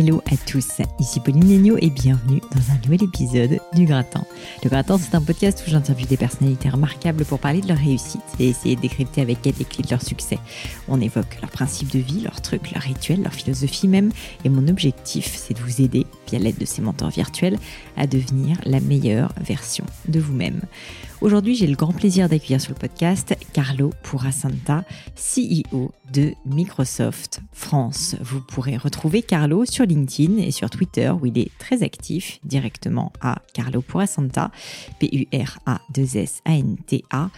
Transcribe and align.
Hello 0.00 0.22
à 0.32 0.36
tous, 0.50 0.80
ici 0.98 1.20
Pauline 1.20 1.46
Legno 1.46 1.76
et 1.78 1.90
bienvenue 1.90 2.40
dans 2.52 2.72
un 2.72 2.78
nouvel 2.84 3.04
épisode 3.04 3.60
du 3.74 3.84
Gratin. 3.84 4.24
Le 4.64 4.70
Gratin, 4.70 4.96
c'est 4.96 5.14
un 5.14 5.20
podcast 5.20 5.62
où 5.66 5.70
j'interviewe 5.70 6.06
des 6.06 6.16
personnalités 6.16 6.70
remarquables 6.70 7.26
pour 7.26 7.38
parler 7.38 7.60
de 7.60 7.68
leur 7.68 7.76
réussite 7.76 8.22
et 8.38 8.48
essayer 8.48 8.76
de 8.76 8.80
décrypter 8.80 9.20
avec 9.20 9.46
elles 9.46 9.56
les 9.58 9.66
clés 9.66 9.84
de 9.84 9.90
leur 9.90 10.00
succès. 10.00 10.38
On 10.88 11.02
évoque 11.02 11.38
leurs 11.42 11.50
principes 11.50 11.92
de 11.92 11.98
vie, 11.98 12.22
leurs 12.22 12.40
trucs, 12.40 12.70
leurs 12.70 12.82
rituels, 12.82 13.22
leur 13.22 13.34
philosophie 13.34 13.88
même. 13.88 14.10
Et 14.46 14.48
mon 14.48 14.68
objectif, 14.68 15.34
c'est 15.36 15.52
de 15.52 15.60
vous 15.60 15.82
aider, 15.82 16.06
via 16.30 16.38
l'aide 16.38 16.58
de 16.58 16.64
ces 16.64 16.80
mentors 16.82 17.10
virtuels, 17.10 17.58
à 17.96 18.06
devenir 18.06 18.58
la 18.64 18.78
meilleure 18.80 19.32
version 19.40 19.84
de 20.08 20.20
vous-même. 20.20 20.60
Aujourd'hui, 21.20 21.54
j'ai 21.54 21.66
le 21.66 21.76
grand 21.76 21.92
plaisir 21.92 22.30
d'accueillir 22.30 22.62
sur 22.62 22.72
le 22.72 22.78
podcast 22.78 23.36
Carlo 23.52 23.92
Purasanta, 24.02 24.84
CEO 25.16 25.92
de 26.10 26.32
Microsoft 26.46 27.42
France. 27.52 28.16
Vous 28.22 28.40
pourrez 28.40 28.78
retrouver 28.78 29.22
Carlo 29.22 29.66
sur 29.66 29.84
LinkedIn 29.84 30.38
et 30.38 30.50
sur 30.50 30.70
Twitter 30.70 31.10
où 31.10 31.26
il 31.26 31.38
est 31.38 31.50
très 31.58 31.82
actif 31.82 32.40
directement 32.42 33.12
à 33.20 33.42
Carlo 33.52 33.82
Purasanta, 33.82 34.50
P-U-R-A-2-S-A-N-T-A 34.98 37.30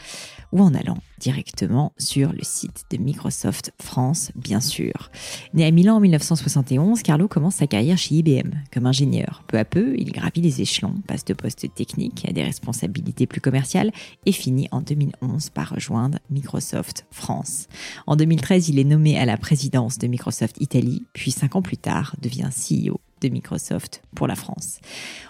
ou 0.52 0.60
en 0.60 0.74
allant 0.74 0.98
directement 1.18 1.92
sur 1.98 2.32
le 2.32 2.42
site 2.42 2.84
de 2.90 2.98
Microsoft 2.98 3.72
France, 3.80 4.32
bien 4.34 4.60
sûr. 4.60 5.10
Né 5.54 5.64
à 5.64 5.70
Milan 5.70 5.96
en 5.96 6.00
1971, 6.00 7.02
Carlo 7.02 7.28
commence 7.28 7.56
sa 7.56 7.66
carrière 7.66 7.96
chez 7.96 8.16
IBM 8.16 8.50
comme 8.72 8.86
ingénieur. 8.86 9.44
Peu 9.46 9.58
à 9.58 9.64
peu, 9.64 9.94
il 9.96 10.12
gravit 10.12 10.40
les 10.40 10.60
échelons, 10.60 10.94
passe 11.06 11.24
de 11.24 11.34
postes 11.34 11.72
techniques 11.74 12.26
à 12.28 12.32
des 12.32 12.42
responsabilités 12.42 13.26
plus 13.26 13.40
commerciales 13.40 13.92
et 14.26 14.32
finit 14.32 14.68
en 14.72 14.80
2011 14.80 15.50
par 15.50 15.70
rejoindre 15.70 16.18
Microsoft 16.30 17.06
France. 17.10 17.68
En 18.06 18.16
2013, 18.16 18.68
il 18.68 18.78
est 18.78 18.84
nommé 18.84 19.18
à 19.18 19.24
la 19.24 19.36
présidence 19.36 19.98
de 19.98 20.08
Microsoft 20.08 20.56
Italie, 20.60 21.04
puis 21.12 21.30
cinq 21.30 21.56
ans 21.56 21.62
plus 21.62 21.76
tard 21.76 22.16
devient 22.20 22.50
CEO 22.50 23.00
de 23.22 23.28
Microsoft 23.28 24.02
pour 24.14 24.26
la 24.26 24.34
France. 24.34 24.80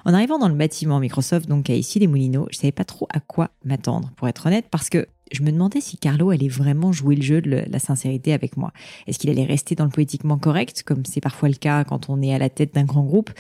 En 0.05 0.15
arrivant 0.15 0.39
dans 0.39 0.49
le 0.49 0.55
bâtiment 0.55 0.99
Microsoft, 0.99 1.49
donc 1.49 1.71
à 1.71 1.75
ici 1.75 1.99
les 1.99 2.07
Moulineaux, 2.07 2.49
je 2.51 2.57
savais 2.57 2.73
pas 2.73 2.85
trop 2.85 3.07
à 3.13 3.21
quoi 3.21 3.51
m'attendre, 3.65 4.11
pour 4.17 4.29
être 4.29 4.47
honnête, 4.47 4.67
parce 4.71 4.89
que 4.89 5.07
je 5.33 5.43
me 5.43 5.51
demandais 5.51 5.81
si 5.81 5.97
Carlo 5.97 6.31
allait 6.31 6.49
vraiment 6.49 6.93
jouer 6.93 7.17
le 7.17 7.23
jeu 7.23 7.41
de 7.41 7.65
la 7.69 7.79
sincérité 7.79 8.33
avec 8.33 8.57
moi. 8.57 8.73
Est-ce 9.07 9.19
qu'il 9.19 9.31
allait 9.31 9.45
rester 9.45 9.75
dans 9.75 9.85
le 9.85 9.91
politiquement 9.91 10.39
correct, 10.39 10.83
comme 10.85 11.05
c'est 11.05 11.21
parfois 11.21 11.49
le 11.49 11.55
cas 11.55 11.85
quand 11.85 12.09
on 12.09 12.23
est 12.23 12.35
à 12.35 12.39
la 12.39 12.51
tête 12.51 12.75
d'un 12.75 12.85
grand 12.85 13.03
groupe? 13.03 13.31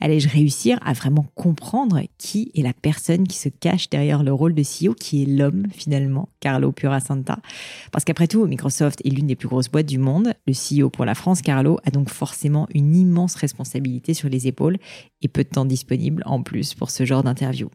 Allais-je 0.00 0.28
réussir 0.28 0.78
à 0.84 0.92
vraiment 0.92 1.26
comprendre 1.34 2.00
qui 2.18 2.50
est 2.54 2.62
la 2.62 2.72
personne 2.72 3.26
qui 3.26 3.36
se 3.36 3.48
cache 3.48 3.90
derrière 3.90 4.22
le 4.22 4.32
rôle 4.32 4.54
de 4.54 4.62
CEO, 4.62 4.94
qui 4.94 5.22
est 5.22 5.26
l'homme 5.26 5.66
finalement, 5.72 6.28
Carlo 6.40 6.72
Purasanta? 6.72 7.38
Parce 7.90 8.04
qu'après 8.04 8.28
tout, 8.28 8.46
Microsoft 8.46 9.00
est 9.04 9.10
l'une 9.10 9.26
des 9.26 9.36
plus 9.36 9.48
grosses 9.48 9.70
boîtes 9.70 9.86
du 9.86 9.98
monde. 9.98 10.34
Le 10.46 10.52
CEO 10.52 10.90
pour 10.90 11.04
la 11.04 11.14
France, 11.14 11.42
Carlo, 11.42 11.78
a 11.84 11.90
donc 11.90 12.08
forcément 12.08 12.66
une 12.74 12.96
immense 12.96 13.34
responsabilité 13.34 14.14
sur 14.14 14.28
les 14.28 14.46
épaules 14.46 14.78
et 15.20 15.28
peu 15.28 15.44
de 15.44 15.48
temps 15.48 15.64
disponible 15.64 16.22
en 16.26 16.42
plus 16.42 16.74
pour 16.74 16.90
ce 16.90 17.04
genre 17.04 17.22
d'interview. 17.22 17.68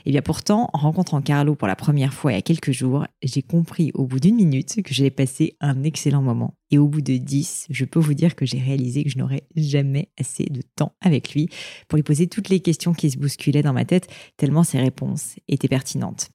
Et 0.00 0.10
eh 0.10 0.10
bien 0.12 0.22
pourtant, 0.22 0.70
en 0.72 0.78
rencontrant 0.78 1.20
Carlo 1.20 1.54
pour 1.54 1.68
la 1.68 1.76
première 1.76 2.14
fois 2.14 2.32
il 2.32 2.34
y 2.36 2.38
a 2.38 2.42
quelques 2.42 2.72
jours, 2.72 3.06
j'ai 3.22 3.42
compris 3.42 3.90
au 3.94 4.06
bout 4.06 4.20
d'une 4.20 4.36
minute 4.36 4.82
que 4.82 4.94
j'allais 4.94 5.10
passer 5.10 5.56
un 5.60 5.82
excellent 5.82 6.22
moment. 6.22 6.54
Et 6.70 6.78
au 6.78 6.88
bout 6.88 7.00
de 7.02 7.16
dix, 7.16 7.66
je 7.70 7.84
peux 7.84 8.00
vous 8.00 8.14
dire 8.14 8.34
que 8.34 8.46
j'ai 8.46 8.58
réalisé 8.58 9.04
que 9.04 9.10
je 9.10 9.18
n'aurais 9.18 9.42
jamais 9.56 10.08
assez 10.18 10.44
de 10.44 10.62
temps 10.76 10.92
avec 11.00 11.34
lui 11.34 11.48
pour 11.88 11.96
lui 11.96 12.02
poser 12.02 12.28
toutes 12.28 12.48
les 12.48 12.60
questions 12.60 12.94
qui 12.94 13.10
se 13.10 13.18
bousculaient 13.18 13.62
dans 13.62 13.72
ma 13.72 13.84
tête, 13.84 14.08
tellement 14.36 14.64
ses 14.64 14.78
réponses 14.78 15.36
étaient 15.48 15.68
pertinentes. 15.68 16.30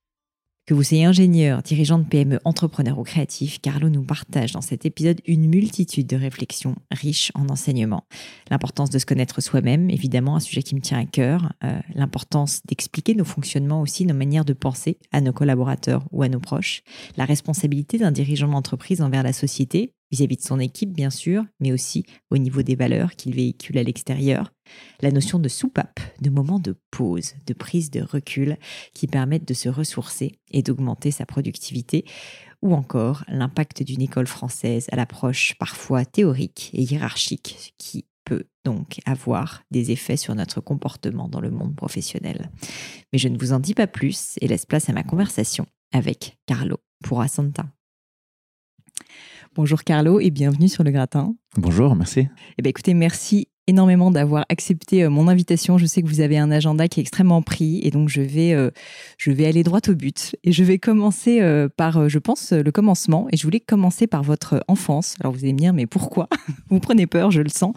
Que 0.65 0.73
vous 0.73 0.81
soyez 0.81 1.05
ingénieur, 1.05 1.61
dirigeant 1.61 1.99
de 1.99 2.05
PME, 2.05 2.39
entrepreneur 2.43 2.97
ou 2.97 3.03
créatif, 3.03 3.61
Carlo 3.61 3.87
nous 3.87 4.01
partage 4.01 4.53
dans 4.53 4.61
cet 4.61 4.83
épisode 4.83 5.21
une 5.27 5.47
multitude 5.47 6.07
de 6.07 6.15
réflexions 6.15 6.75
riches 6.89 7.31
en 7.35 7.49
enseignements. 7.49 8.07
L'importance 8.49 8.89
de 8.89 8.97
se 8.97 9.05
connaître 9.05 9.43
soi-même, 9.43 9.91
évidemment, 9.91 10.35
un 10.35 10.39
sujet 10.39 10.63
qui 10.63 10.73
me 10.73 10.81
tient 10.81 10.97
à 10.97 11.05
cœur. 11.05 11.53
Euh, 11.63 11.79
l'importance 11.93 12.63
d'expliquer 12.65 13.13
nos 13.13 13.25
fonctionnements 13.25 13.79
aussi, 13.79 14.07
nos 14.07 14.15
manières 14.15 14.43
de 14.43 14.53
penser 14.53 14.97
à 15.11 15.21
nos 15.21 15.33
collaborateurs 15.33 16.03
ou 16.11 16.23
à 16.23 16.29
nos 16.29 16.39
proches. 16.39 16.81
La 17.15 17.25
responsabilité 17.25 17.99
d'un 17.99 18.11
dirigeant 18.11 18.47
d'entreprise 18.47 19.03
envers 19.03 19.21
la 19.21 19.33
société, 19.33 19.93
vis-à-vis 20.11 20.37
de 20.37 20.41
son 20.41 20.59
équipe 20.59 20.93
bien 20.93 21.09
sûr, 21.09 21.45
mais 21.59 21.71
aussi 21.71 22.05
au 22.29 22.37
niveau 22.37 22.61
des 22.61 22.75
valeurs 22.75 23.15
qu'il 23.15 23.35
véhicule 23.35 23.77
à 23.77 23.83
l'extérieur. 23.83 24.51
La 25.01 25.11
notion 25.11 25.39
de 25.39 25.49
soupape, 25.49 25.99
de 26.21 26.29
moment 26.29 26.59
de 26.59 26.75
pause, 26.91 27.33
de 27.45 27.53
prise 27.53 27.91
de 27.91 28.01
recul 28.01 28.57
qui 28.93 29.07
permettent 29.07 29.47
de 29.47 29.53
se 29.53 29.69
ressourcer 29.69 30.39
et 30.51 30.61
d'augmenter 30.61 31.11
sa 31.11 31.25
productivité, 31.25 32.05
ou 32.61 32.73
encore 32.73 33.23
l'impact 33.27 33.83
d'une 33.83 34.01
école 34.01 34.27
française 34.27 34.87
à 34.91 34.95
l'approche 34.95 35.55
parfois 35.59 36.05
théorique 36.05 36.71
et 36.73 36.81
hiérarchique 36.81 37.73
qui 37.77 38.05
peut 38.23 38.45
donc 38.65 38.99
avoir 39.05 39.63
des 39.69 39.91
effets 39.91 40.17
sur 40.17 40.33
notre 40.33 40.59
comportement 40.59 41.29
dans 41.29 41.41
le 41.41 41.51
monde 41.51 41.75
professionnel. 41.75 42.49
Mais 43.13 43.19
je 43.19 43.27
ne 43.29 43.37
vous 43.37 43.53
en 43.53 43.59
dis 43.59 43.75
pas 43.75 43.87
plus 43.87 44.33
et 44.41 44.47
laisse 44.47 44.65
place 44.65 44.89
à 44.89 44.93
ma 44.93 45.03
conversation 45.03 45.67
avec 45.93 46.37
Carlo 46.47 46.77
Purasanta. 47.03 47.74
Bonjour 49.55 49.85
Carlo 49.85 50.19
et 50.19 50.31
bienvenue 50.31 50.67
sur 50.67 50.83
le 50.83 50.91
gratin. 50.91 51.33
Bonjour, 51.55 51.95
merci. 51.95 52.27
Eh 52.57 52.61
bien, 52.61 52.69
écoutez, 52.69 52.93
merci 52.93 53.47
énormément 53.67 54.11
d'avoir 54.11 54.45
accepté 54.49 55.03
euh, 55.03 55.09
mon 55.09 55.27
invitation. 55.27 55.77
Je 55.77 55.85
sais 55.85 56.01
que 56.01 56.07
vous 56.07 56.21
avez 56.21 56.37
un 56.37 56.51
agenda 56.51 56.87
qui 56.87 56.99
est 56.99 57.03
extrêmement 57.03 57.41
pris 57.41 57.79
et 57.83 57.89
donc 57.89 58.09
je 58.09 58.21
vais, 58.21 58.53
euh, 58.53 58.69
je 59.17 59.31
vais 59.31 59.45
aller 59.45 59.63
droit 59.63 59.79
au 59.87 59.95
but. 59.95 60.35
Et 60.43 60.51
je 60.51 60.63
vais 60.63 60.77
commencer 60.77 61.41
euh, 61.41 61.67
par, 61.75 62.07
je 62.07 62.19
pense, 62.19 62.51
le 62.51 62.71
commencement. 62.71 63.27
Et 63.31 63.37
je 63.37 63.43
voulais 63.43 63.59
commencer 63.59 64.07
par 64.07 64.23
votre 64.23 64.63
enfance. 64.67 65.15
Alors 65.19 65.33
vous 65.33 65.39
allez 65.39 65.53
me 65.53 65.57
dire, 65.57 65.73
mais 65.73 65.87
pourquoi? 65.87 66.27
Vous 66.69 66.79
prenez 66.79 67.07
peur, 67.07 67.31
je 67.31 67.41
le 67.41 67.49
sens. 67.49 67.73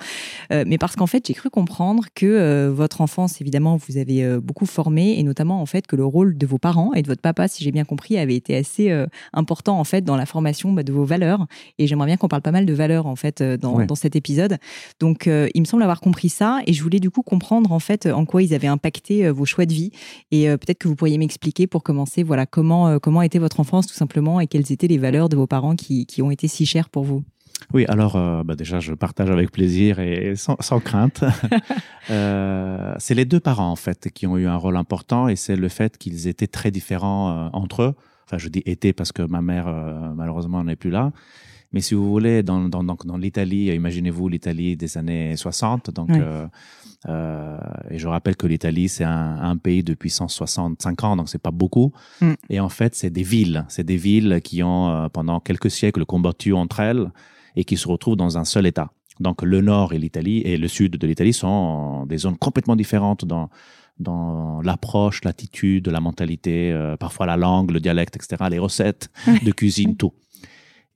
mais 0.50 0.78
parce 0.78 0.96
qu'en 0.96 1.06
fait, 1.06 1.26
j'ai 1.26 1.34
cru 1.34 1.50
comprendre 1.50 2.04
que 2.14 2.68
votre 2.68 3.00
enfance, 3.00 3.40
évidemment, 3.40 3.76
vous 3.76 3.98
avez 3.98 4.38
beaucoup 4.40 4.66
formé 4.66 5.18
et 5.18 5.22
notamment 5.22 5.60
en 5.60 5.66
fait 5.66 5.86
que 5.86 5.94
le 5.94 6.04
rôle 6.04 6.36
de 6.36 6.46
vos 6.46 6.58
parents 6.58 6.94
et 6.94 7.02
de 7.02 7.06
votre 7.06 7.20
papa, 7.20 7.48
si 7.48 7.62
j'ai 7.62 7.70
bien 7.70 7.84
compris, 7.84 8.18
avait 8.18 8.34
été 8.34 8.56
assez 8.56 8.90
important 9.32 9.78
en 9.78 9.84
fait 9.84 10.02
dans 10.02 10.16
la 10.16 10.26
formation 10.26 10.72
bah, 10.72 10.82
de 10.82 10.92
vos 10.92 11.04
valeurs. 11.04 11.46
Et 11.78 11.86
j'aimerais 11.86 12.06
bien 12.06 12.16
qu'on 12.16 12.28
parle 12.28 12.42
pas 12.42 12.50
mal 12.50 12.66
de 12.66 12.72
valeurs 12.72 13.06
en 13.06 13.16
fait 13.16 13.42
dans, 13.42 13.84
dans 13.84 13.94
cet 13.94 14.16
épisode. 14.16 14.56
Donc, 15.00 15.26
il 15.26 15.60
me 15.60 15.66
semble 15.66 15.77
avoir 15.82 16.00
compris 16.00 16.28
ça 16.28 16.60
et 16.66 16.72
je 16.72 16.82
voulais 16.82 17.00
du 17.00 17.10
coup 17.10 17.22
comprendre 17.22 17.72
en 17.72 17.78
fait 17.78 18.06
en 18.06 18.24
quoi 18.24 18.42
ils 18.42 18.54
avaient 18.54 18.68
impacté 18.68 19.26
euh, 19.26 19.32
vos 19.32 19.44
choix 19.44 19.66
de 19.66 19.72
vie 19.72 19.90
et 20.30 20.48
euh, 20.48 20.56
peut-être 20.56 20.78
que 20.78 20.88
vous 20.88 20.96
pourriez 20.96 21.18
m'expliquer 21.18 21.66
pour 21.66 21.82
commencer 21.82 22.22
voilà 22.22 22.46
comment 22.46 22.88
euh, 22.88 22.98
comment 22.98 23.22
était 23.22 23.38
votre 23.38 23.60
enfance 23.60 23.86
tout 23.86 23.94
simplement 23.94 24.40
et 24.40 24.46
quelles 24.46 24.72
étaient 24.72 24.86
les 24.86 24.98
valeurs 24.98 25.28
de 25.28 25.36
vos 25.36 25.46
parents 25.46 25.76
qui, 25.76 26.06
qui 26.06 26.22
ont 26.22 26.30
été 26.30 26.48
si 26.48 26.66
chères 26.66 26.88
pour 26.88 27.04
vous? 27.04 27.22
Oui, 27.74 27.84
alors 27.88 28.12
bah 28.44 28.54
déjà, 28.54 28.78
je 28.78 28.94
partage 28.94 29.30
avec 29.30 29.50
plaisir 29.50 29.98
et 29.98 30.36
sans, 30.36 30.56
sans 30.60 30.78
crainte. 30.78 31.24
c'est 32.08 33.14
les 33.14 33.24
deux 33.24 33.40
parents, 33.40 33.72
en 33.72 33.76
fait, 33.76 34.10
qui 34.14 34.28
ont 34.28 34.38
eu 34.38 34.46
un 34.46 34.54
rôle 34.54 34.76
important 34.76 35.26
et 35.26 35.34
c'est 35.34 35.56
le 35.56 35.68
fait 35.68 35.98
qu'ils 35.98 36.28
étaient 36.28 36.46
très 36.46 36.70
différents 36.70 37.50
entre 37.52 37.82
eux. 37.82 37.94
Enfin, 38.26 38.38
je 38.38 38.48
dis 38.48 38.62
étaient 38.64 38.92
parce 38.92 39.10
que 39.10 39.22
ma 39.22 39.42
mère, 39.42 39.66
malheureusement, 40.14 40.62
n'est 40.62 40.76
plus 40.76 40.90
là. 40.90 41.10
Mais 41.72 41.80
si 41.80 41.94
vous 41.94 42.08
voulez, 42.08 42.42
dans, 42.42 42.68
dans, 42.68 42.82
dans 42.82 43.16
l'Italie, 43.18 43.66
imaginez-vous 43.66 44.28
l'Italie 44.28 44.76
des 44.76 44.96
années 44.96 45.36
60. 45.36 45.90
Donc, 45.90 46.10
euh, 46.10 46.46
euh, 47.08 47.58
et 47.90 47.98
je 47.98 48.08
rappelle 48.08 48.36
que 48.36 48.46
l'Italie, 48.46 48.88
c'est 48.88 49.04
un, 49.04 49.38
un, 49.42 49.56
pays 49.58 49.82
depuis 49.82 50.08
165 50.08 51.04
ans, 51.04 51.16
donc 51.16 51.28
c'est 51.28 51.42
pas 51.42 51.50
beaucoup. 51.50 51.92
Mm. 52.22 52.32
Et 52.48 52.60
en 52.60 52.70
fait, 52.70 52.94
c'est 52.94 53.10
des 53.10 53.22
villes. 53.22 53.66
C'est 53.68 53.84
des 53.84 53.98
villes 53.98 54.40
qui 54.42 54.62
ont, 54.62 54.88
euh, 54.88 55.08
pendant 55.08 55.40
quelques 55.40 55.70
siècles, 55.70 56.06
combattu 56.06 56.54
entre 56.54 56.80
elles 56.80 57.10
et 57.54 57.64
qui 57.64 57.76
se 57.76 57.86
retrouvent 57.86 58.16
dans 58.16 58.38
un 58.38 58.44
seul 58.44 58.66
État. 58.66 58.90
Donc, 59.20 59.42
le 59.42 59.60
nord 59.60 59.92
et 59.92 59.98
l'Italie 59.98 60.38
et 60.38 60.56
le 60.56 60.68
sud 60.68 60.96
de 60.96 61.06
l'Italie 61.06 61.32
sont 61.34 62.06
des 62.06 62.18
zones 62.18 62.38
complètement 62.38 62.76
différentes 62.76 63.24
dans 63.24 63.50
dans 63.98 64.60
l'approche, 64.62 65.24
l'attitude, 65.24 65.88
la 65.88 66.00
mentalité, 66.00 66.72
euh, 66.72 66.96
parfois 66.96 67.26
la 67.26 67.36
langue, 67.36 67.70
le 67.70 67.80
dialecte, 67.80 68.16
etc., 68.16 68.44
les 68.50 68.58
recettes 68.58 69.10
de 69.44 69.50
cuisine, 69.50 69.96
tout. 69.96 70.12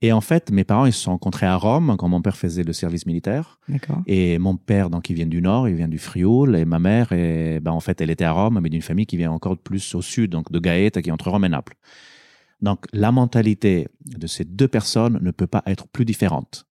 Et 0.03 0.11
en 0.11 0.19
fait, 0.19 0.51
mes 0.51 0.65
parents, 0.65 0.85
ils 0.85 0.91
se 0.91 0.99
sont 0.99 1.11
rencontrés 1.11 1.45
à 1.45 1.55
Rome 1.55 1.95
quand 1.97 2.09
mon 2.09 2.21
père 2.21 2.35
faisait 2.35 2.63
le 2.63 2.73
service 2.73 3.05
militaire. 3.05 3.57
Et 4.05 4.37
mon 4.37 4.57
père, 4.57 4.89
donc, 4.89 5.09
il 5.09 5.15
vient 5.15 5.25
du 5.25 5.41
nord, 5.41 5.69
il 5.69 5.75
vient 5.75 5.87
du 5.87 5.97
Frioul. 5.97 6.57
Et 6.57 6.65
ma 6.65 6.77
mère, 6.77 7.13
et, 7.13 7.61
ben, 7.61 7.71
en 7.71 7.79
fait, 7.79 8.01
elle 8.01 8.09
était 8.09 8.25
à 8.25 8.33
Rome, 8.33 8.59
mais 8.61 8.69
d'une 8.69 8.81
famille 8.81 9.05
qui 9.05 9.15
vient 9.15 9.31
encore 9.31 9.57
plus 9.57 9.95
au 9.95 10.01
sud, 10.01 10.31
donc 10.31 10.51
de 10.51 10.59
Gaète, 10.59 11.01
qui 11.01 11.07
est 11.07 11.11
entre 11.13 11.31
Rome 11.31 11.45
et 11.45 11.49
Naples. 11.49 11.77
Donc, 12.61 12.85
la 12.91 13.13
mentalité 13.13 13.87
de 14.05 14.27
ces 14.27 14.43
deux 14.43 14.67
personnes 14.67 15.19
ne 15.21 15.31
peut 15.31 15.47
pas 15.47 15.63
être 15.67 15.87
plus 15.87 16.03
différente. 16.03 16.67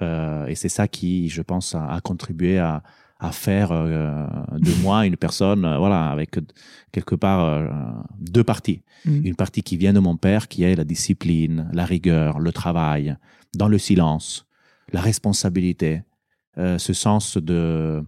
Euh, 0.00 0.46
et 0.46 0.54
c'est 0.54 0.68
ça 0.68 0.86
qui, 0.86 1.28
je 1.28 1.42
pense, 1.42 1.74
a 1.74 1.98
contribué 2.04 2.58
à, 2.58 2.84
à 3.18 3.32
faire 3.32 3.72
euh, 3.72 4.26
de 4.58 4.82
moi 4.82 5.06
une 5.06 5.16
personne, 5.16 5.64
euh, 5.64 5.78
voilà, 5.78 6.10
avec 6.10 6.38
quelque 6.92 7.14
part 7.14 7.44
euh, 7.44 7.68
deux 8.18 8.44
parties. 8.44 8.82
Mm. 9.04 9.26
Une 9.26 9.34
partie 9.34 9.62
qui 9.62 9.76
vient 9.76 9.92
de 9.92 10.00
mon 10.00 10.16
père, 10.16 10.48
qui 10.48 10.64
est 10.64 10.74
la 10.74 10.84
discipline, 10.84 11.70
la 11.72 11.84
rigueur, 11.84 12.38
le 12.38 12.52
travail, 12.52 13.16
dans 13.54 13.68
le 13.68 13.78
silence, 13.78 14.46
la 14.92 15.00
responsabilité, 15.00 16.02
ce 16.56 16.92
sens 16.94 17.36
de, 17.36 18.02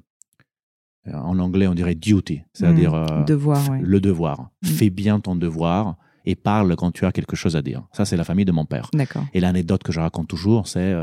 en 1.12 1.38
anglais 1.38 1.66
on 1.66 1.74
dirait 1.74 1.94
duty, 1.94 2.42
c'est-à-dire 2.54 2.94
mm. 2.94 3.24
devoir, 3.26 3.72
le 3.80 4.00
devoir. 4.00 4.50
Mm. 4.62 4.66
Fais 4.66 4.90
bien 4.90 5.20
ton 5.20 5.36
devoir 5.36 5.96
et 6.24 6.34
parle 6.34 6.76
quand 6.76 6.90
tu 6.90 7.04
as 7.06 7.12
quelque 7.12 7.36
chose 7.36 7.56
à 7.56 7.62
dire. 7.62 7.86
Ça, 7.92 8.04
c'est 8.04 8.16
la 8.16 8.24
famille 8.24 8.44
de 8.44 8.52
mon 8.52 8.66
père. 8.66 8.90
D'accord. 8.92 9.24
Et 9.32 9.40
l'anecdote 9.40 9.82
que 9.82 9.92
je 9.92 10.00
raconte 10.00 10.28
toujours, 10.28 10.66
c'est 10.66 10.94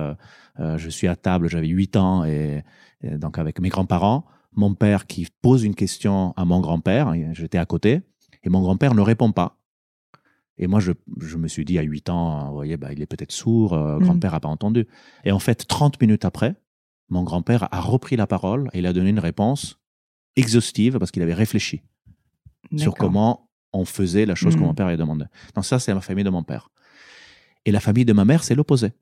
euh, 0.60 0.78
je 0.78 0.90
suis 0.90 1.08
à 1.08 1.16
table, 1.16 1.50
j'avais 1.50 1.68
8 1.68 1.96
ans, 1.98 2.24
et, 2.26 2.64
et 3.02 3.18
donc 3.18 3.38
avec 3.38 3.60
mes 3.60 3.70
grands-parents, 3.70 4.26
mon 4.54 4.74
père 4.74 5.06
qui 5.08 5.28
pose 5.42 5.64
une 5.64 5.76
question 5.76 6.34
à 6.38 6.46
mon 6.46 6.60
grand-père, 6.62 7.14
j'étais 7.34 7.58
à 7.58 7.66
côté, 7.66 8.02
et 8.44 8.50
mon 8.50 8.62
grand-père 8.62 8.94
ne 8.96 9.02
répond 9.02 9.32
pas. 9.32 9.58
Et 10.58 10.68
moi, 10.68 10.80
je, 10.80 10.94
je 11.20 11.36
me 11.36 11.50
suis 11.50 11.66
dit 11.66 11.78
à 11.78 11.82
8 11.82 12.10
ans, 12.10 12.48
vous 12.48 12.54
voyez, 12.54 12.78
bah, 12.78 12.94
il 12.94 13.02
est 13.02 13.06
peut-être 13.06 13.34
sourd, 13.34 13.74
euh, 13.74 13.98
Mhm. 13.98 14.04
grand-père 14.04 14.32
n'a 14.32 14.40
pas 14.40 14.48
entendu. 14.48 14.88
Et 15.26 15.32
en 15.34 15.40
fait, 15.40 15.68
30 15.68 16.00
minutes 16.00 16.24
après, 16.24 16.56
mon 17.10 17.24
grand-père 17.24 17.68
a 17.74 17.82
repris 17.82 18.16
la 18.16 18.26
parole 18.28 18.70
et 18.74 18.80
il 18.80 18.86
a 18.86 18.94
donné 18.94 19.10
une 19.10 19.20
réponse 19.20 19.80
exhaustive 20.38 20.98
parce 20.98 21.12
qu'il 21.12 21.22
avait 21.24 21.34
réfléchi 21.34 21.82
sur 22.78 22.96
comment 22.96 23.50
on 23.74 23.84
faisait 23.86 24.26
la 24.26 24.36
chose 24.36 24.56
que 24.56 24.62
mon 24.62 24.74
père 24.74 24.88
avait 24.88 24.98
demandé. 24.98 25.26
Donc 25.54 25.66
ça, 25.66 25.78
c'est 25.80 25.94
la 25.94 26.00
famille 26.02 26.24
de 26.24 26.30
mon 26.30 26.44
père. 26.44 26.70
Et 27.66 27.72
la 27.72 27.80
famille 27.82 28.06
de 28.06 28.14
ma 28.14 28.24
mère, 28.26 28.44
c'est 28.44 28.56
l'opposé. 28.56 28.94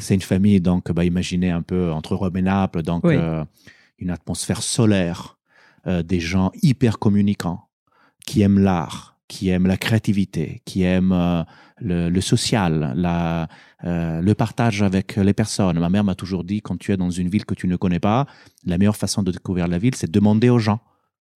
C'est 0.00 0.14
une 0.14 0.20
famille, 0.22 0.60
donc, 0.60 0.90
bah, 0.92 1.04
imaginez 1.04 1.50
un 1.50 1.62
peu 1.62 1.90
entre 1.92 2.14
Rome 2.14 2.36
et 2.36 2.42
Naples, 2.42 2.82
donc 2.82 3.04
Oui. 3.04 3.14
euh, 3.16 3.44
une 3.98 4.10
atmosphère 4.10 4.62
solaire, 4.62 5.38
euh, 5.86 6.02
des 6.02 6.20
gens 6.20 6.50
hyper 6.62 6.98
communicants, 6.98 7.68
qui 8.26 8.42
aiment 8.42 8.58
l'art, 8.58 9.16
qui 9.28 9.48
aiment 9.48 9.66
la 9.66 9.76
créativité, 9.76 10.60
qui 10.64 10.82
aiment 10.82 11.12
euh, 11.12 11.42
le, 11.78 12.08
le 12.10 12.20
social, 12.20 12.92
la, 12.96 13.48
le 13.82 14.32
partage 14.34 14.82
avec 14.82 15.16
les 15.16 15.34
personnes. 15.34 15.78
Ma 15.78 15.88
mère 15.90 16.04
m'a 16.04 16.14
toujours 16.14 16.44
dit, 16.44 16.60
quand 16.62 16.78
tu 16.78 16.92
es 16.92 16.96
dans 16.96 17.10
une 17.10 17.28
ville 17.28 17.44
que 17.44 17.54
tu 17.54 17.66
ne 17.66 17.76
connais 17.76 18.00
pas, 18.00 18.26
la 18.64 18.78
meilleure 18.78 18.96
façon 18.96 19.22
de 19.22 19.30
découvrir 19.32 19.68
la 19.68 19.78
ville, 19.78 19.94
c'est 19.94 20.06
de 20.06 20.12
demander 20.12 20.48
aux 20.50 20.58
gens. 20.58 20.80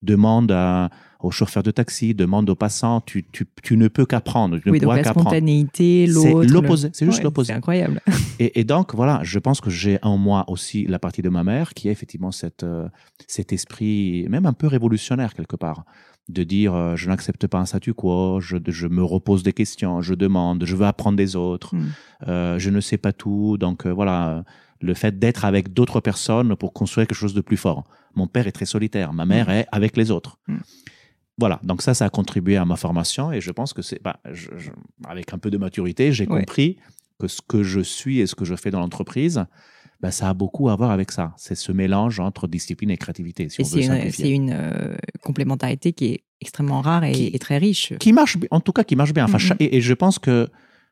Demande 0.01 0.51
à- 0.51 0.89
aux 1.19 1.31
chauffeurs 1.31 1.63
de 1.63 1.71
taxi, 1.71 2.13
demande 2.15 2.49
aux 2.49 2.55
passants. 2.55 3.01
Tu, 3.01 3.25
tu, 3.31 3.45
tu 3.61 3.75
ne 3.75 3.89
peux 3.89 4.05
qu'apprendre. 4.05 4.57
Tu 4.57 4.67
ne 4.67 4.71
Oui, 4.71 4.79
donc 4.79 4.85
pourras 4.89 5.01
la 5.01 5.09
spontanéité, 5.09 6.05
C'est 6.07 6.13
l'autre. 6.31 6.41
le- 6.47 6.53
l'opposé, 6.53 6.89
c'est 6.93 7.05
juste 7.05 7.17
Ouais, 7.17 7.23
l'opposé. 7.25 7.47
C'est 7.51 7.57
incroyable. 7.57 7.99
Et, 8.39 8.61
et 8.61 8.63
donc, 8.63 8.95
voilà, 8.95 9.19
je 9.23 9.37
pense 9.37 9.59
que 9.59 9.69
j'ai 9.69 9.99
en 10.01 10.17
moi 10.17 10.45
aussi 10.47 10.85
la 10.85 10.97
partie 10.97 11.21
de 11.21 11.27
ma 11.27 11.43
mère 11.43 11.73
qui 11.73 11.89
est 11.89 11.91
effectivement 11.91 12.31
cette, 12.31 12.63
euh, 12.63 12.87
cet 13.27 13.51
esprit, 13.51 14.25
même 14.29 14.45
un 14.45 14.53
peu 14.53 14.67
révolutionnaire 14.67 15.33
quelque 15.33 15.57
part, 15.57 15.83
de 16.29 16.43
dire 16.43 16.73
euh, 16.73 16.95
je 16.95 17.09
n'accepte 17.09 17.47
pas 17.47 17.57
un 17.57 17.65
statu 17.65 17.93
quo, 17.93 18.39
je, 18.39 18.55
je 18.65 18.87
me 18.87 19.03
repose 19.03 19.43
des 19.43 19.51
questions, 19.51 20.01
je 20.01 20.13
demande, 20.13 20.63
je 20.63 20.73
veux 20.77 20.85
apprendre 20.85 21.17
des 21.17 21.35
autres, 21.35 21.75
Mm. 21.75 21.79
euh, 22.29 22.59
je 22.59 22.69
ne 22.69 22.79
sais 22.79 22.97
pas 22.97 23.11
tout. 23.11 23.57
Donc, 23.57 23.85
voilà, 23.85 24.45
le 24.81 24.93
fait 24.93 25.19
d'être 25.19 25.45
avec 25.45 25.73
d'autres 25.73 25.99
personnes 25.99 26.55
pour 26.55 26.73
construire 26.73 27.05
quelque 27.07 27.17
chose 27.17 27.33
de 27.33 27.41
plus 27.41 27.57
fort. 27.57 27.83
Mon 28.15 28.27
père 28.27 28.47
est 28.47 28.51
très 28.51 28.65
solitaire, 28.65 29.11
ma 29.13 29.25
mère 29.25 29.47
Mm. 29.47 29.51
est 29.51 29.67
avec 29.71 29.97
les 29.97 30.09
autres. 30.11 30.37
Mm. 30.47 30.57
Voilà, 31.37 31.59
donc 31.63 31.81
ça, 31.81 31.93
ça 31.93 32.05
a 32.05 32.09
contribué 32.09 32.57
à 32.57 32.65
ma 32.65 32.75
formation 32.75 33.31
et 33.31 33.39
je 33.41 33.51
pense 33.51 33.71
que 33.73 33.81
c'est, 33.81 34.01
bah, 34.03 34.19
je- 34.31 34.49
je- 34.57 34.71
avec 35.07 35.33
un 35.33 35.37
peu 35.37 35.49
de 35.49 35.57
maturité, 35.57 36.11
j'ai 36.11 36.27
Ouais. 36.27 36.39
compris 36.41 36.77
que 37.19 37.27
ce 37.27 37.41
que 37.45 37.63
je 37.63 37.79
suis 37.79 38.19
et 38.19 38.27
ce 38.27 38.35
que 38.35 38.45
je 38.45 38.55
fais 38.55 38.71
dans 38.71 38.79
l'entreprise, 38.79 39.45
bah, 40.01 40.11
ça 40.11 40.29
a 40.29 40.33
beaucoup 40.33 40.69
à 40.69 40.75
voir 40.75 40.91
avec 40.91 41.11
ça. 41.11 41.33
C'est 41.37 41.55
ce 41.55 41.71
mélange 41.71 42.19
entre 42.19 42.47
discipline 42.47 42.89
et 42.89 42.97
créativité, 42.97 43.47
si 43.49 43.61
Et 43.61 43.65
on 43.65 43.67
veut 43.67 43.81
c'est 43.81 43.87
une, 43.87 43.93
simplifier. 43.93 44.25
c'est 44.25 44.31
une, 44.31 44.51
euh, 44.53 44.95
complémentarité 45.21 45.93
qui 45.93 46.05
est 46.13 46.23
extrêmement 46.41 46.81
rare 46.81 47.03
et, 47.05 47.11
Qui- 47.11 47.27
et 47.33 47.39
très 47.39 47.57
riche. 47.57 47.93
Qui 47.99 48.13
marche, 48.13 48.37
en 48.51 48.59
tout 48.61 48.71
cas, 48.73 48.83
qui 48.83 48.95
marche 48.95 49.13
bien. 49.13 49.25
Enfin, 49.25 49.33
Mhm. 49.37 49.39
cha- 49.39 49.55
et, 49.59 49.77
et 49.77 49.81
je 49.81 49.93
pense 49.93 50.19
que 50.19 50.49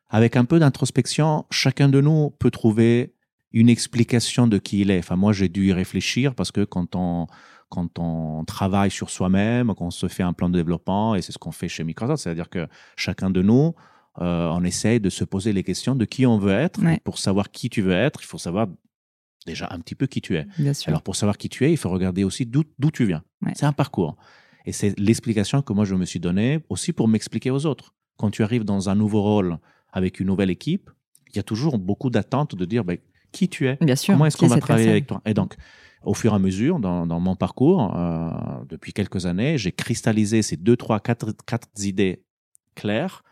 avec 0.10 0.36
un 0.38 0.46
peu 0.46 0.60
d'introspection, 0.60 1.46
chacun 1.52 1.90
de 1.90 2.00
nous 2.02 2.32
peut 2.40 2.52
trouver 2.52 3.14
une 3.52 3.70
explication 3.70 4.48
de 4.48 4.58
qui 4.58 4.82
il 4.82 4.92
est. 4.92 5.00
Enfin, 5.00 5.16
moi, 5.16 5.34
j'ai 5.34 5.50
dû 5.50 5.68
y 5.68 5.74
réfléchir 5.74 6.36
parce 6.36 6.52
que 6.52 6.64
quand 6.64 6.96
on, 6.96 7.28
quand 7.70 8.00
on 8.00 8.44
travaille 8.46 8.92
sur 8.92 9.10
soi-même, 9.10 9.74
quand 9.76 9.88
on 9.88 9.92
se 9.92 10.08
fait 10.08 10.24
un 10.24 10.34
plan 10.34 10.50
de 10.50 10.58
développement, 10.58 11.16
et 11.16 11.22
c'est 11.22 11.32
ce 11.32 11.38
qu'on 11.38 11.52
fait 11.52 11.68
chez 11.68 11.84
Microsoft, 11.84 12.24
c'est-à-dire 12.24 12.50
que 12.50 12.68
chacun 12.96 13.30
de 13.30 13.42
nous, 13.42 13.74
euh, 14.20 14.50
on 14.52 14.64
essaye 14.64 15.00
de 15.00 15.10
se 15.10 15.24
poser 15.24 15.54
les 15.54 15.64
questions 15.64 15.96
de 15.96 16.06
qui 16.06 16.26
on 16.26 16.38
veut 16.38 16.54
être. 16.54 16.82
Ouais. 16.82 16.96
Et 16.96 17.00
pour 17.00 17.20
savoir 17.20 17.52
qui 17.52 17.70
tu 17.70 17.82
veux 17.82 17.94
être, 17.94 18.22
il 18.22 18.26
faut 18.26 18.38
savoir 18.38 18.68
déjà 19.46 19.68
un 19.72 19.80
petit 19.80 19.96
peu 19.96 20.08
qui 20.08 20.22
tu 20.22 20.36
es. 20.36 20.46
Bien 20.58 20.74
sûr. 20.74 20.90
Alors, 20.90 21.02
pour 21.02 21.16
savoir 21.16 21.38
qui 21.38 21.50
tu 21.50 21.66
es, 21.66 21.72
il 21.72 21.78
faut 21.78 21.90
regarder 21.90 22.24
aussi 22.24 22.46
d'où 22.46 22.64
d'où 22.80 22.92
tu 22.92 23.06
viens. 23.06 23.24
Ouais. 23.46 23.54
C'est 23.56 23.66
un 23.66 23.74
parcours. 23.74 24.18
Et 24.66 24.74
c'est 24.74 24.98
l'explication 25.00 25.62
que 25.62 25.72
moi, 25.72 25.86
je 25.86 25.96
me 25.96 26.06
suis 26.06 26.20
donnée 26.20 26.60
aussi 26.70 26.92
pour 26.94 27.08
m'expliquer 27.08 27.52
aux 27.52 27.66
autres. 27.66 27.94
Quand 28.18 28.32
tu 28.32 28.44
arrives 28.44 28.66
dans 28.66 28.90
un 28.90 28.96
nouveau 28.96 29.22
rôle 29.22 29.60
avec 29.94 30.20
une 30.20 30.28
nouvelle 30.28 30.50
équipe, 30.50 30.90
il 31.30 31.36
y 31.38 31.40
a 31.40 31.44
toujours 31.44 31.78
beaucoup 31.78 32.10
d'attentes 32.10 32.56
de 32.56 32.66
dire 32.66 32.84
ben, 32.84 32.98
qui 33.32 33.50
tu 33.50 33.68
es, 33.68 33.78
Bien 33.82 33.96
sûr. 33.96 34.14
comment 34.14 34.26
est-ce 34.26 34.38
qu'on 34.38 34.48
va 34.48 34.58
travailler 34.58 34.86
personne 34.86 34.92
avec 34.92 35.08
toi? 35.08 35.22
Et 35.26 35.34
donc, 35.34 35.56
au 36.04 36.14
fur 36.14 36.32
et 36.32 36.36
à 36.36 36.40
mesure, 36.40 36.80
dans, 36.80 37.06
dans 37.06 37.20
mon 37.20 37.36
parcours, 37.36 37.96
euh, 37.96 38.30
depuis 38.70 38.94
quelques 38.94 39.26
années, 39.26 39.58
j'ai 39.58 39.72
cristallisé 39.72 40.42
ces 40.42 40.58
deux, 40.58 40.78
trois, 40.78 41.00
quatre, 41.00 41.34
quatre 41.46 41.68
idées 41.84 42.24
claires 42.76 43.24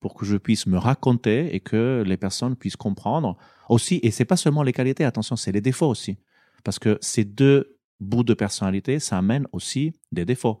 pour 0.00 0.14
que 0.14 0.24
je 0.24 0.36
puisse 0.36 0.66
me 0.66 0.78
raconter 0.78 1.54
et 1.54 1.60
que 1.60 2.02
les 2.06 2.16
personnes 2.16 2.56
puissent 2.56 2.76
comprendre 2.76 3.36
aussi. 3.68 4.00
Et 4.02 4.10
c'est 4.10 4.24
pas 4.24 4.36
seulement 4.36 4.62
les 4.62 4.72
qualités, 4.72 5.04
attention, 5.04 5.36
c'est 5.36 5.52
les 5.52 5.60
défauts 5.60 5.88
aussi. 5.88 6.18
Parce 6.64 6.78
que 6.78 6.98
ces 7.00 7.24
deux 7.24 7.78
bouts 8.00 8.24
de 8.24 8.34
personnalité, 8.34 8.98
ça 8.98 9.18
amène 9.18 9.46
aussi 9.52 9.92
des 10.10 10.24
défauts. 10.24 10.60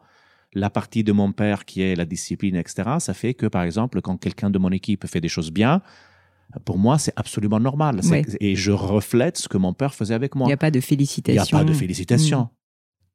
La 0.54 0.70
partie 0.70 1.02
de 1.02 1.12
mon 1.12 1.32
père 1.32 1.64
qui 1.64 1.80
est 1.82 1.96
la 1.96 2.04
discipline, 2.04 2.56
etc., 2.56 2.90
ça 2.98 3.14
fait 3.14 3.34
que, 3.34 3.46
par 3.46 3.62
exemple, 3.62 4.00
quand 4.00 4.16
quelqu'un 4.18 4.50
de 4.50 4.58
mon 4.58 4.70
équipe 4.70 5.06
fait 5.06 5.20
des 5.20 5.28
choses 5.28 5.50
bien, 5.50 5.82
pour 6.64 6.78
moi, 6.78 6.98
c'est 6.98 7.12
absolument 7.16 7.60
normal. 7.60 8.00
Ouais. 8.04 8.24
Et 8.40 8.56
je 8.56 8.72
reflète 8.72 9.38
ce 9.38 9.48
que 9.48 9.56
mon 9.58 9.72
père 9.72 9.94
faisait 9.94 10.14
avec 10.14 10.32
Il 10.34 10.38
moi. 10.38 10.46
n'y 10.48 10.52
a 10.52 10.56
pas 10.56 10.70
de 10.70 10.76
Il 10.76 10.80
n'y 10.80 10.84
a 10.84 10.86
félicitations. 10.86 11.58
pas 11.58 11.64
de 11.64 11.72
félicitations. 11.72 12.48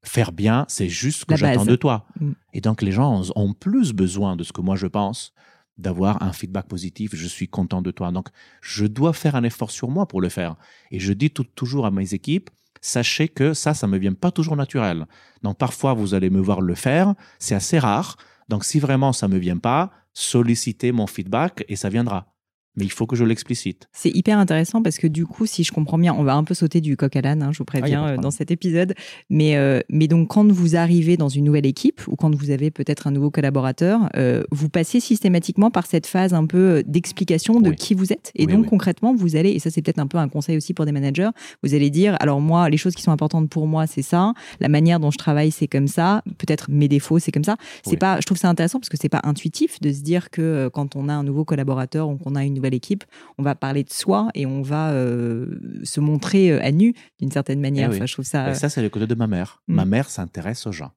Faire 0.03 0.31
bien, 0.31 0.65
c'est 0.69 0.89
juste 0.89 1.21
ce 1.21 1.25
que 1.25 1.35
j'attends 1.35 1.65
de 1.65 1.75
toi. 1.75 2.05
Mm. 2.19 2.31
Et 2.53 2.61
donc, 2.61 2.81
les 2.81 2.91
gens 2.91 3.21
ont, 3.35 3.53
plus 3.53 3.93
besoin 3.93 4.35
de 4.35 4.43
ce 4.43 4.53
que 4.53 4.61
moi 4.61 4.75
je 4.75 4.87
pense, 4.87 5.33
d'avoir 5.77 6.21
un 6.23 6.31
feedback 6.33 6.67
positif. 6.67 7.11
Je 7.15 7.27
suis 7.27 7.47
content 7.47 7.81
de 7.81 7.91
toi. 7.91 8.11
Donc, 8.11 8.29
je 8.61 8.85
dois 8.85 9.13
faire 9.13 9.35
un 9.35 9.43
effort 9.43 9.71
sur 9.71 9.89
moi 9.89 10.07
pour 10.07 10.21
le 10.21 10.29
faire. 10.29 10.55
Et 10.91 10.99
je 10.99 11.13
dis 11.13 11.29
tout- 11.29 11.43
toujours 11.43 11.85
à 11.85 11.91
mes 11.91 12.13
équipes, 12.13 12.49
sachez 12.81 13.27
que 13.27 13.53
ça, 13.53 13.73
ça 13.73 13.87
me 13.87 13.97
vient 13.97 14.13
pas 14.13 14.31
toujours 14.31 14.55
naturel. 14.55 15.05
Donc, 15.43 15.57
parfois, 15.57 15.93
vous 15.93 16.13
allez 16.13 16.29
me 16.29 16.39
voir 16.39 16.61
le 16.61 16.75
faire. 16.75 17.13
C'est 17.39 17.55
assez 17.55 17.77
rare. 17.79 18.17
Donc, 18.49 18.63
si 18.63 18.79
vraiment 18.79 19.13
ça 19.13 19.27
me 19.27 19.37
vient 19.37 19.57
pas, 19.57 19.91
sollicitez 20.13 20.91
mon 20.91 21.05
feedback 21.07 21.65
et 21.67 21.75
ça 21.75 21.89
viendra. 21.89 22.33
Mais 22.77 22.85
il 22.85 22.91
faut 22.91 23.05
que 23.07 23.15
je 23.15 23.23
l'explicite. 23.25 23.87
C'est 23.91 24.11
hyper 24.15 24.37
intéressant 24.37 24.81
parce 24.83 24.97
que 24.99 25.07
du 25.07 25.25
coup, 25.25 25.45
si 25.45 25.63
je 25.63 25.71
comprends 25.71 25.97
bien, 25.97 26.13
on 26.13 26.23
va 26.23 26.35
un 26.35 26.43
peu 26.43 26.53
sauter 26.53 26.79
du 26.79 26.95
coq 26.95 27.15
à 27.15 27.21
l'âne, 27.21 27.41
hein, 27.43 27.49
je 27.51 27.57
vous 27.57 27.65
Ah, 27.67 27.79
préviens, 27.79 28.07
de 28.07 28.11
euh, 28.13 28.21
dans 28.21 28.31
cet 28.31 28.51
épisode. 28.51 28.93
Mais, 29.29 29.57
euh, 29.57 29.81
mais 29.89 30.07
donc, 30.07 30.27
quand 30.29 30.49
vous 30.51 30.75
arrivez 30.75 31.17
dans 31.17 31.27
une 31.29 31.43
nouvelle 31.45 31.65
équipe 31.65 32.01
ou 32.07 32.15
quand 32.15 32.33
vous 32.35 32.51
avez 32.51 32.69
peut-être 32.71 33.07
un 33.07 33.11
nouveau 33.11 33.31
collaborateur, 33.31 34.09
euh, 34.15 34.43
vous 34.51 34.69
passez 34.69 34.99
systématiquement 34.99 35.71
par 35.71 35.85
cette 35.87 36.05
phase 36.05 36.33
un 36.33 36.45
peu 36.45 36.83
d'explication 36.85 37.59
de 37.59 37.71
Oui. 37.71 37.75
qui 37.75 37.93
vous 37.95 38.13
êtes. 38.13 38.31
Et 38.35 38.45
Oui, 38.45 38.53
donc, 38.53 38.63
oui. 38.63 38.69
concrètement, 38.69 39.15
vous 39.15 39.35
allez, 39.35 39.49
et 39.51 39.59
ça 39.59 39.69
c'est 39.71 39.81
peut-être 39.81 39.99
un 39.99 40.07
peu 40.07 40.17
un 40.19 40.29
conseil 40.29 40.55
aussi 40.57 40.73
pour 40.75 40.85
des 40.85 40.91
managers, 40.91 41.29
vous 41.63 41.73
allez 41.73 41.89
dire, 41.89 42.15
alors 42.19 42.41
moi, 42.41 42.69
les 42.69 42.77
choses 42.77 42.93
qui 42.93 43.01
sont 43.01 43.11
importantes 43.11 43.49
pour 43.49 43.65
moi, 43.67 43.87
c'est 43.87 44.01
ça. 44.03 44.33
La 44.59 44.69
manière 44.69 44.99
dont 44.99 45.09
je 45.11 45.17
travaille, 45.17 45.49
c'est 45.51 45.67
comme 45.67 45.87
ça. 45.87 46.21
Peut-être 46.37 46.69
mes 46.69 46.87
défauts, 46.87 47.17
c'est 47.19 47.31
comme 47.31 47.43
ça. 47.43 47.55
C'est 47.83 47.97
pas, 47.97 48.17
je 48.19 48.25
trouve 48.25 48.37
ça 48.37 48.49
intéressant 48.49 48.79
parce 48.79 48.89
que 48.89 48.97
c'est 49.01 49.09
pas 49.09 49.21
intuitif 49.23 49.79
de 49.81 49.91
se 49.91 50.01
dire 50.01 50.29
que 50.29 50.69
quand 50.73 50.95
on 50.95 51.09
a 51.09 51.13
un 51.13 51.23
nouveau 51.23 51.43
collaborateur 51.43 52.07
ou 52.09 52.17
qu'on 52.17 52.35
a 52.35 52.43
une 52.43 52.53
nouvelle 52.53 52.66
équipe, 52.73 53.03
on 53.37 53.43
va 53.43 53.55
parler 53.55 53.83
de 53.83 53.91
soi 53.91 54.29
et 54.33 54.45
on 54.45 54.61
va 54.61 54.91
euh, 54.91 55.59
se 55.83 55.99
montrer 55.99 56.51
euh, 56.51 56.63
à 56.63 56.71
nu 56.71 56.93
d'une 57.19 57.31
certaine 57.31 57.59
manière. 57.59 57.89
Eh 57.89 57.91
oui. 57.91 57.97
Enfin, 57.97 58.05
je 58.05 58.13
trouve 58.13 58.25
ça. 58.25 58.51
Et 58.51 58.55
ça, 58.55 58.69
c'est 58.69 58.81
le 58.81 58.89
côté 58.89 59.07
de 59.07 59.15
ma 59.15 59.27
mère. 59.27 59.61
Mm. 59.67 59.75
Ma 59.75 59.85
mère 59.85 60.09
s'intéresse 60.09 60.65
aux 60.67 60.71
gens. 60.71 60.91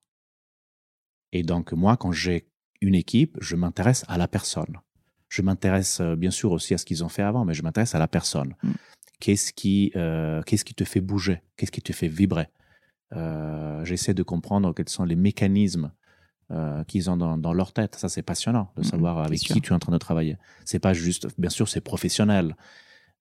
Et 1.33 1.43
donc, 1.43 1.73
moi, 1.73 1.97
quand 1.97 2.13
j'ai 2.13 2.49
une 2.81 2.95
équipe, 2.95 3.37
je 3.41 3.57
m'intéresse 3.57 4.05
à 4.09 4.19
la 4.19 4.29
personne. 4.29 4.79
Je 5.29 5.43
m'intéresse 5.43 6.01
euh, 6.01 6.17
bien 6.17 6.31
sûr 6.31 6.51
aussi 6.53 6.75
à 6.75 6.79
ce 6.79 6.85
qu'ils 6.85 7.05
ont 7.05 7.09
fait 7.09 7.23
avant, 7.23 7.45
mais 7.45 7.55
je 7.55 7.63
m'intéresse 7.63 7.95
à 7.95 7.99
la 7.99 8.09
personne. 8.09 8.55
Mm. 8.63 8.71
Qu'est-ce 9.21 9.53
qui, 9.53 9.93
euh, 9.97 10.43
qu'est-ce 10.43 10.65
qui 10.65 10.75
te 10.75 10.85
fait 10.85 11.01
bouger? 11.01 11.43
Qu'est-ce 11.57 11.71
qui 11.71 11.83
te 11.83 11.93
fait 11.93 12.09
vibrer? 12.09 12.49
Euh, 13.13 13.85
J'essaie 13.85 14.15
de 14.15 14.23
comprendre 14.23 14.73
quels 14.75 14.89
sont 14.89 15.05
les 15.05 15.17
mécanismes 15.17 15.93
euh, 16.51 16.85
qu'ils 16.85 17.11
ont 17.11 17.17
dans, 17.17 17.37
dans 17.39 17.53
leur 17.53 17.73
tête. 17.73 17.95
Ça, 17.97 18.09
c'est 18.09 18.23
passionnant 18.23 18.73
de 18.77 18.83
savoir 18.83 19.19
avec 19.19 19.39
sûr. 19.39 19.55
qui 19.55 19.61
tu 19.61 19.73
es 19.73 19.75
en 19.75 19.79
train 19.79 19.93
de 19.93 19.99
travailler. 19.99 20.37
C'est 20.65 20.79
pas 20.79 20.93
juste, 20.93 21.29
bien 21.39 21.51
sûr, 21.51 21.69
c'est 21.69 21.81
professionnel, 21.81 22.57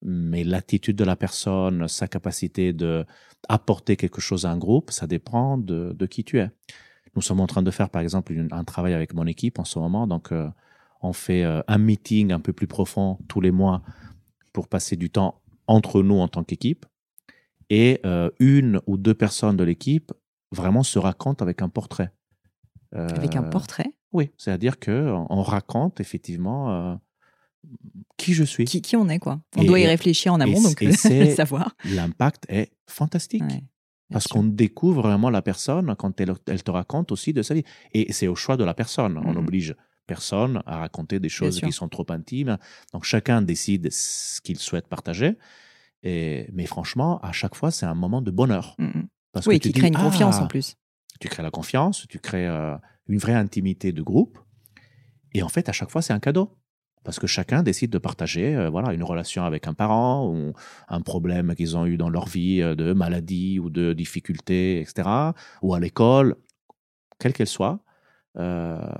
mais 0.02 0.44
l'attitude 0.44 0.96
de 0.96 1.04
la 1.04 1.16
personne, 1.16 1.88
sa 1.88 2.08
capacité 2.08 2.74
de 2.74 3.06
apporter 3.48 3.96
quelque 3.98 4.22
chose 4.22 4.46
à 4.46 4.52
un 4.52 4.58
groupe, 4.58 4.92
ça 4.92 5.08
dépend 5.08 5.58
de, 5.58 5.94
de 5.98 6.06
qui 6.06 6.24
tu 6.24 6.40
es. 6.40 6.50
Nous 7.16 7.22
sommes 7.22 7.40
en 7.40 7.48
train 7.48 7.64
de 7.64 7.72
faire, 7.72 7.90
par 7.90 8.02
exemple, 8.02 8.34
une- 8.34 8.50
un 8.52 8.64
travail 8.64 8.94
avec 8.94 9.14
mon 9.14 9.26
équipe 9.26 9.60
en 9.60 9.66
ce 9.66 9.80
moment. 9.80 10.08
Donc, 10.08 10.32
euh, 10.32 10.48
on 11.02 11.14
fait 11.14 11.44
euh, 11.44 11.62
un 11.68 11.78
meeting 11.78 12.32
un 12.32 12.40
peu 12.40 12.54
plus 12.54 12.68
profond 12.68 13.18
tous 13.28 13.42
les 13.42 13.52
mois 13.52 13.82
pour 14.54 14.68
passer 14.68 14.96
du 14.96 15.10
temps 15.10 15.42
entre 15.68 16.02
nous 16.02 16.20
en 16.20 16.28
tant 16.28 16.44
qu'équipe. 16.44 16.86
Et 17.70 18.00
euh, 18.06 18.30
une 18.40 18.82
ou 18.88 18.98
deux 18.98 19.14
personnes 19.14 19.56
de 19.56 19.64
l'équipe 19.64 20.12
vraiment 20.52 20.84
se 20.84 20.98
racontent 21.00 21.44
avec 21.44 21.62
un 21.62 21.70
portrait. 21.70 22.12
Euh, 22.96 23.08
Avec 23.10 23.36
un 23.36 23.44
portrait. 23.44 23.92
Oui, 24.14 24.32
c'est-à-dire 24.38 24.80
que 24.80 25.14
on 25.30 25.42
raconte 25.44 26.00
effectivement 26.00 26.72
euh, 26.72 26.96
qui 28.18 28.34
je 28.34 28.44
suis. 28.44 28.66
Qui, 28.66 28.82
qui 28.82 28.96
on 28.96 29.08
est, 29.10 29.20
quoi. 29.20 29.42
On 29.58 29.62
Et- 29.62 29.66
doit 29.66 29.80
y 29.80 29.86
réfléchir 29.86 30.34
en 30.34 30.40
amont, 30.40 30.62
donc 30.62 30.82
euh, 30.82 30.92
savoir. 31.36 31.76
L'impact 31.86 32.46
est 32.50 32.72
fantastique. 32.88 33.44
Ouais, 33.44 33.64
Parce 34.12 34.28
qu'on 34.28 34.44
découvre 34.44 35.04
vraiment 35.04 35.30
la 35.30 35.42
personne 35.44 35.96
quand 35.98 36.20
elle, 36.20 36.34
elle 36.48 36.64
te 36.64 36.72
raconte 36.72 37.12
aussi 37.12 37.32
de 37.34 37.44
sa 37.44 37.54
vie. 37.54 37.64
Et 37.94 38.12
c'est 38.12 38.28
au 38.28 38.36
choix 38.36 38.58
de 38.58 38.64
la 38.64 38.74
personne. 38.74 39.20
On 39.24 39.34
n'oblige 39.34 39.76
personne 40.08 40.64
à 40.66 40.78
raconter 40.78 41.20
des 41.20 41.30
choses 41.30 41.62
qui 41.62 41.72
sont 41.72 41.88
trop 41.90 42.06
intimes. 42.10 42.58
Donc 42.94 43.04
chacun 43.04 43.44
décide 43.44 43.92
ce 43.92 44.42
qu'il 44.42 44.58
souhaite 44.58 44.88
partager. 44.88 45.38
Et, 46.02 46.48
mais 46.54 46.66
franchement, 46.66 47.20
à 47.22 47.32
chaque 47.32 47.54
fois, 47.56 47.70
c'est 47.70 47.86
un 47.86 47.94
moment 47.94 48.22
de 48.24 48.32
bonheur. 48.32 48.76
Mm, 48.80 48.86
mm. 48.86 49.08
Parce 49.32 49.46
Oui, 49.46 49.60
que 49.60 49.64
tu 49.68 49.74
qui 49.74 49.80
crée 49.80 49.90
une 49.90 49.96
confiance 49.98 50.38
Ah, 50.40 50.44
en 50.46 50.48
plus. 50.48 50.76
Tu 51.20 51.28
crées 51.28 51.44
la 51.44 51.52
confiance, 51.52 52.06
tu 52.08 52.20
crées 52.20 52.48
euh, 52.48 52.76
une 53.08 53.18
vraie 53.18 53.34
intimité 53.34 53.92
de 53.92 54.02
groupe. 54.02 54.40
Et 55.34 55.44
en 55.44 55.50
fait, 55.50 55.70
à 55.70 55.72
chaque 55.72 55.90
fois, 55.90 56.02
c'est 56.02 56.14
un 56.14 56.20
cadeau. 56.20 56.56
Parce 57.04 57.18
que 57.18 57.28
chacun 57.28 57.64
décide 57.64 57.92
de 57.92 57.98
partager 57.98 58.56
euh, 58.56 58.70
voilà, 58.70 58.94
une 58.94 59.04
relation 59.04 59.44
avec 59.44 59.68
un 59.68 59.74
parent 59.74 60.28
ou 60.28 60.54
un 60.90 61.02
problème 61.02 61.56
qu'ils 61.56 61.78
ont 61.78 61.86
eu 61.86 61.98
dans 61.98 62.10
leur 62.10 62.28
vie 62.28 62.62
euh, 62.62 62.76
de 62.76 62.94
maladie 62.94 63.60
ou 63.60 63.70
de 63.70 63.94
difficultés, 63.94 64.82
etc. 64.82 65.10
Ou 65.62 65.74
à 65.74 65.80
l'école, 65.80 66.36
quelle 67.20 67.34
qu'elle 67.34 67.48
soit. 67.48 67.80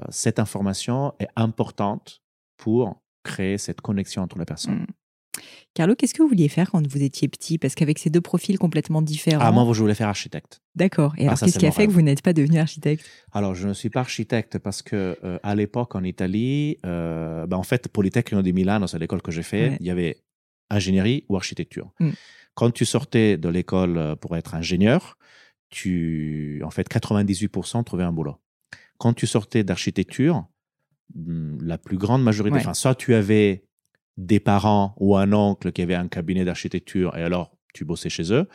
cette 0.10 0.40
information 0.40 1.14
est 1.20 1.30
importante 1.36 2.22
pour 2.58 3.02
créer 3.24 3.58
cette 3.58 3.82
connexion 3.82 4.24
entre 4.24 4.38
les 4.38 4.46
personnes. 4.46 4.82
Mm. 4.82 4.99
Carlo, 5.76 5.96
qu'est-ce 5.96 6.14
que 6.14 6.22
vous 6.22 6.28
vouliez 6.28 6.50
faire 6.50 6.72
quand 6.72 6.86
vous 6.86 7.02
étiez 7.04 7.28
petit? 7.28 7.58
Parce 7.58 7.76
qu'avec 7.76 8.00
ces 8.00 8.10
deux 8.10 8.22
profils 8.22 8.58
complètement 8.58 9.02
différents. 9.02 9.40
Ah, 9.46 9.52
moi, 9.52 9.72
je 9.74 9.80
voulais 9.80 9.94
faire 9.96 10.08
architecte. 10.10 10.62
D'accord. 10.76 11.14
Et 11.18 11.22
Ah, 11.24 11.28
alors, 11.32 11.40
qu'est-ce 11.40 11.60
qui 11.60 11.68
a 11.68 11.72
fait 11.72 11.88
que 11.88 11.92
vous 11.92 12.02
n'êtes 12.02 12.22
pas 12.22 12.34
devenu 12.34 12.58
architecte? 12.60 13.06
Alors, 13.32 13.54
je 13.56 13.68
ne 13.68 13.74
suis 13.74 13.90
pas 13.90 14.00
architecte 14.02 14.58
parce 14.58 14.82
que 14.82 15.18
euh, 15.24 15.38
à 15.44 15.56
l'époque 15.56 15.96
en 15.96 16.04
Italie, 16.04 16.78
euh, 16.86 17.46
ben, 17.48 17.58
en 17.58 17.64
fait, 17.64 17.88
Politecnico 17.88 18.42
di 18.42 18.52
Milano, 18.54 18.88
c'est 18.88 19.00
l'école 19.00 19.22
que 19.22 19.32
j'ai 19.32 19.44
fait, 19.44 19.70
Ouais. 19.70 19.78
il 19.80 19.86
y 19.86 19.92
avait 19.92 20.18
ingénierie 20.70 21.26
ou 21.30 21.38
architecture. 21.38 21.92
Mm. 22.00 22.10
Quand 22.56 22.72
tu 22.72 22.86
sortais 22.86 23.38
de 23.38 23.48
l'école 23.50 23.98
euh, 23.98 24.16
pour 24.16 24.36
être 24.36 24.56
ingénieur, 24.56 25.18
tu, 25.70 26.62
en 26.66 26.72
fait, 26.72 26.90
98% 26.90 27.84
trouvaient 27.84 28.04
un 28.04 28.12
boulot. 28.12 28.38
Quand 28.98 29.14
tu 29.14 29.28
sortais 29.28 29.64
d'architecture, 29.64 30.46
mm, 31.16 31.60
la 31.62 31.78
plus 31.78 31.98
grande 31.98 32.24
majorité, 32.24 32.56
Ouais. 32.56 32.62
enfin, 32.62 32.74
soit 32.74 32.96
tu 32.96 33.14
avais 33.14 33.64
des 34.20 34.40
parents 34.40 34.94
ou 35.00 35.16
un 35.18 35.32
oncle 35.34 35.72
qui 35.72 35.82
avait 35.82 35.96
un 35.96 36.08
cabinet 36.08 36.44
d'architecture 36.46 37.16
et 37.18 37.24
alors 37.24 37.52
tu 37.74 37.86
bossais 37.86 38.10
chez 38.10 38.34
eux, 38.34 38.48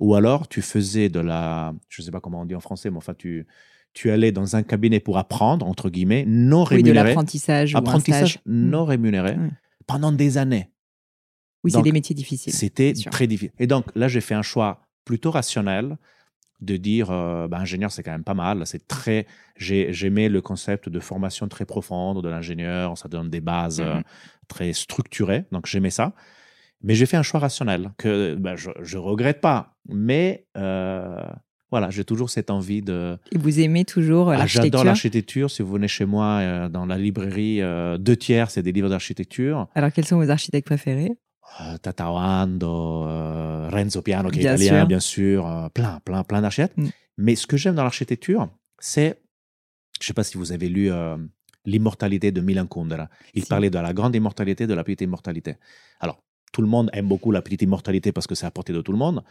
ou 0.00 0.14
alors 0.14 0.48
tu 0.48 0.62
faisais 0.62 1.08
de 1.08 1.20
la, 1.20 1.74
je 1.88 2.02
ne 2.02 2.04
sais 2.04 2.10
pas 2.10 2.20
comment 2.20 2.40
on 2.40 2.44
dit 2.46 2.54
en 2.54 2.60
français, 2.60 2.90
mais 2.90 2.96
enfin, 2.96 3.14
tu, 3.14 3.46
tu 3.92 4.10
allais 4.10 4.32
dans 4.32 4.56
un 4.56 4.62
cabinet 4.62 4.98
pour 4.98 5.18
apprendre, 5.18 5.66
entre 5.66 5.90
guillemets, 5.90 6.24
non 6.26 6.62
Oui, 6.64 6.82
de 6.82 6.88
rémunéré. 6.88 7.08
l'apprentissage 7.08 7.74
ou 7.74 7.76
un 7.76 7.80
apprentissage 7.80 8.30
stage. 8.32 8.42
Mm. 8.46 8.70
non 8.70 8.84
rémunéré 8.84 9.36
Mm. 9.36 9.50
pendant 9.86 10.10
des 10.12 10.38
années. 10.38 10.70
Oui, 11.64 11.70
c'est 11.70 11.82
des 11.82 11.92
métiers 11.92 12.14
difficiles. 12.16 12.52
C'était 12.52 12.92
très 13.10 13.26
difficile. 13.28 13.54
Et 13.60 13.68
donc 13.68 13.84
là, 13.94 14.08
j'ai 14.08 14.20
fait 14.20 14.34
un 14.34 14.42
choix 14.42 14.80
plutôt 15.04 15.30
rationnel 15.30 15.96
de 16.62 16.76
dire, 16.76 17.10
euh, 17.10 17.48
ben, 17.48 17.58
ingénieur, 17.58 17.90
c'est 17.92 18.02
quand 18.02 18.12
même 18.12 18.24
pas 18.24 18.34
mal. 18.34 18.66
C'est 18.66 18.86
très, 18.86 19.26
j'ai- 19.56 19.92
j'aimais 19.92 20.28
le 20.28 20.40
concept 20.40 20.88
de 20.88 21.00
formation 21.00 21.48
très 21.48 21.64
profonde 21.64 22.22
de 22.22 22.28
l'ingénieur. 22.28 22.96
Ça 22.96 23.08
donne 23.08 23.28
des 23.30 23.40
bases 23.40 23.80
euh, 23.80 23.96
Mhm. 23.96 24.02
très 24.48 24.72
structurées. 24.72 25.44
Donc 25.52 25.66
j'aimais 25.66 25.90
ça. 25.90 26.14
Mais 26.84 26.94
j'ai 26.94 27.06
fait 27.06 27.16
un 27.16 27.22
choix 27.22 27.40
rationnel 27.40 27.90
que 27.98 28.34
ben, 28.34 28.56
je, 28.56 28.70
je 28.82 28.98
regrette 28.98 29.40
pas. 29.40 29.76
Mais 29.88 30.46
euh, 30.56 31.20
voilà, 31.70 31.90
j'ai 31.90 32.04
toujours 32.04 32.28
cette 32.30 32.50
envie 32.50 32.82
de. 32.82 33.18
Et 33.32 33.38
vous 33.38 33.60
aimez 33.60 33.84
toujours 33.84 34.30
euh, 34.30 34.34
Ah, 34.38 34.46
J'adore 34.46 34.84
l'architecture? 34.84 34.84
l'architecture. 34.84 35.50
Si 35.50 35.62
vous 35.62 35.72
venez 35.72 35.88
chez 35.88 36.04
moi 36.04 36.38
euh, 36.40 36.68
dans 36.68 36.86
la 36.86 36.98
librairie, 36.98 37.60
euh, 37.62 37.98
deux 37.98 38.16
tiers, 38.16 38.50
c'est 38.50 38.62
des 38.62 38.72
livres 38.72 38.88
d'architecture. 38.88 39.68
Alors, 39.74 39.90
quels 39.92 40.06
sont 40.06 40.16
vos 40.16 40.28
architectes 40.30 40.66
préférés? 40.66 41.12
Euh, 41.60 41.76
Tatawando, 41.78 43.04
euh, 43.06 43.68
Renzo 43.70 44.00
Piano 44.02 44.30
qui 44.30 44.38
est 44.38 44.42
Bien 44.42 44.54
italien, 44.54 44.78
sûr. 44.80 44.86
bien 44.86 45.00
sûr, 45.00 45.46
euh, 45.46 45.68
plein, 45.68 46.00
plein, 46.00 46.24
plein 46.24 46.40
d'architectes. 46.40 46.76
Mm. 46.78 46.88
Mais 47.18 47.36
ce 47.36 47.46
que 47.46 47.56
j'aime 47.56 47.74
dans 47.74 47.82
l'architecture, 47.84 48.48
c'est, 48.78 49.20
je 50.00 50.04
ne 50.04 50.06
sais 50.06 50.14
pas 50.14 50.24
si 50.24 50.38
vous 50.38 50.52
avez 50.52 50.68
lu 50.68 50.90
euh, 50.90 51.16
L'immortalité 51.64 52.32
de 52.32 52.40
Milan 52.40 52.66
Kundera. 52.66 53.08
Il 53.34 53.42
Si. 53.44 53.48
parlait 53.48 53.70
de 53.70 53.78
la 53.78 53.92
grande 53.92 54.16
immortalité, 54.16 54.66
de 54.66 54.74
la 54.74 54.82
petite 54.82 55.02
immortalité. 55.02 55.54
Alors, 56.00 56.20
tout 56.52 56.60
le 56.60 56.66
monde 56.66 56.90
aime 56.92 57.06
beaucoup 57.06 57.30
la 57.30 57.40
petite 57.40 57.62
immortalité 57.62 58.10
parce 58.10 58.26
que 58.26 58.34
c'est 58.34 58.46
à 58.46 58.50
portée 58.50 58.72
de 58.72 58.80
tout 58.80 58.90
le 58.90 58.98
monde, 58.98 59.22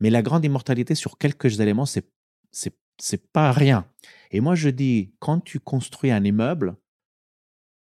mais 0.00 0.10
la 0.10 0.20
grande 0.20 0.44
immortalité 0.44 0.94
sur 0.94 1.16
quelques 1.16 1.60
éléments, 1.60 1.86
c'est 1.86 2.06
c'est 2.50 2.76
c'est 3.00 3.30
pas 3.32 3.52
rien. 3.52 3.86
Et 4.32 4.40
moi, 4.40 4.54
je 4.54 4.68
dis, 4.68 5.14
quand 5.18 5.40
tu 5.40 5.60
construis 5.60 6.10
un 6.10 6.22
immeuble, 6.24 6.76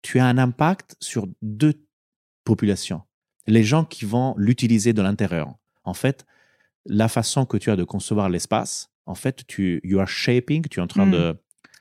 tu 0.03 0.19
as 0.19 0.25
un 0.27 0.37
impact 0.37 0.97
sur 0.99 1.27
deux 1.41 1.73
populations. 2.43 3.01
Les 3.47 3.63
gens 3.63 3.83
qui 3.85 4.05
vont 4.05 4.33
l'utiliser 4.37 4.93
de 4.93 5.01
l'intérieur. 5.01 5.53
En 5.83 5.93
fait, 5.93 6.25
la 6.85 7.07
façon 7.07 7.45
que 7.45 7.57
tu 7.57 7.69
as 7.71 7.75
de 7.75 7.83
concevoir 7.83 8.29
l'espace, 8.29 8.89
en 9.05 9.15
fait, 9.15 9.45
tu 9.47 9.81
you 9.83 9.99
are 9.99 10.07
shaping, 10.07 10.67
tu 10.67 10.79
es 10.79 10.83
en 10.83 10.87
train 10.87 11.05
Mm. 11.05 11.11
de 11.11 11.37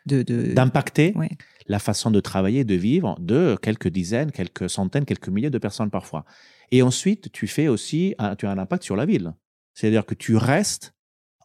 de, 0.06 0.22
de... 0.22 0.52
d'impacter 0.52 1.14
Ouais. 1.16 1.30
la 1.66 1.78
façon 1.78 2.10
de 2.10 2.20
travailler, 2.20 2.64
de 2.64 2.74
vivre 2.74 3.18
de 3.20 3.56
quelques 3.62 3.88
dizaines, 3.88 4.30
quelques 4.32 4.68
centaines, 4.68 5.06
quelques 5.06 5.28
milliers 5.30 5.48
de 5.48 5.56
personnes 5.58 5.90
parfois. 5.90 6.26
Et 6.70 6.82
ensuite, 6.82 7.32
tu 7.32 7.46
fais 7.46 7.68
aussi, 7.68 8.14
tu 8.38 8.46
as 8.46 8.50
un 8.50 8.58
impact 8.58 8.82
sur 8.82 8.96
la 8.96 9.06
ville. 9.06 9.32
C'est-à-dire 9.72 10.04
que 10.04 10.14
tu 10.14 10.36
restes 10.36 10.93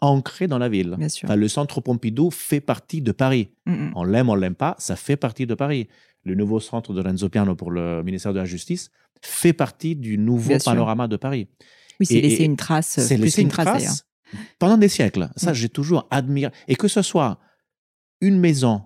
ancré 0.01 0.48
dans 0.48 0.58
la 0.58 0.70
ville. 0.70 0.96
Bien 0.98 1.10
sûr. 1.10 1.27
Enfin, 1.27 1.36
le 1.36 1.48
centre 1.48 1.82
Pompidou 1.82 2.32
fait 2.32 2.62
partie 2.62 3.01
de 3.01 3.12
Paris. 3.12 3.50
Mm, 3.65 3.72
mm. 3.74 3.91
On 3.96 4.03
l'aime, 4.03 4.29
on 4.29 4.36
l'aime 4.36 4.56
pas, 4.56 4.75
ça 4.79 4.96
fait 4.96 5.18
partie 5.18 5.46
de 5.46 5.53
Paris. 5.56 5.88
Le 6.25 6.36
nouveau 6.36 6.60
centre 6.60 6.94
de 6.94 7.01
Renzo 7.01 7.29
Piano 7.29 7.56
pour 7.56 7.72
le 7.72 8.03
ministère 8.03 8.34
de 8.34 8.39
la 8.39 8.46
Justice 8.46 8.89
fait 9.22 9.53
partie 9.53 9.96
du 9.96 10.18
nouveau 10.18 10.50
Bien 10.50 10.60
sûr. 10.60 10.72
panorama 10.72 11.08
de 11.08 11.15
Paris. 11.18 11.48
Oui, 12.00 12.06
c'est 12.06 12.22
laisser 12.22 12.44
une 12.46 12.56
trace, 12.56 13.00
C'est 13.00 13.15
qu'une 13.18 13.44
une 13.46 13.48
trace, 13.50 13.65
d'ailleurs. 13.65 13.79
trace 13.82 14.06
pendant 14.60 14.77
des 14.77 14.88
siècles. 14.89 15.29
Ça, 15.36 15.51
Mm. 15.51 15.56
j'ai 15.56 15.70
toujours 15.70 16.08
admiré. 16.12 16.51
Et 16.68 16.75
que 16.75 16.88
ce 16.88 17.01
soit 17.01 17.39
une 18.22 18.38
maison, 18.39 18.84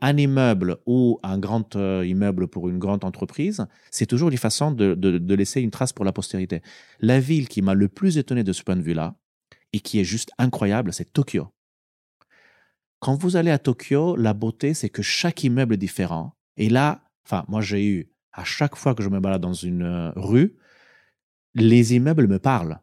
un 0.00 0.16
immeuble 0.16 0.76
ou 0.86 1.18
un 1.24 1.38
grand 1.38 1.74
euh, 1.76 2.04
immeuble 2.06 2.46
pour 2.48 2.68
une 2.68 2.78
grande 2.78 3.04
entreprise, 3.04 3.66
c'est 3.90 4.06
toujours 4.06 4.28
une 4.30 4.36
façon 4.38 4.70
de, 4.70 4.94
de- 4.94 5.18
de 5.18 5.34
laisser 5.34 5.60
une 5.60 5.70
trace 5.72 5.92
pour 5.92 6.04
la 6.04 6.12
postérité. 6.12 6.62
La 7.00 7.18
ville 7.20 7.48
qui 7.48 7.62
m'a 7.62 7.74
le 7.74 7.88
plus 7.88 8.18
étonné 8.18 8.44
de 8.44 8.52
ce 8.52 8.62
point 8.62 8.76
de 8.76 8.82
vue-là, 8.82 9.16
et 9.72 9.80
qui 9.80 10.00
est 10.00 10.04
juste 10.04 10.30
incroyable, 10.38 10.92
c'est 10.92 11.12
Tokyo. 11.12 11.48
Quand 13.00 13.16
vous 13.16 13.36
allez 13.36 13.50
à 13.50 13.58
Tokyo, 13.58 14.16
la 14.16 14.32
beauté, 14.32 14.74
c'est 14.74 14.88
que 14.88 15.02
chaque 15.02 15.42
immeuble 15.42 15.74
est 15.74 15.78
différent. 15.78 16.36
Et 16.56 16.68
là, 16.68 17.02
enfin, 17.26 17.44
moi, 17.48 17.60
j'ai 17.60 17.84
eu, 17.84 18.12
à 18.32 18.44
chaque 18.44 18.76
fois 18.76 18.94
que 18.94 19.02
je 19.02 19.08
me 19.08 19.18
balade 19.18 19.40
dans 19.40 19.54
une 19.54 19.82
euh, 19.82 20.12
rue, 20.14 20.56
les 21.54 21.94
immeubles 21.94 22.28
me 22.28 22.38
parlent. 22.38 22.80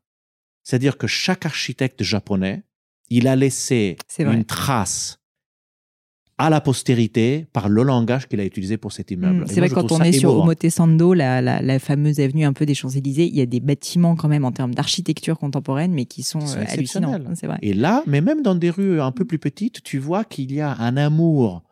C'est-à-dire 0.63 0.97
que 0.97 1.07
chaque 1.07 1.45
architecte 1.45 2.03
japonais, 2.03 2.63
il 3.09 3.27
a 3.27 3.35
laissé 3.35 3.97
une 4.19 4.45
trace 4.45 5.18
à 6.39 6.49
la 6.49 6.61
postérité 6.61 7.45
par 7.53 7.69
le 7.69 7.83
langage 7.83 8.27
qu'il 8.27 8.39
a 8.39 8.45
utilisé 8.45 8.77
pour 8.77 8.91
cet 8.91 9.11
immeuble. 9.11 9.41
Mm. 9.41 9.43
Et 9.43 9.47
C'est 9.53 9.59
vrai 9.59 9.69
quand 9.69 9.91
on 9.91 10.01
est 10.01 10.13
sur. 10.13 10.33
Omotesando, 10.39 11.13
la, 11.13 11.41
la, 11.41 11.61
la 11.61 11.79
fameuse 11.79 12.19
avenue 12.19 12.45
un 12.45 12.53
peu 12.53 12.65
des 12.65 12.73
Champs-Élysées, 12.73 13.27
il 13.27 13.35
y 13.35 13.41
a 13.41 13.45
des 13.45 13.59
bâtiments 13.59 14.15
quand 14.15 14.29
même 14.29 14.45
en 14.45 14.51
termes 14.51 14.73
d'architecture 14.73 15.37
contemporaine, 15.37 15.91
mais 15.93 16.05
qui 16.05 16.23
sont, 16.23 16.39
euh, 16.39 16.63
hallucinants. 16.67 17.19
vrai. 17.19 17.59
Et 17.61 17.73
là, 17.73 18.03
mais 18.07 18.21
même 18.21 18.41
dans 18.41 18.55
des 18.55 18.69
rues 18.69 19.01
un 19.01 19.11
peu 19.11 19.25
plus 19.25 19.37
petites, 19.37 19.83
tu 19.83 19.99
vois 19.99 20.23
qu'il 20.23 20.51
y 20.53 20.61
a 20.61 20.75
un 20.79 20.97
amour 20.97 21.63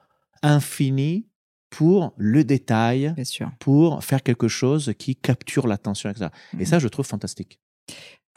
infini 0.43 1.27
pour 1.69 2.13
le 2.17 2.43
détail, 2.43 3.13
pour 3.59 4.03
faire 4.03 4.23
quelque 4.23 4.47
chose 4.47 4.93
qui 4.97 5.15
capture 5.15 5.67
l'attention, 5.67 6.09
etc. 6.09 6.27
Et 6.53 6.57
Mhm. 6.57 6.65
ça, 6.65 6.79
je 6.79 6.87
trouve 6.87 7.05
fantastique. 7.05 7.59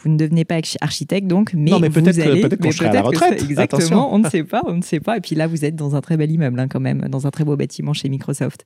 Vous 0.02 0.08
ne 0.10 0.16
devenez 0.16 0.44
pas 0.44 0.60
architecte 0.80 1.26
donc, 1.26 1.52
mais 1.54 1.70
Non, 1.70 1.78
mais 1.78 1.88
vous 1.88 2.00
peut-être 2.00 2.18
allez- 2.20 2.40
qu'on 2.42 2.84
à 2.86 2.92
la 2.92 3.02
retraite. 3.02 3.38
ça- 3.40 3.44
Exactement, 3.44 3.78
Attention. 3.80 4.14
on 4.14 4.18
ne 4.18 4.28
sait 4.28 4.44
pas, 4.44 4.62
on 4.66 4.74
ne 4.74 4.82
sait 4.82 5.00
pas. 5.00 5.16
Et 5.18 5.20
puis 5.20 5.34
là, 5.34 5.46
vous 5.46 5.64
êtes 5.64 5.76
dans 5.76 5.94
un 5.96 6.00
très 6.00 6.16
bel 6.16 6.30
immeuble 6.30 6.58
hein, 6.58 6.68
quand 6.68 6.80
même, 6.80 7.06
dans 7.08 7.26
un 7.26 7.30
très 7.30 7.44
beau 7.44 7.56
bâtiment 7.56 7.92
chez 7.92 8.08
Microsoft. 8.08 8.64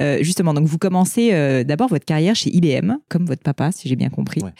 Euh, 0.00 0.18
justement, 0.22 0.54
donc 0.54 0.66
vous 0.66 0.78
commencez 0.78 1.30
euh, 1.32 1.64
d'abord 1.64 1.88
votre 1.88 2.04
carrière 2.04 2.36
chez 2.36 2.54
IBM, 2.54 2.98
comme 3.08 3.24
votre 3.26 3.42
papa, 3.42 3.72
si 3.72 3.88
j'ai 3.88 3.96
bien 3.96 4.10
compris. 4.10 4.42
Ouais. 4.42 4.50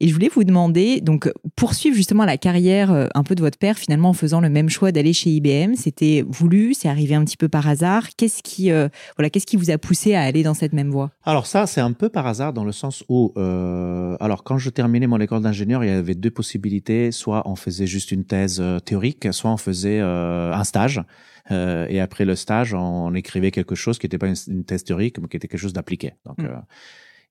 Et 0.00 0.08
je 0.08 0.12
voulais 0.14 0.28
vous 0.28 0.44
demander, 0.44 1.00
donc 1.00 1.30
poursuivre 1.56 1.94
justement 1.96 2.24
la 2.24 2.36
carrière 2.36 2.92
euh, 2.92 3.06
un 3.14 3.22
peu 3.22 3.34
de 3.34 3.40
votre 3.40 3.58
père, 3.58 3.78
finalement 3.78 4.10
en 4.10 4.12
faisant 4.12 4.40
le 4.40 4.48
même 4.48 4.68
choix 4.68 4.90
d'aller 4.92 5.12
chez 5.12 5.30
IBM, 5.30 5.74
c'était 5.76 6.24
voulu, 6.28 6.74
c'est 6.74 6.88
arrivé 6.88 7.14
un 7.14 7.24
petit 7.24 7.36
peu 7.36 7.48
par 7.48 7.68
hasard. 7.68 8.08
Qu'est-ce 8.16 8.42
qui, 8.42 8.70
euh, 8.70 8.88
voilà, 9.16 9.30
qu'est-ce 9.30 9.46
qui 9.46 9.56
vous 9.56 9.70
a 9.70 9.78
poussé 9.78 10.14
à 10.14 10.22
aller 10.22 10.42
dans 10.42 10.54
cette 10.54 10.72
même 10.72 10.90
voie? 10.90 11.10
Alors 11.24 11.46
ça, 11.46 11.66
c'est 11.66 11.80
un 11.80 11.92
peu 11.92 12.08
par 12.08 12.26
hasard 12.26 12.52
dans 12.52 12.64
le 12.64 12.72
sens 12.72 13.04
où, 13.08 13.32
euh, 13.36 14.16
alors 14.20 14.42
quand 14.44 14.58
je 14.58 14.70
terminais 14.70 15.06
mon 15.06 15.20
école 15.20 15.42
d'ingénieur, 15.42 15.84
il 15.84 15.88
y 15.88 15.92
avait 15.92 16.14
deux 16.16 16.30
possibilités. 16.30 17.12
Soit 17.12 17.42
on 17.48 17.54
faisait 17.56 17.86
juste 17.86 18.10
une 18.10 18.24
thèse 18.24 18.62
théorique, 18.84 19.28
soit 19.32 19.50
on 19.52 19.56
faisait 19.56 20.00
euh, 20.00 20.52
un 20.52 20.64
stage. 20.64 21.02
Euh, 21.50 21.86
et 21.90 22.00
après 22.00 22.24
le 22.24 22.36
stage, 22.36 22.72
on 22.74 23.14
écrivait 23.14 23.50
quelque 23.50 23.74
chose 23.74 23.98
qui 23.98 24.06
n'était 24.06 24.18
pas 24.18 24.28
une, 24.28 24.34
une 24.48 24.64
thèse 24.64 24.82
théorique, 24.82 25.18
mais 25.20 25.28
qui 25.28 25.36
était 25.36 25.46
quelque 25.48 25.60
chose 25.60 25.74
d'appliqué. 25.74 26.14
Donc, 26.24 26.38
Mm. 26.38 26.46
euh, 26.46 26.56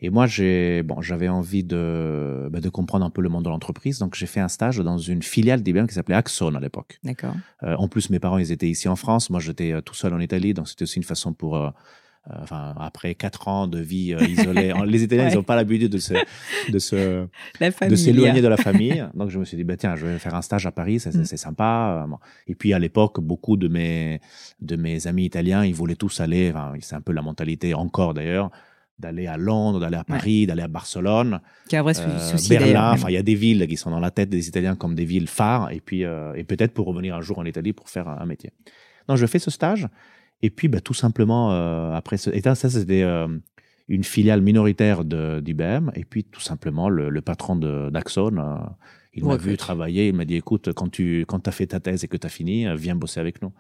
et 0.03 0.10
moi, 0.10 0.27
j'ai, 0.27 0.83
bon, 0.83 1.01
j'avais 1.01 1.29
envie 1.29 1.63
de, 1.63 2.50
bah, 2.51 2.60
de 2.60 2.67
comprendre 2.67 3.05
un 3.05 3.10
peu 3.10 3.22
le 3.22 3.29
monde 3.29 3.45
de 3.45 3.50
l'entreprise. 3.50 4.00
Donc, 4.00 4.15
j'ai 4.15 4.25
fait 4.25 4.41
un 4.41 4.50
stage 4.50 4.79
dans 4.79 4.98
une 4.98 5.24
filiale 5.24 5.63
d'IBM 5.63 5.86
qui 5.88 5.93
s'appelait 5.93 6.15
Axon 6.15 6.53
à 6.55 6.60
l'époque. 6.60 7.00
D'accord. 7.05 7.33
Euh, 7.63 7.77
en 7.77 7.88
plus, 7.88 8.10
mes 8.10 8.19
parents, 8.19 8.38
ils 8.38 8.51
étaient 8.51 8.67
ici 8.67 8.89
en 8.89 8.98
France. 8.98 9.29
Moi, 9.29 9.39
j'étais 9.39 9.72
euh, 9.72 9.79
tout 9.79 9.93
seul 9.93 10.13
en 10.13 10.19
Italie, 10.19 10.53
donc 10.53 10.67
c'était 10.67 10.83
aussi 10.83 10.98
une 10.98 11.05
façon 11.05 11.31
pour 11.31 11.55
euh, 11.55 11.69
enfin, 12.29 12.75
après 12.81 13.15
quatre 13.15 13.48
ans 13.48 13.65
de 13.65 13.79
vie 13.79 14.13
isolée, 14.27 14.74
les 14.86 15.03
Italiens, 15.03 15.29
ils 15.29 15.36
n'ont 15.36 15.43
pas 15.43 15.55
l'habitude 15.55 15.89
de 15.89 16.00
se, 16.00 16.15
de 16.69 16.79
se, 16.79 17.25
de 17.62 17.95
s'éloigner 17.95 18.41
de 18.41 18.48
la 18.50 18.57
famille. 18.57 19.07
Donc, 19.13 19.29
je 19.29 19.39
me 19.39 19.45
suis 19.45 19.55
dit, 19.55 19.63
bah, 19.63 19.77
tiens, 19.77 19.95
je 19.95 20.05
vais 20.05 20.19
faire 20.19 20.36
un 20.36 20.41
stage 20.41 20.65
à 20.65 20.74
Paris, 20.74 21.00
c'est 21.00 21.15
mm. 21.15 21.24
sympa. 21.24 22.05
Et 22.48 22.55
puis, 22.55 22.74
à 22.74 22.79
l'époque, 22.79 23.22
beaucoup 23.22 23.55
de 23.55 23.69
mes, 23.69 24.19
de 24.60 24.75
mes 24.75 25.07
amis 25.07 25.24
italiens, 25.24 25.63
ils 25.63 25.74
voulaient 25.74 25.95
tous 25.95 26.19
aller, 26.19 26.51
enfin, 26.53 26.74
c'est 26.81 26.95
un 26.95 27.01
peu 27.01 27.13
la 27.13 27.22
mentalité 27.22 27.74
encore 27.74 28.13
d'ailleurs, 28.13 28.51
d'aller 29.03 29.27
à 29.27 29.38
Londres, 29.38 29.79
d'aller 29.79 29.98
à 29.98 30.03
Paris, 30.03 30.48
d'aller 30.48 30.63
à 30.63 30.67
Barcelone. 30.67 31.39
Qui 31.69 31.75
a 31.75 31.79
un 31.79 31.83
vrai 31.83 31.93
souci 31.93 32.50
Berlin, 32.50 32.91
enfin, 32.93 33.10
il 33.10 33.13
y 33.13 33.17
a 33.17 33.24
des 33.24 33.36
villes 33.36 33.67
qui 33.67 33.77
sont 33.77 33.91
dans 33.91 34.00
la 34.00 34.12
tête 34.12 34.29
des 34.29 34.48
Italiens 34.48 34.75
comme 34.75 34.95
des 34.95 35.05
villes 35.05 35.27
phares. 35.27 35.72
Et 35.72 35.79
puis, 35.79 36.01
et 36.01 36.43
peut-être 36.43 36.74
pour 36.74 36.88
revenir 36.88 37.15
un 37.15 37.22
jour 37.22 37.38
en 37.39 37.45
Italie 37.45 37.74
pour 37.74 37.89
faire 37.89 38.07
un 38.07 38.25
métier. 38.25 38.51
Donc, 39.07 39.17
je 39.17 39.25
fais 39.25 39.39
ce 39.39 39.51
stage. 39.51 39.88
Et 40.43 40.50
puis, 40.50 40.67
bah, 40.67 40.81
tout 40.81 40.93
simplement, 40.93 41.53
euh, 41.53 41.93
après 41.93 42.17
ce. 42.17 42.29
Et 42.29 42.41
ça, 42.41 42.55
c'était 42.55 43.03
euh, 43.03 43.27
une 43.88 44.03
filiale 44.03 44.41
minoritaire 44.41 45.05
d'IBM. 45.05 45.91
Et 45.95 46.03
puis, 46.03 46.25
tout 46.25 46.41
simplement, 46.41 46.89
le, 46.89 47.22
patron 47.22 47.55
d'Axon, 47.55 48.38
euh, 48.38 48.57
il 49.13 49.25
m'a 49.25 49.38
vu 49.38 49.55
travailler. 49.57 50.10
Il 50.10 50.15
m'a 50.15 50.25
dit 50.25 50.36
écoute, 50.36 50.74
quand 50.74 50.89
tu 50.89 51.25
quand 51.27 51.48
as 51.48 51.51
fait 51.51 51.67
ta 51.67 51.79
thèse 51.79 52.03
et 52.03 52.07
que 52.07 52.17
tu 52.17 52.27
as 52.27 52.29
fini, 52.29 52.67
viens 52.75 52.95
bosser 52.95 53.22
avec 53.22 53.41
nous. 53.41 53.53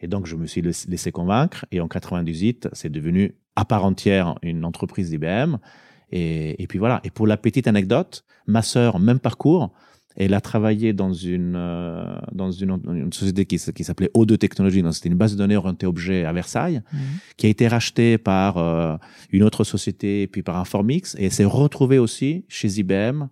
Et 0.00 0.08
donc, 0.08 0.26
je 0.26 0.34
me 0.34 0.46
suis 0.46 0.60
laissé 0.60 1.12
convaincre. 1.12 1.66
Et 1.70 1.80
en 1.80 1.86
98, 1.86 2.68
c'est 2.72 2.90
devenu 2.90 3.36
à 3.56 3.64
part 3.64 3.84
entière 3.84 4.34
une 4.42 4.64
entreprise 4.64 5.10
d'IBM. 5.10 5.56
Et, 6.10 6.62
et, 6.62 6.66
puis 6.66 6.78
voilà. 6.78 7.00
Et 7.04 7.10
pour 7.10 7.26
la 7.26 7.36
petite 7.36 7.66
anecdote, 7.66 8.24
ma 8.46 8.62
sœur, 8.62 8.98
même 8.98 9.18
parcours, 9.18 9.72
elle 10.16 10.34
a 10.34 10.40
travaillé 10.40 10.92
dans 10.92 11.12
une, 11.12 11.54
euh, 11.56 12.04
dans 12.32 12.52
une, 12.52 12.78
une, 12.86 13.12
société 13.12 13.46
qui, 13.46 13.58
qui 13.58 13.84
s'appelait 13.84 14.10
O2 14.14 14.38
Technologies. 14.38 14.82
C'était 14.92 15.08
une 15.08 15.16
base 15.16 15.32
de 15.32 15.38
données 15.38 15.56
orientée 15.56 15.86
objet 15.86 16.24
à 16.24 16.32
Versailles, 16.32 16.82
mhm. 16.92 17.00
qui 17.36 17.46
a 17.46 17.48
été 17.48 17.66
rachetée 17.66 18.18
par 18.18 18.58
euh, 18.58 18.96
une 19.30 19.42
autre 19.42 19.64
société, 19.64 20.28
puis 20.28 20.42
par 20.42 20.58
Informix. 20.58 21.16
Et 21.18 21.26
elle 21.26 21.32
s'est 21.32 21.44
retrouvée 21.44 21.98
aussi 21.98 22.44
chez 22.48 22.68
IBM 22.78 23.24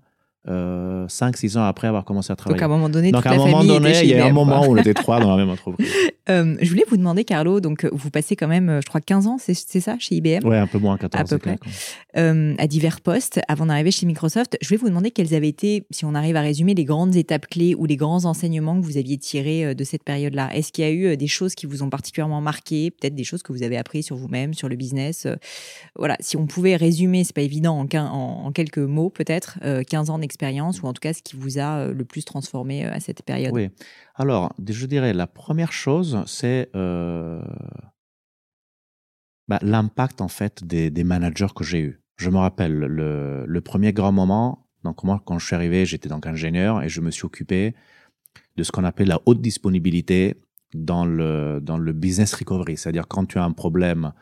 euh, 0.49 1.07
5-6 1.07 1.57
ans 1.57 1.65
après 1.65 1.87
avoir 1.87 2.05
commencé 2.05 2.33
à 2.33 2.37
travailler. 2.37 2.59
Donc 2.59 2.63
à 2.63 2.67
un 2.67 2.77
moment 2.77 2.89
donné, 2.89 3.13
donc, 3.13 3.25
à 3.25 3.31
un 3.31 3.37
moment 3.37 3.63
donné, 3.63 4.01
il 4.03 4.09
y 4.09 4.15
a 4.15 4.27
un 4.27 4.33
moment 4.33 4.67
où 4.67 4.73
on 4.73 4.77
était 4.77 4.95
trois 4.95 5.21
dans 5.21 5.31
la 5.31 5.37
même 5.37 5.51
entreprise. 5.51 5.89
Euh, 6.29 6.57
je 6.61 6.69
voulais 6.69 6.85
vous 6.89 6.97
demander, 6.97 7.25
Carlo, 7.25 7.61
donc 7.61 7.85
vous 7.91 8.11
passez 8.11 8.37
quand 8.37 8.49
même, 8.49 8.81
je 8.83 8.89
crois, 8.89 9.01
15 9.01 9.27
ans, 9.27 9.39
c'est 9.39 9.55
ça, 9.55 9.97
chez 9.99 10.17
IBM 10.17 10.47
Ouais, 10.47 10.59
un 10.59 10.67
peu 10.67 10.79
moins, 10.79 10.97
14 10.97 11.21
à 11.21 11.25
peu 11.25 11.39
près. 11.39 11.59
Euh, 12.17 12.55
à 12.59 12.67
divers 12.67 13.01
postes 13.01 13.41
avant 13.49 13.67
d'arriver 13.67 13.91
chez 13.91 14.07
Microsoft. 14.07 14.57
Je 14.61 14.69
voulais 14.69 14.79
vous 14.79 14.89
demander 14.89 15.11
quelles 15.11 15.35
avaient 15.35 15.49
été, 15.49 15.85
si 15.91 16.05
on 16.05 16.15
arrive 16.15 16.37
à 16.37 16.41
résumer, 16.41 16.75
les 16.75 16.85
grandes 16.85 17.17
étapes 17.17 17.47
clés 17.47 17.75
ou 17.75 17.87
les 17.87 17.97
grands 17.97 18.25
enseignements 18.25 18.81
que 18.81 18.85
vous 18.85 18.99
aviez 18.99 19.19
tirés 19.19 19.67
euh, 19.67 19.75
de 19.75 19.85
cette 19.85 20.05
période-là. 20.05 20.55
Est-ce 20.55 20.73
qu'il 20.73 20.85
y 20.85 20.87
a 20.87 20.93
eu 20.93 21.17
des 21.17 21.27
choses 21.27 21.55
qui 21.55 21.67
vous 21.67 21.83
ont 21.83 21.91
particulièrement 21.91 22.41
marqué, 22.41 22.91
peut-être 22.91 23.15
des 23.15 23.25
choses 23.25 23.43
que 23.43 23.53
vous 23.53 23.63
avez 23.63 23.77
appris 23.77 24.03
sur 24.03 24.17
vous-même, 24.17 24.55
sur 24.55 24.69
le 24.69 24.77
business 24.77 25.27
Voilà, 25.97 26.17
si 26.21 26.37
on 26.37 26.47
pouvait 26.47 26.77
résumer, 26.77 27.25
c'est 27.25 27.35
pas 27.35 27.43
évident 27.43 27.79
en, 27.79 27.99
en, 27.99 28.47
en, 28.47 28.53
quelques 28.53 28.79
mots 28.79 29.11
peut-être, 29.11 29.59
15 29.89 30.11
ans 30.11 30.19
d'expérience 30.19 30.83
ou 30.83 30.87
en 30.87 30.93
tout 30.93 31.01
cas 31.01 31.13
ce 31.13 31.23
qui 31.23 31.37
vous 31.37 31.59
a 31.59 31.89
le 31.89 32.05
plus 32.05 32.25
transformé 32.25 32.85
à 32.85 33.01
cette 33.01 33.23
période? 33.23 33.53
Oui. 33.53 33.71
Alors, 34.15 34.53
je 34.67 34.87
dirais, 34.87 35.13
la 35.13 35.27
première 35.27 35.73
chose, 35.73 36.23
c'est 36.27 36.71
euh, 36.77 37.43
bah, 39.49 39.59
l'impact 39.63 40.21
en 40.21 40.29
fait 40.29 40.65
des, 40.65 40.91
des 40.91 41.05
managers 41.05 41.49
que 41.55 41.65
j'ai 41.65 41.81
eus. 41.81 42.01
Je 42.17 42.31
me 42.31 42.39
rappelle 42.39 42.75
le, 42.75 43.45
le, 43.47 43.61
premier 43.61 43.93
grand 43.93 44.13
moment. 44.13 44.69
Donc 44.85 45.03
moi, 45.03 45.21
quand 45.25 45.39
je 45.39 45.47
suis 45.47 45.55
arrivé, 45.55 45.87
j'étais 45.87 46.09
donc 46.09 46.27
ingénieur 46.27 46.83
et 46.83 46.89
je 46.89 47.01
me 47.01 47.11
suis 47.11 47.25
occupé 47.25 47.75
de 48.57 48.63
ce 48.63 48.71
qu'on 48.71 48.85
appelle 48.85 49.09
la 49.09 49.21
haute 49.27 49.41
disponibilité 49.41 50.37
dans 50.75 51.05
le 51.05 51.61
dans 51.63 51.79
le 51.79 51.93
business 51.93 52.35
recovery, 52.35 52.77
c'est-à-dire 52.77 53.07
quand 53.09 53.27
tu 53.27 53.39
as 53.39 53.45
un 53.45 53.53
problème 53.53 54.13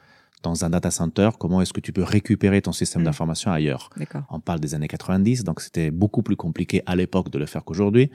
dans 0.43 0.65
un 0.65 0.71
data 0.71 0.91
center, 0.91 1.31
comment 1.39 1.61
est-ce 1.61 1.73
que 1.73 1.81
tu 1.81 1.93
peux 1.93 2.03
récupérer 2.03 2.63
ton 2.63 2.73
système 2.73 3.03
mmh. 3.03 3.05
d'information 3.05 3.53
ailleurs? 3.53 3.91
On 4.31 4.41
parle 4.41 4.59
des 4.61 4.75
années 4.75 4.89
90, 4.89 5.45
donc 5.45 5.61
c'était 5.61 5.91
beaucoup 5.91 6.23
plus 6.23 6.37
compliqué 6.37 6.83
à 6.87 6.97
l'époque 6.97 7.31
de 7.31 7.39
le 7.39 7.47
faire 7.47 7.65
qu'aujourd'hui 7.65 8.11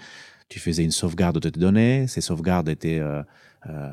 tu 0.50 0.60
faisais 0.60 0.84
une 0.84 0.92
sauvegarde 0.92 1.40
de 1.40 1.50
tes 1.50 1.60
données, 1.60 2.08
ces 2.08 2.22
sauvegardes 2.22 2.70
étaient 2.70 3.00
euh, 3.00 3.24
euh, 3.68 3.92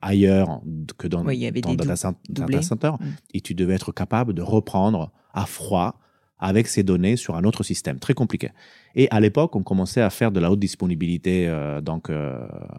ailleurs 0.00 0.60
que 0.98 1.08
dans 1.08 1.24
ton 1.24 1.74
data, 1.74 1.96
center, 2.62 2.92
mm. 3.00 3.06
et 3.34 3.40
tu 3.40 3.54
devais 3.54 3.74
être 3.74 3.92
capable 3.92 4.34
de 4.34 4.42
reprendre 4.42 5.10
à 5.32 5.46
froid 5.46 5.98
avec 6.38 6.68
ces 6.68 6.82
données 6.82 7.16
sur 7.16 7.36
un 7.36 7.44
autre 7.44 7.62
système, 7.62 7.98
très 7.98 8.14
compliqué. 8.14 8.50
Et 8.94 9.08
à 9.10 9.20
l'époque, 9.20 9.56
on 9.56 9.62
commençait 9.62 10.00
à 10.00 10.08
faire 10.08 10.32
de 10.32 10.40
la 10.40 10.50
haute 10.50 10.58
disponibilité, 10.58 11.46
euh, 11.48 11.80
donc 11.80 12.10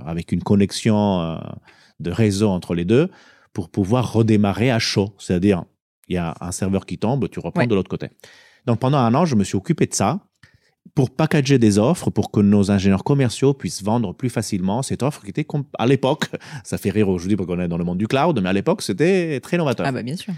avec 0.03 0.31
une 0.31 0.41
connexion 0.41 1.39
de 1.99 2.11
réseau 2.11 2.49
entre 2.49 2.73
les 2.73 2.85
deux, 2.85 3.09
pour 3.53 3.69
pouvoir 3.69 4.13
redémarrer 4.13 4.71
à 4.71 4.79
chaud, 4.79 5.13
c'est-à-dire 5.19 5.65
il 6.07 6.15
y 6.15 6.17
a 6.17 6.35
un 6.41 6.51
serveur 6.51 6.85
qui 6.85 6.97
tombe, 6.97 7.29
tu 7.29 7.39
reprends 7.39 7.67
de 7.67 7.75
l'autre 7.75 7.89
côté. 7.89 8.09
Donc 8.65 8.79
pendant 8.79 8.97
un 8.97 9.13
an, 9.13 9.25
je 9.25 9.35
me 9.35 9.43
suis 9.43 9.55
occupé 9.55 9.85
de 9.85 9.93
ça 9.93 10.19
pour 10.95 11.09
packager 11.09 11.57
des 11.57 11.77
offres 11.77 12.09
pour 12.09 12.31
que 12.31 12.39
nos 12.39 12.71
ingénieurs 12.71 13.03
commerciaux 13.03 13.53
puissent 13.53 13.83
vendre 13.83 14.13
plus 14.13 14.29
facilement 14.29 14.81
cette 14.81 15.03
offre 15.03 15.23
qui 15.23 15.29
était 15.29 15.45
à 15.77 15.85
l'époque, 15.85 16.25
ça 16.63 16.77
fait 16.77 16.89
rire 16.89 17.09
aujourd'hui 17.09 17.35
parce 17.35 17.47
qu'on 17.47 17.59
est 17.59 17.67
dans 17.67 17.77
le 17.77 17.83
monde 17.83 17.97
du 17.97 18.07
cloud, 18.07 18.39
mais 18.41 18.49
à 18.49 18.53
l'époque 18.53 18.81
c'était 18.81 19.39
très 19.39 19.57
novateur. 19.57 19.85
Ah 19.85 19.91
bah 19.91 20.03
bien 20.03 20.15
sûr. 20.15 20.33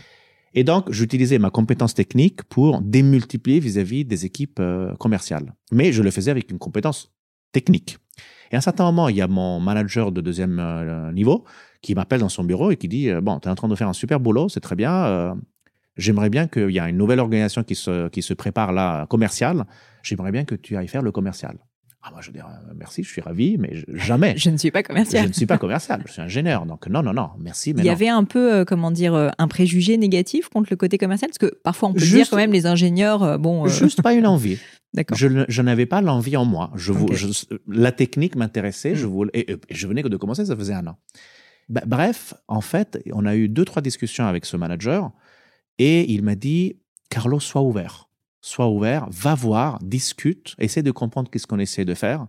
Et 0.54 0.64
donc 0.64 0.92
j'utilisais 0.92 1.40
ma 1.40 1.50
compétence 1.50 1.94
technique 1.94 2.44
pour 2.44 2.82
démultiplier 2.82 3.60
vis-à-vis 3.60 4.06
des 4.06 4.26
équipes 4.26 4.60
euh, 4.60 4.94
commerciales. 4.96 5.54
Mais 5.72 5.92
je 5.92 6.04
le 6.04 6.12
faisais 6.12 6.32
avec 6.32 6.52
une 6.52 6.60
compétence 6.60 7.12
technique. 7.52 7.98
Et 8.52 8.56
à 8.56 8.60
un 8.60 8.62
certain 8.62 8.84
moment, 8.84 9.10
il 9.10 9.16
y 9.16 9.22
a 9.22 9.28
mon 9.28 9.60
manager 9.60 10.12
de 10.12 10.22
deuxième 10.22 10.60
euh, 10.60 11.12
niveau 11.12 11.44
qui 11.82 11.96
m'appelle 11.96 12.20
dans 12.20 12.30
son 12.30 12.44
bureau 12.44 12.70
et 12.70 12.78
qui 12.78 12.88
dit, 12.88 13.10
euh, 13.10 13.20
bon, 13.20 13.40
tu 13.40 13.48
es 13.48 13.52
en 13.52 13.56
train 13.56 13.68
de 13.68 13.76
faire 13.76 13.90
un 13.90 13.94
super 13.94 14.20
boulot, 14.20 14.48
c'est 14.48 14.60
très 14.60 14.76
bien, 14.76 15.36
j'aimerais 15.98 16.30
bien 16.30 16.48
qu'il 16.48 16.72
y 16.72 16.80
ait 16.80 16.90
une 16.90 16.98
nouvelle 16.98 17.20
organisation 17.20 17.64
qui 17.64 17.76
se, 17.76 18.10
qui 18.10 18.22
se 18.22 18.34
prépare 18.34 18.72
là, 18.72 19.06
commerciale. 19.08 19.66
J'aimerais 20.02 20.32
bien 20.32 20.46
que 20.46 20.56
tu 20.56 20.76
ailles 20.78 20.88
faire 20.88 21.02
le 21.02 21.12
commercial. 21.12 21.58
Ah, 22.06 22.12
moi, 22.12 22.20
je 22.22 22.32
dis 22.32 22.40
euh, 22.40 22.74
merci, 22.76 23.02
je 23.02 23.10
suis 23.10 23.22
ravi, 23.22 23.58
mais 23.58 23.72
jamais. 23.94 24.34
je 24.36 24.50
ne 24.50 24.58
suis 24.58 24.72
pas 24.72 24.84
commercial. 24.84 25.24
Je 25.24 25.28
ne 25.30 25.34
suis 25.34 25.46
pas 25.46 25.58
commercial, 25.58 26.04
je 26.06 26.12
suis 26.12 26.22
ingénieur. 26.22 26.66
Donc, 26.66 26.88
non, 26.88 27.02
non, 27.02 27.14
non, 27.14 27.30
merci. 27.40 27.74
Mais 27.74 27.82
Il 27.82 27.86
y 27.86 27.90
avait 27.90 28.10
un 28.10 28.26
peu, 28.26 28.54
euh, 28.54 28.66
comment 28.66 28.92
dire, 28.92 29.14
euh, 29.14 29.30
un 29.38 29.48
préjugé 29.48 29.96
négatif 29.96 30.50
contre 30.50 30.68
le 30.70 30.76
côté 30.76 30.98
commercial? 30.98 31.30
Parce 31.30 31.38
que 31.38 31.58
parfois, 31.64 31.90
on 31.90 31.94
peut 31.94 32.02
dire 32.02 32.30
quand 32.30 32.36
même 32.36 32.52
les 32.52 32.66
ingénieurs, 32.66 33.40
bon. 33.40 33.68
Juste 33.68 34.02
pas 34.02 34.14
une 34.14 34.28
envie. 34.28 34.58
D'accord. 34.94 35.18
Je, 35.18 35.46
je 35.48 35.62
n'avais 35.62 35.86
pas 35.86 36.02
l'envie 36.02 36.36
en 36.36 36.46
moi. 36.46 36.72
Je, 36.76 36.94
la 37.68 37.92
technique 37.92 38.36
m'intéressait, 38.36 38.96
je 38.96 39.08
hmm. 39.08 39.10
voulais, 39.10 39.32
et, 39.34 39.56
je 39.72 39.88
venais 39.88 40.04
de 40.04 40.18
commencer, 40.18 40.46
ça 40.46 40.56
faisait 40.56 40.74
un 40.74 40.86
an. 40.86 40.98
Bah, 41.70 41.82
bref, 41.88 42.34
en 42.50 42.62
fait, 42.62 43.02
on 43.14 43.26
a 43.26 43.36
eu 43.36 43.48
deux, 43.48 43.66
trois 43.66 43.82
discussions 43.82 44.26
avec 44.26 44.46
ce 44.46 44.58
manager 44.58 45.12
et 45.80 46.12
il 46.12 46.24
m'a 46.24 46.36
dit, 46.36 46.78
Carlos, 47.10 47.40
sois 47.40 47.62
ouvert. 47.62 48.10
Sois 48.42 48.68
ouvert, 48.68 49.08
va 49.10 49.36
voir, 49.36 49.80
discute, 49.80 50.56
essaie 50.60 50.84
de 50.84 50.92
comprendre 50.92 51.32
qu'est-ce 51.32 51.48
qu'on 51.48 51.60
essaie 51.60 51.86
de 51.86 51.94
faire. 51.94 52.28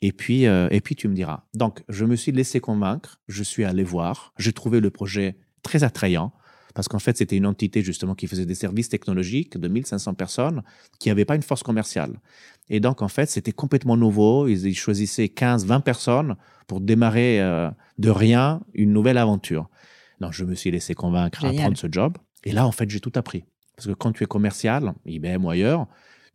Et 0.00 0.12
puis, 0.12 0.46
euh, 0.46 0.68
et 0.70 0.80
puis 0.80 0.94
tu 0.94 1.08
me 1.08 1.14
diras. 1.14 1.44
Donc, 1.54 1.82
je 1.88 2.04
me 2.04 2.14
suis 2.14 2.32
laissé 2.32 2.60
convaincre, 2.60 3.20
je 3.28 3.42
suis 3.42 3.64
allé 3.64 3.82
voir, 3.82 4.32
j'ai 4.38 4.52
trouvé 4.52 4.80
le 4.80 4.90
projet 4.90 5.36
très 5.62 5.82
attrayant, 5.82 6.32
parce 6.74 6.88
qu'en 6.88 6.98
fait, 6.98 7.16
c'était 7.16 7.36
une 7.36 7.46
entité 7.46 7.82
justement 7.82 8.14
qui 8.14 8.26
faisait 8.26 8.46
des 8.46 8.56
services 8.56 8.88
technologiques 8.88 9.56
de 9.56 9.68
1500 9.68 10.14
personnes, 10.14 10.62
qui 10.98 11.08
n'avait 11.08 11.24
pas 11.24 11.36
une 11.36 11.42
force 11.42 11.62
commerciale. 11.62 12.20
Et 12.68 12.80
donc, 12.80 13.00
en 13.00 13.08
fait, 13.08 13.30
c'était 13.30 13.52
complètement 13.52 13.96
nouveau. 13.96 14.48
Ils, 14.48 14.74
choisissaient 14.74 15.28
15, 15.28 15.66
20 15.66 15.80
personnes 15.80 16.36
pour 16.66 16.80
démarrer 16.80 17.40
euh, 17.40 17.70
de 17.98 18.10
rien 18.10 18.60
une 18.74 18.92
nouvelle 18.92 19.18
aventure. 19.18 19.70
Donc, 20.20 20.32
je 20.32 20.44
me 20.44 20.54
suis 20.54 20.70
laissé 20.70 20.94
convaincre 20.94 21.44
à 21.44 21.52
prendre 21.52 21.76
ce 21.76 21.86
job. 21.90 22.18
Et 22.44 22.52
là, 22.52 22.66
en 22.66 22.72
fait, 22.72 22.88
j'ai 22.90 23.00
tout 23.00 23.12
appris. 23.14 23.44
Parce 23.76 23.88
que 23.88 23.92
quand 23.92 24.12
tu 24.12 24.22
es 24.22 24.26
commercial, 24.26 24.94
IBM 25.06 25.44
ou 25.44 25.50
ailleurs, 25.50 25.86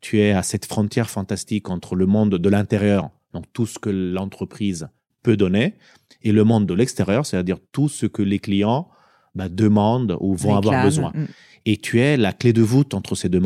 tu 0.01 0.19
es 0.19 0.31
à 0.31 0.43
cette 0.43 0.65
frontière 0.65 1.09
fantastique 1.09 1.69
entre 1.69 1.95
le 1.95 2.05
monde 2.05 2.35
de 2.35 2.49
l'intérieur, 2.49 3.09
donc 3.33 3.45
tout 3.53 3.65
ce 3.65 3.79
que 3.79 3.89
l'entreprise 3.89 4.89
peut 5.23 5.37
donner, 5.37 5.75
et 6.21 6.31
le 6.31 6.43
monde 6.43 6.65
de 6.65 6.73
l'extérieur, 6.73 7.25
c'est-à-dire 7.25 7.57
tout 7.71 7.89
ce 7.89 8.05
que 8.05 8.21
les 8.21 8.39
clients 8.39 8.89
bah, 9.35 9.49
demandent 9.49 10.17
ou 10.19 10.35
vont 10.35 10.55
avoir 10.55 10.83
besoin. 10.83 11.11
Mm. 11.13 11.25
Et 11.65 11.77
tu 11.77 11.99
es 11.99 12.17
la 12.17 12.33
clé 12.33 12.53
de 12.53 12.61
voûte 12.61 12.93
entre 12.93 13.15
ces 13.15 13.29
deux 13.29 13.39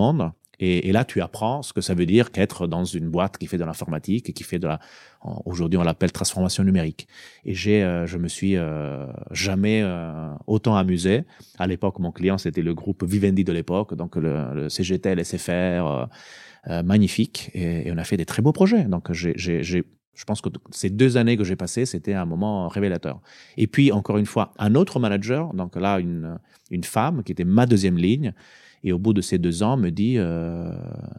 Et, 0.66 0.94
là, 0.94 1.04
tu 1.04 1.20
apprends 1.22 1.62
ce 1.62 1.74
que 1.74 1.82
ça 1.82 1.94
veut 1.94 2.06
dire 2.06 2.32
qu'être 2.32 2.68
dans 2.68 2.86
une 2.86 3.10
boîte 3.10 3.38
qui 3.38 3.48
fait 3.48 3.58
de 3.58 3.66
l'informatique 3.66 4.30
et 4.30 4.34
qui 4.34 4.46
fait 4.46 4.60
de 4.60 4.68
la, 4.68 4.80
aujourd'hui 5.44 5.78
on 5.78 5.84
l'appelle 5.84 6.14
transformation 6.14 6.64
numérique. 6.64 7.06
Et 7.44 7.54
j'ai, 7.54 7.84
euh, 7.84 8.08
je 8.08 8.18
me 8.18 8.30
suis 8.30 8.56
euh, 8.56 9.06
jamais 9.32 9.82
euh, 9.84 10.34
autant 10.48 10.78
amusé. 10.78 11.26
À 11.60 11.68
l'époque, 11.68 12.00
mon 12.00 12.14
client 12.14 12.38
c'était 12.38 12.62
le 12.62 12.74
groupe 12.74 13.04
Vivendi 13.04 13.44
de 13.44 13.52
l'époque, 13.52 13.94
donc 13.94 14.16
le, 14.16 14.54
le 14.54 14.70
CGT, 14.70 15.22
SFR, 15.22 16.08
magnifique. 16.86 17.52
Et, 17.54 17.92
on 17.92 17.98
a 17.98 18.06
fait 18.06 18.16
des 18.16 18.26
très 18.26 18.42
beaux 18.42 18.54
projets. 18.54 18.86
Donc 18.86 19.12
je 19.12 20.26
pense 20.26 20.40
que 20.40 20.50
ces 20.72 20.90
deux 20.90 21.18
années 21.18 21.36
que 21.36 21.44
j'ai 21.44 21.58
passées, 21.58 21.86
c'était 21.86 22.14
un 22.14 22.26
moment 22.26 22.70
révélateur. 22.70 23.20
Et 23.58 23.68
puis, 23.68 23.92
encore 23.92 24.18
une 24.18 24.28
fois, 24.28 24.54
un 24.60 24.76
autre 24.76 25.02
manager, 25.02 25.54
donc 25.54 25.76
là, 25.76 26.00
une, 26.00 26.40
une 26.72 26.86
femme 26.86 27.22
qui 27.24 27.34
était 27.34 27.44
ma 27.44 27.66
deuxième 27.66 27.98
ligne, 27.98 28.34
et 28.84 28.92
au 28.92 29.00
bout 29.00 29.14
de 29.14 29.22
ces 29.22 29.38
deux 29.38 29.64
ans, 29.64 29.78
me 29.78 29.90
dit 29.90 30.16
euh, 30.18 30.72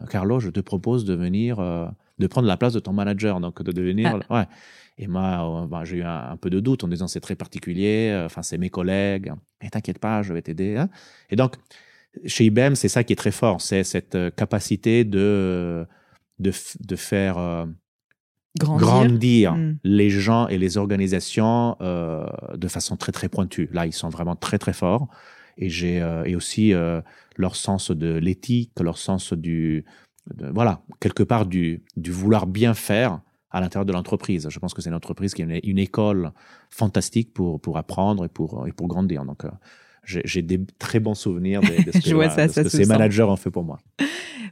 Carlo, 0.09 0.39
je 0.39 0.49
te 0.49 0.59
propose 0.59 1.03
de 1.05 1.15
venir 1.15 1.59
euh, 1.59 1.87
de 2.19 2.27
prendre 2.27 2.47
la 2.47 2.57
place 2.57 2.73
de 2.73 2.79
ton 2.79 2.93
manager, 2.93 3.39
donc 3.39 3.61
de 3.61 3.71
devenir. 3.71 4.19
Ouais. 4.29 4.45
Et 4.97 5.07
moi, 5.07 5.63
euh, 5.63 5.67
bah, 5.67 5.83
j'ai 5.83 5.97
eu 5.97 6.03
un, 6.03 6.37
peu 6.37 6.49
de 6.49 6.59
doute 6.59 6.83
en 6.83 6.87
disant 6.87 7.07
c'est 7.07 7.19
très 7.19 7.35
particulier, 7.35 8.11
euh, 8.13 8.27
enfin, 8.27 8.41
c'est 8.41 8.57
mes 8.57 8.69
collègues, 8.69 9.33
et 9.61 9.69
t'inquiète 9.69 9.99
pas, 9.99 10.21
je 10.21 10.33
vais 10.33 10.41
t'aider. 10.41 10.77
Hein. 10.77 10.89
Et 11.29 11.35
donc, 11.35 11.55
chez 12.25 12.45
IBM, 12.45 12.75
c'est 12.75 12.87
ça 12.87 13.03
qui 13.03 13.11
est 13.11 13.17
très 13.17 13.31
fort, 13.31 13.59
c'est 13.59 13.83
cette 13.83 14.17
capacité 14.37 15.03
de, 15.03 15.85
de, 16.39 16.53
de 16.79 16.95
faire 16.95 17.67
grandir, 18.57 19.55
hmm. 19.55 19.79
les 19.83 20.09
gens 20.09 20.47
et 20.47 20.57
les 20.57 20.77
organisations 20.77 21.75
de 21.81 22.67
façon 22.69 22.95
très, 22.95 23.11
très 23.11 23.27
pointue. 23.27 23.67
Là, 23.73 23.85
ils 23.85 23.91
sont 23.91 24.07
vraiment 24.07 24.37
très, 24.37 24.57
très 24.57 24.71
forts. 24.71 25.09
Et 25.57 25.69
j'ai 25.69 25.97
et 26.25 26.37
aussi 26.37 26.73
leur 27.37 27.55
sens 27.55 27.91
de 27.91 28.15
l'éthique, 28.15 28.71
leur 28.79 28.97
sens 28.97 29.33
du, 29.33 29.85
voilà, 30.53 30.81
quelque 30.99 31.23
part 31.23 31.45
du, 31.45 31.83
du 31.97 32.11
vouloir 32.11 32.47
bien 32.47 32.73
faire 32.73 33.21
à 33.51 33.61
l'intérieur 33.61 33.85
de 33.85 33.93
l'entreprise. 33.93 34.47
Je 34.49 34.59
pense 34.59 34.73
que 34.73 34.81
c'est 34.81 34.89
une 34.89 34.95
entreprise 34.95 35.33
qui 35.33 35.41
est 35.41 35.59
une, 35.63 35.79
école 35.79 36.33
fantastique 36.69 37.33
pour, 37.33 37.61
pour 37.61 37.77
apprendre 37.77 38.25
et 38.25 38.29
pour, 38.29 38.67
et 38.67 38.73
pour 38.73 38.87
grandir. 38.87 39.21
Euh, 39.21 39.49
j'ai 40.05 40.41
des 40.41 40.59
très 40.79 40.99
bons 40.99 41.15
souvenirs 41.15 41.61
de, 41.61 41.91
ce 41.91 42.61
que, 42.63 42.69
ces 42.69 42.85
managers 42.85 43.23
ont 43.23 43.35
fait 43.35 43.51
pour 43.51 43.63
moi. 43.63 43.79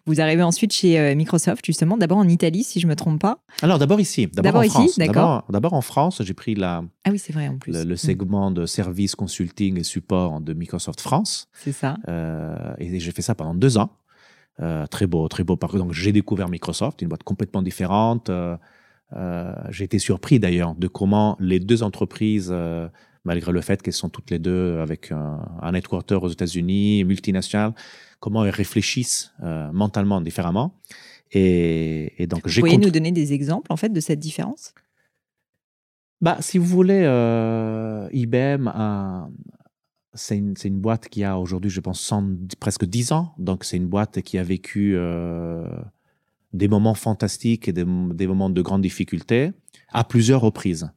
Vous 0.06 0.20
arrivez 0.20 0.44
ensuite 0.44 0.74
chez 0.74 1.00
euh, 1.00 1.16
Microsoft, 1.16 1.66
justement, 1.66 1.98
d'abord 1.98 2.18
en 2.18 2.28
Italie, 2.28 2.64
si 2.64 2.82
je 2.82 2.88
ne 2.88 2.92
me 2.92 2.96
trompe 2.96 3.22
pas. 3.22 3.40
Alors, 3.62 3.80
d'abord 3.80 4.02
ici. 4.02 4.28
D'abord 4.28 4.66
ici, 4.66 4.90
d'accord. 4.98 5.46
D'abord 5.50 5.74
en 5.74 5.82
France, 5.82 6.22
j'ai 6.22 6.34
pris 6.34 6.56
la, 6.56 6.84
ah 7.06 7.10
oui, 7.10 7.22
vrai, 7.30 7.48
en 7.48 7.58
plus. 7.58 7.72
Le, 7.72 7.94
mm. 7.94 7.98
segment 7.98 8.52
de 8.52 8.66
service, 8.66 9.16
consulting 9.16 9.80
et 9.80 9.84
support 9.84 10.42
de 10.42 10.54
Microsoft 10.54 11.00
France. 11.00 11.48
C'est 11.54 11.72
ça. 11.72 11.96
Euh, 12.10 12.74
et 12.80 13.00
j'ai 13.00 13.12
fait 13.12 13.22
ça 13.22 13.34
pendant 13.34 13.56
deux 13.56 13.78
ans. 13.78 13.92
très 14.92 15.08
beau, 15.08 15.28
très 15.30 15.46
beau 15.46 15.56
parcours. 15.56 15.80
Donc, 15.80 15.94
j'ai 15.94 16.12
découvert 16.12 16.50
Microsoft, 16.50 17.02
une 17.02 17.08
boîte 17.08 17.24
complètement 17.24 17.62
différente. 17.62 18.30
Euh, 19.16 19.54
j'ai 19.70 19.84
été 19.84 20.00
surpris 20.00 20.40
d'ailleurs 20.40 20.76
de 20.76 20.88
comment 20.88 21.38
les 21.40 21.60
deux 21.60 21.84
entreprises, 21.84 22.50
euh, 22.52 22.88
malgré 23.24 23.52
le 23.52 23.62
fait 23.62 23.82
qu'elles 23.82 23.94
sont 23.94 24.10
toutes 24.10 24.32
les 24.32 24.40
deux 24.40 24.80
avec 24.80 25.12
un, 25.12 25.40
un 25.62 25.74
headquarter 25.74 26.16
aux 26.16 26.30
États-Unis, 26.30 27.04
multinationales, 27.06 27.74
comment 28.20 28.46
elles 28.46 28.52
réfléchissent 28.52 29.34
euh, 29.44 29.72
mentalement 29.72 30.22
différemment. 30.22 30.80
Et, 31.32 32.14
et 32.22 32.28
donc, 32.28 32.48
vous 32.48 32.62
pouvez 32.62 32.78
nous 32.78 32.92
donner 32.92 33.12
des 33.12 33.34
exemples 33.34 33.72
en 33.72 33.78
fait 33.78 33.90
de 33.90 34.00
cette 34.00 34.20
différence? 34.20 34.74
Bah, 36.22 36.38
si 36.40 36.58
vous 36.58 36.66
voulez, 36.66 37.02
IBM, 38.14 38.70
c'est 40.14 40.38
une, 40.38 40.54
une, 40.64 40.80
boîte 40.80 41.10
qui 41.10 41.24
a 41.24 41.38
aujourd'hui, 41.38 41.72
je 41.72 41.82
pense, 41.82 42.14
presque 42.60 42.86
10 42.86 43.12
ans. 43.12 43.34
Donc, 43.40 43.64
c'est 43.64 43.78
une 43.78 43.88
boîte 43.88 44.22
qui 44.22 44.38
a 44.38 44.44
vécu 44.44 44.96
des 46.54 46.68
moments 46.68 46.94
fantastiques 46.94 47.68
et 47.68 47.74
des, 47.74 47.84
moments 47.84 48.50
de 48.50 48.62
grande 48.62 48.82
difficulté 48.82 49.52
à 49.92 50.04
plusieurs 50.04 50.42
reprises. 50.42 50.92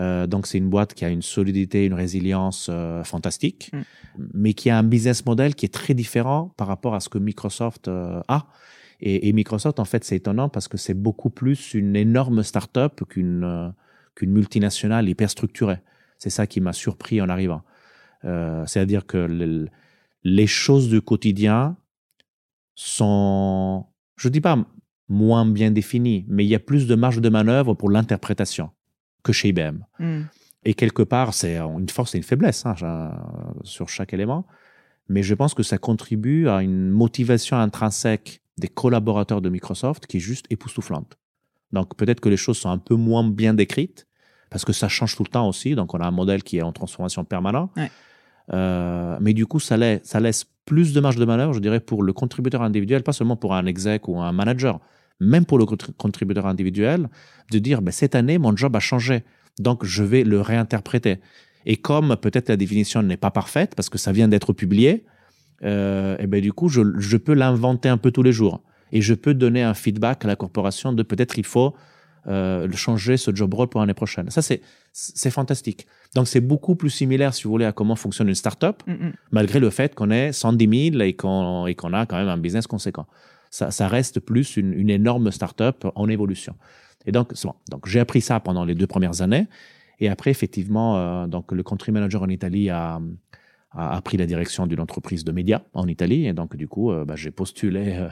Euh, 0.00 0.26
donc 0.26 0.46
c'est 0.46 0.58
une 0.58 0.70
boîte 0.70 0.94
qui 0.94 1.04
a 1.04 1.10
une 1.10 1.22
solidité, 1.22 1.84
une 1.84 1.94
résilience 1.94 2.68
euh, 2.70 3.04
fantastique, 3.04 3.70
mm. 3.72 3.80
mais 4.32 4.54
qui 4.54 4.70
a 4.70 4.78
un 4.78 4.82
business 4.82 5.26
model 5.26 5.54
qui 5.54 5.66
est 5.66 5.74
très 5.74 5.94
différent 5.94 6.54
par 6.56 6.68
rapport 6.68 6.94
à 6.94 7.00
ce 7.00 7.08
que 7.08 7.18
Microsoft 7.18 7.88
euh, 7.88 8.22
a. 8.28 8.46
Et, 9.02 9.32
Microsoft, 9.32 9.80
en 9.80 9.86
fait, 9.86 10.04
c'est 10.04 10.16
étonnant 10.16 10.50
parce 10.50 10.68
que 10.68 10.76
c'est 10.76 10.92
beaucoup 10.92 11.30
plus 11.30 11.72
une 11.72 11.96
énorme 11.96 12.42
start-up 12.42 13.00
qu'une 13.08 13.72
qu'une 14.14 14.30
multinationale 14.30 15.08
hyper 15.08 15.30
structurée. 15.30 15.78
C'est 16.18 16.28
ça 16.28 16.46
qui 16.46 16.60
m'a 16.60 16.74
surpris 16.74 17.22
en 17.22 17.30
arrivant. 17.30 17.62
C'est-à-dire 18.22 19.06
que 19.06 19.66
les 20.22 20.46
choses 20.46 20.90
du 20.90 21.00
quotidien 21.00 21.78
sont, 22.74 23.86
je 24.16 24.28
dis 24.28 24.42
pas 24.42 24.58
moins 25.08 25.46
bien 25.46 25.70
défini, 25.70 26.26
mais 26.28 26.44
il 26.44 26.48
y 26.48 26.54
a 26.54 26.60
plus 26.60 26.86
de 26.86 26.94
marge 26.94 27.22
de 27.22 27.28
manœuvre 27.30 27.72
pour 27.72 27.88
l'interprétation 27.88 28.68
que 29.22 29.32
chez 29.32 29.48
IBM. 29.48 29.78
Hmm. 29.98 30.22
Et 30.64 30.74
quelque 30.74 31.02
part, 31.02 31.32
c'est 31.32 31.58
une 31.58 31.88
force 31.88 32.14
et 32.14 32.18
une 32.18 32.24
faiblesse 32.24 32.66
hein, 32.66 32.74
sur 33.62 33.88
chaque 33.88 34.12
élément, 34.12 34.46
mais 35.08 35.22
je 35.22 35.34
pense 35.34 35.54
que 35.54 35.62
ça 35.62 35.78
contribue 35.78 36.48
à 36.48 36.62
une 36.62 36.90
motivation 36.90 37.56
intrinsèque 37.56 38.42
des 38.58 38.68
collaborateurs 38.68 39.40
de 39.40 39.48
Microsoft 39.48 40.06
qui 40.06 40.18
est 40.18 40.20
juste 40.20 40.46
époustouflante. 40.50 41.18
Donc 41.72 41.96
peut-être 41.96 42.20
que 42.20 42.28
les 42.28 42.36
choses 42.36 42.58
sont 42.58 42.68
un 42.70 42.78
peu 42.78 42.94
moins 42.94 43.28
bien 43.28 43.54
décrites, 43.54 44.06
parce 44.50 44.64
que 44.64 44.72
ça 44.72 44.88
change 44.88 45.16
tout 45.16 45.22
le 45.22 45.30
temps 45.30 45.48
aussi, 45.48 45.74
donc 45.74 45.94
on 45.94 45.98
a 45.98 46.06
un 46.06 46.10
modèle 46.10 46.42
qui 46.42 46.58
est 46.58 46.62
en 46.62 46.72
transformation 46.72 47.24
permanente. 47.24 47.70
Euh, 48.52 49.16
mais 49.20 49.32
du 49.32 49.46
coup, 49.46 49.60
ça 49.60 49.76
laisse, 49.76 50.00
ça 50.04 50.20
laisse 50.20 50.44
plus 50.64 50.92
de 50.92 51.00
marge 51.00 51.16
de 51.16 51.24
manœuvre, 51.24 51.52
je 51.52 51.60
dirais, 51.60 51.80
pour 51.80 52.02
le 52.02 52.12
contributeur 52.12 52.62
individuel, 52.62 53.02
pas 53.02 53.12
seulement 53.12 53.36
pour 53.36 53.54
un 53.54 53.66
exec 53.66 54.08
ou 54.08 54.20
un 54.20 54.32
manager, 54.32 54.80
même 55.20 55.44
pour 55.44 55.58
le 55.58 55.66
contributeur 55.66 56.46
individuel, 56.46 57.08
de 57.50 57.58
dire 57.58 57.82
ben, 57.82 57.92
cette 57.92 58.14
année, 58.14 58.38
mon 58.38 58.56
job 58.56 58.74
a 58.74 58.80
changé, 58.80 59.22
donc 59.58 59.84
je 59.84 60.02
vais 60.02 60.24
le 60.24 60.40
réinterpréter. 60.40 61.18
Et 61.66 61.76
comme 61.76 62.16
peut-être 62.16 62.48
la 62.48 62.56
définition 62.56 63.02
n'est 63.02 63.18
pas 63.18 63.30
parfaite, 63.30 63.74
parce 63.74 63.90
que 63.90 63.98
ça 63.98 64.12
vient 64.12 64.28
d'être 64.28 64.52
publié, 64.52 65.04
euh, 65.62 66.16
et 66.18 66.26
ben, 66.26 66.40
du 66.40 66.52
coup, 66.52 66.68
je, 66.68 66.80
je 66.98 67.16
peux 67.16 67.34
l'inventer 67.34 67.88
un 67.88 67.98
peu 67.98 68.10
tous 68.10 68.22
les 68.22 68.32
jours. 68.32 68.62
Et 68.92 69.02
je 69.02 69.14
peux 69.14 69.34
donner 69.34 69.62
un 69.62 69.74
feedback 69.74 70.24
à 70.24 70.28
la 70.28 70.36
corporation 70.36 70.92
de 70.92 71.02
peut-être 71.02 71.38
il 71.38 71.44
faut 71.44 71.74
euh, 72.26 72.70
changer 72.72 73.16
ce 73.16 73.34
job 73.34 73.54
role 73.54 73.68
pour 73.68 73.80
l'année 73.80 73.94
prochaine. 73.94 74.30
Ça, 74.30 74.42
c'est, 74.42 74.62
c'est 74.92 75.30
fantastique. 75.30 75.86
Donc, 76.14 76.28
c'est 76.28 76.40
beaucoup 76.40 76.74
plus 76.74 76.90
similaire, 76.90 77.34
si 77.34 77.44
vous 77.44 77.50
voulez, 77.50 77.66
à 77.66 77.72
comment 77.72 77.94
fonctionne 77.94 78.28
une 78.28 78.34
startup, 78.34 78.82
mm 78.86 79.10
malgré 79.32 79.60
le 79.60 79.70
fait 79.70 79.94
qu'on 79.94 80.10
ait 80.10 80.32
110 80.32 80.90
000 80.92 81.02
et 81.02 81.14
qu'on, 81.14 81.66
et 81.66 81.74
qu'on 81.74 81.92
a 81.92 82.04
quand 82.06 82.16
même 82.16 82.28
un 82.28 82.36
business 82.36 82.66
conséquent 82.66 83.06
ça, 83.50 83.88
reste 83.88 84.20
plus 84.20 84.56
une, 84.56 84.72
une 84.72 84.90
énorme 84.90 85.30
start-up 85.30 85.84
en 85.94 86.08
évolution. 86.08 86.54
Et 87.06 87.12
donc, 87.12 87.32
bon. 87.44 87.54
donc 87.70 87.88
j'ai 87.88 88.00
appris 88.00 88.20
ça 88.20 88.40
pendant 88.40 88.64
les 88.64 88.74
deux 88.74 88.86
premières 88.86 89.22
années. 89.22 89.48
Et 89.98 90.08
après, 90.08 90.30
effectivement, 90.30 90.96
euh, 90.96 91.26
donc 91.26 91.52
le 91.52 91.62
country 91.62 91.92
manager 91.92 92.22
en 92.22 92.28
Italie 92.28 92.70
a, 92.70 93.00
a, 93.72 94.00
pris 94.02 94.16
la 94.16 94.26
direction 94.26 94.66
d'une 94.66 94.80
entreprise 94.80 95.24
de 95.24 95.32
médias 95.32 95.62
en 95.74 95.86
Italie. 95.86 96.26
Et 96.26 96.32
donc, 96.32 96.56
du 96.56 96.68
coup, 96.68 96.90
euh, 96.90 97.04
bah, 97.04 97.16
j'ai 97.16 97.30
postulé 97.30 97.96
euh, 97.96 98.08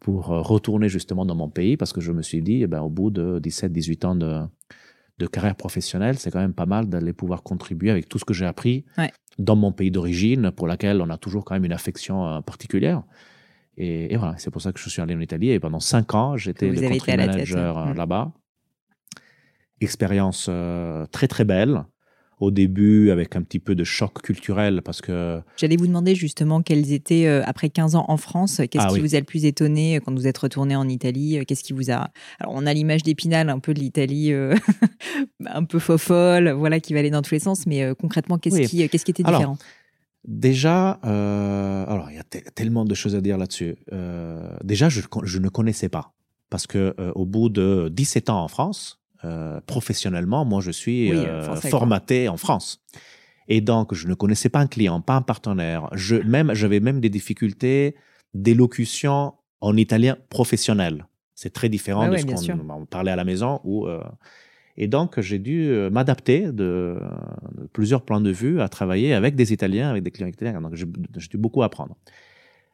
pour 0.00 0.26
retourner 0.26 0.88
justement 0.88 1.24
dans 1.24 1.34
mon 1.34 1.48
pays 1.48 1.76
parce 1.76 1.92
que 1.92 2.00
je 2.00 2.12
me 2.12 2.22
suis 2.22 2.42
dit, 2.42 2.62
eh 2.62 2.66
ben, 2.66 2.80
au 2.80 2.90
bout 2.90 3.10
de 3.10 3.40
17-18 3.40 4.06
ans 4.06 4.14
de, 4.14 4.40
de 5.18 5.26
carrière 5.26 5.56
professionnelle, 5.56 6.18
c'est 6.18 6.30
quand 6.30 6.40
même 6.40 6.54
pas 6.54 6.66
mal 6.66 6.88
d'aller 6.88 7.14
pouvoir 7.14 7.42
contribuer 7.42 7.90
avec 7.90 8.08
tout 8.08 8.18
ce 8.18 8.24
que 8.24 8.34
j'ai 8.34 8.46
appris 8.46 8.84
dans 9.38 9.56
mon 9.56 9.72
pays 9.72 9.90
d'origine, 9.90 10.52
pour 10.52 10.68
laquelle 10.68 11.00
on 11.00 11.10
a 11.10 11.18
toujours 11.18 11.44
quand 11.44 11.54
même 11.54 11.64
une 11.64 11.72
affection 11.72 12.40
particulière. 12.42 13.02
Et, 13.76 14.16
voilà, 14.16 14.34
c'est 14.38 14.50
pour 14.50 14.62
ça 14.62 14.72
que 14.72 14.80
je 14.80 14.88
suis 14.88 15.02
allé 15.02 15.14
en 15.14 15.20
Italie. 15.20 15.50
Et 15.50 15.60
pendant 15.60 15.80
cinq 15.80 16.14
ans, 16.14 16.36
j'étais 16.36 16.68
le 16.68 16.80
country 16.80 17.16
manager 17.16 17.78
euh, 17.78 17.92
mm. 17.92 17.96
là-bas. 17.96 18.32
Expérience 19.80 20.46
euh, 20.48 21.06
très, 21.06 21.28
très 21.28 21.44
belle. 21.44 21.84
Au 22.40 22.50
début, 22.50 23.10
avec 23.10 23.36
un 23.36 23.42
petit 23.42 23.60
peu 23.60 23.76
de 23.76 23.84
choc 23.84 24.20
culturel 24.20 24.82
parce 24.82 25.00
que... 25.00 25.40
J'allais 25.56 25.76
vous 25.76 25.86
demander 25.86 26.16
justement 26.16 26.62
quels 26.62 26.92
étaient, 26.92 27.26
euh, 27.26 27.42
après 27.44 27.70
15 27.70 27.94
ans 27.94 28.06
en 28.08 28.16
France, 28.16 28.56
qu'est-ce 28.56 28.84
ah 28.86 28.92
qui 28.92 28.98
vous 28.98 29.14
a 29.14 29.18
le 29.18 29.24
plus 29.24 29.44
étonné 29.44 30.00
quand 30.04 30.12
vous 30.12 30.26
êtes 30.26 30.36
retourné 30.36 30.74
en 30.74 30.88
Italie 30.88 31.38
Qu'est-ce 31.46 31.62
qui 31.62 31.72
vous 31.72 31.92
a... 31.92 32.10
Alors, 32.40 32.52
on 32.52 32.66
a 32.66 32.74
l'image 32.74 33.04
d'Épinal 33.04 33.50
un 33.50 33.60
peu 33.60 33.72
de 33.72 33.78
l'Italie, 33.78 34.32
un 35.46 35.64
peu 35.64 35.78
fofolle, 35.78 36.50
voilà, 36.50 36.80
qui 36.80 36.92
va 36.92 36.98
aller 36.98 37.10
dans 37.10 37.22
tous 37.22 37.34
les 37.34 37.40
sens, 37.40 37.66
mais 37.66 37.94
concrètement, 37.94 38.36
qu'est-ce 38.36 38.68
qui, 38.68 38.88
qu'est-ce 38.88 39.04
qui 39.04 39.12
était 39.12 39.22
différent? 39.22 39.56
Déjà, 40.26 41.00
euh, 41.04 41.84
alors 41.86 42.10
il 42.10 42.16
y 42.16 42.18
a 42.18 42.24
tellement 42.54 42.84
de 42.84 42.94
choses 42.94 43.14
à 43.14 43.20
dire 43.20 43.36
là-dessus. 43.36 43.76
Euh, 43.92 44.56
déjà, 44.62 44.88
je, 44.88 45.02
je, 45.24 45.38
ne 45.38 45.48
connaissais 45.48 45.90
pas 45.90 46.14
parce 46.48 46.66
que 46.66 46.94
euh, 46.98 47.12
au 47.14 47.26
bout 47.26 47.50
de 47.50 47.90
17 47.92 48.30
ans 48.30 48.42
en 48.42 48.48
France, 48.48 49.02
euh, 49.24 49.60
professionnellement, 49.66 50.44
moi 50.44 50.60
je 50.60 50.70
suis 50.70 51.12
euh, 51.12 51.54
formaté 51.56 52.28
en 52.28 52.36
France. 52.36 52.82
Et 53.48 53.60
donc, 53.60 53.92
je 53.92 54.08
ne 54.08 54.14
connaissais 54.14 54.48
pas 54.48 54.60
un 54.60 54.66
client, 54.66 55.02
pas 55.02 55.16
un 55.16 55.22
partenaire. 55.22 55.88
Je 55.92 56.16
même 56.16 56.54
j'avais 56.54 56.80
même 56.80 57.00
des 57.00 57.10
difficultés 57.10 57.94
d'élocution 58.32 59.34
en 59.60 59.76
italien 59.76 60.16
professionnel. 60.30 61.06
C'est 61.34 61.52
très 61.52 61.68
différent 61.68 62.08
de 62.08 62.16
ce 62.16 62.24
qu'on 62.24 62.86
parlait 62.86 63.10
à 63.10 63.16
la 63.16 63.24
maison 63.24 63.60
ou 63.64 63.86
et 64.76 64.88
donc, 64.88 65.20
j'ai 65.20 65.38
dû 65.38 65.68
euh, 65.68 65.88
m'adapter 65.88 66.52
de, 66.52 66.98
plusieurs 67.72 68.04
plans 68.04 68.20
de 68.20 68.30
vue 68.30 68.60
à 68.60 68.68
travailler 68.68 69.14
avec 69.14 69.36
des 69.36 69.52
Italiens, 69.52 69.88
avec 69.88 70.02
des 70.02 70.10
clients 70.10 70.28
italiens. 70.28 70.60
Donc, 70.60 70.74
j'ai 70.74 70.86
dû 70.86 71.38
beaucoup 71.38 71.62
apprendre. 71.62 71.96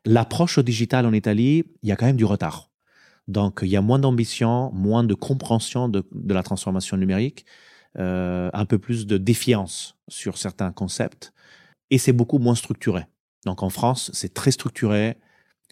L'approche 0.07 0.57
au 0.57 0.63
digital 0.63 1.05
en 1.05 1.13
Italie, 1.13 1.65
il 1.83 1.89
y 1.89 1.93
a 1.93 1.97
quand 1.97 2.07
même 2.07 2.17
du 2.17 2.25
retard. 2.25 2.71
Donc, 3.29 3.61
il 3.63 3.69
y 3.69 3.77
a 3.77 3.83
moins 3.83 3.99
d'ambition, 3.99 4.73
moins 4.73 5.05
de 5.05 5.15
compréhension 5.15 5.89
de, 5.89 6.05
la 6.29 6.43
transformation 6.43 6.97
numérique, 6.97 7.45
euh, 7.99 8.51
un 8.55 8.65
peu 8.65 8.79
plus 8.79 9.07
de 9.07 9.19
défiance 9.19 9.97
sur 10.09 10.39
certains 10.39 10.73
concepts, 10.73 11.33
et 11.91 11.99
c'est 11.99 12.13
beaucoup 12.13 12.39
moins 12.39 12.55
structuré. 12.55 13.05
Donc, 13.45 13.63
en 13.63 13.69
France, 13.69 14.11
c'est 14.15 14.33
très 14.33 14.53
structuré, 14.53 15.17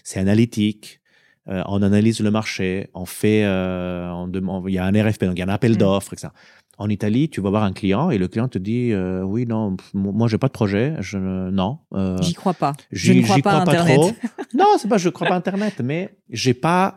c'est 0.04 0.20
analytique, 0.20 1.00
euh, 1.48 1.62
on 1.66 1.82
analyse 1.82 2.20
le 2.20 2.30
marché, 2.30 2.88
on 2.94 3.06
fait, 3.06 3.44
euh, 3.44 4.26
il 4.66 4.72
y 4.74 4.78
a 4.78 4.84
un 4.84 4.92
RFP, 4.92 5.24
donc 5.24 5.36
il 5.36 5.38
y 5.38 5.42
a 5.42 5.46
un 5.46 5.48
appel 5.48 5.72
mm. 5.72 5.76
d'offres, 5.76 6.12
etc. 6.12 6.28
En 6.76 6.88
Italie, 6.88 7.28
tu 7.28 7.40
vas 7.40 7.50
voir 7.50 7.64
un 7.64 7.72
client 7.72 8.10
et 8.10 8.18
le 8.18 8.28
client 8.28 8.46
te 8.46 8.58
dit 8.58 8.92
euh, 8.92 9.22
oui 9.22 9.46
non 9.46 9.76
moi 9.94 10.28
j'ai 10.28 10.38
pas 10.38 10.46
de 10.46 10.52
projet 10.52 10.94
je 11.00 11.18
non 11.50 11.78
j'y 12.20 12.34
crois 12.34 12.54
pas 12.54 12.72
je 12.92 13.14
ne 13.14 13.22
crois 13.22 13.38
pas, 13.38 13.54
Internet 13.54 13.96
trop. 13.96 14.12
non 14.54 14.66
c'est 14.78 14.86
pas 14.86 14.96
je 14.98 15.08
crois 15.08 15.26
pas 15.26 15.34
Internet 15.34 15.80
mais 15.82 16.14
j'ai 16.30 16.54
pas 16.54 16.96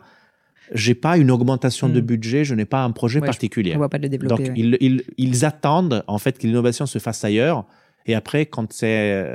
j'ai 0.72 0.94
pas 0.94 1.16
une 1.18 1.32
augmentation 1.32 1.88
de 1.88 2.00
Mm. 2.00 2.04
budget, 2.04 2.44
je 2.44 2.54
n'ai 2.54 2.64
pas 2.64 2.84
un 2.84 2.92
projet 2.92 3.18
Ouais, 3.18 3.26
je- 3.26 3.32
particulier. 3.32 3.72
On 3.74 3.78
voit 3.78 3.88
pas 3.88 3.98
le 3.98 4.08
développer. 4.08 4.44
Donc, 4.44 4.46
ouais. 4.46 4.54
ils, 4.56 4.76
ils, 4.80 5.02
ils 5.18 5.44
attendent 5.44 6.04
en 6.06 6.18
fait 6.18 6.38
que 6.38 6.46
l'innovation 6.46 6.86
se 6.86 6.98
fasse 7.00 7.24
ailleurs. 7.24 7.66
Et 8.06 8.14
après, 8.14 8.46
quand 8.46 8.72
c'est, 8.72 9.26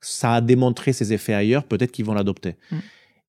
ça 0.00 0.34
a 0.34 0.40
démontré 0.40 0.92
ses 0.92 1.12
effets 1.12 1.34
ailleurs, 1.34 1.64
peut-être 1.64 1.92
qu'ils 1.92 2.06
vont 2.06 2.14
l'adopter. 2.14 2.56
Mm. 2.72 2.76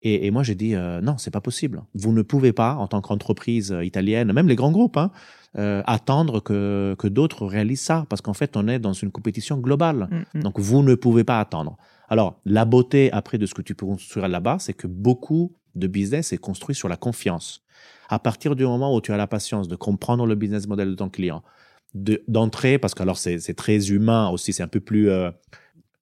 Et, 0.04 0.26
et 0.26 0.32
moi, 0.32 0.44
j'ai 0.44 0.56
dit 0.56 0.76
euh, 0.76 1.00
non, 1.02 1.18
c'est 1.18 1.32
pas 1.32 1.42
possible. 1.42 1.84
Vous 1.94 2.12
ne 2.12 2.22
pouvez 2.22 2.54
pas, 2.54 2.74
en 2.76 2.88
tant 2.88 3.02
qu'entreprise 3.02 3.72
euh, 3.72 3.86
italienne, 3.86 4.34
même 4.34 4.48
les 4.48 4.56
grands 4.56 4.72
groupes, 4.72 4.98
hein, 4.98 5.12
euh, 5.58 5.84
attendre 5.86 6.40
que, 6.40 6.96
que 6.98 7.08
d'autres 7.08 7.46
réalisent 7.46 7.82
ça, 7.82 8.06
parce 8.10 8.22
qu'en 8.22 8.34
fait, 8.34 8.58
on 8.58 8.68
est 8.68 8.80
dans 8.80 8.94
une 8.94 9.12
compétition 9.12 9.58
globale. 9.58 10.08
Mm, 10.34 10.40
mm. 10.40 10.44
Donc, 10.44 10.60
vous 10.60 10.82
ne 10.82 10.96
pouvez 10.96 11.24
pas 11.24 11.40
attendre. 11.40 11.78
Alors, 12.10 12.40
la 12.46 12.66
beauté 12.66 13.12
après 13.12 13.38
de 13.38 13.46
ce 13.46 13.54
que 13.54 13.62
tu 13.62 13.76
peux 13.76 13.86
construire 13.86 14.28
là-bas, 14.28 14.58
c'est 14.60 14.74
que 14.74 14.88
beaucoup 14.88 15.54
de 15.76 15.88
business 15.88 16.34
est 16.34 16.38
construit 16.38 16.76
sur 16.76 16.90
la 16.90 16.98
confiance. 16.98 17.64
À 18.10 18.20
partir 18.20 18.56
du 18.56 18.66
moment 18.66 18.94
où 18.94 19.00
tu 19.02 19.14
as 19.14 19.18
la 19.18 19.28
patience 19.28 19.68
de 19.68 19.76
comprendre 19.76 20.26
le 20.26 20.36
business 20.36 20.68
model 20.68 20.90
de 20.90 20.96
ton 20.96 21.10
client, 21.10 21.44
de- 21.94 22.22
d'entrer, 22.28 22.78
parce 22.78 22.94
que 22.94 23.04
alors 23.04 23.18
c'est 23.18 23.40
c'est 23.40 23.54
très 23.54 23.90
humain 23.92 24.30
aussi, 24.30 24.52
c'est 24.52 24.64
un 24.64 24.68
peu 24.68 24.82
plus 24.82 25.10
euh, 25.10 25.32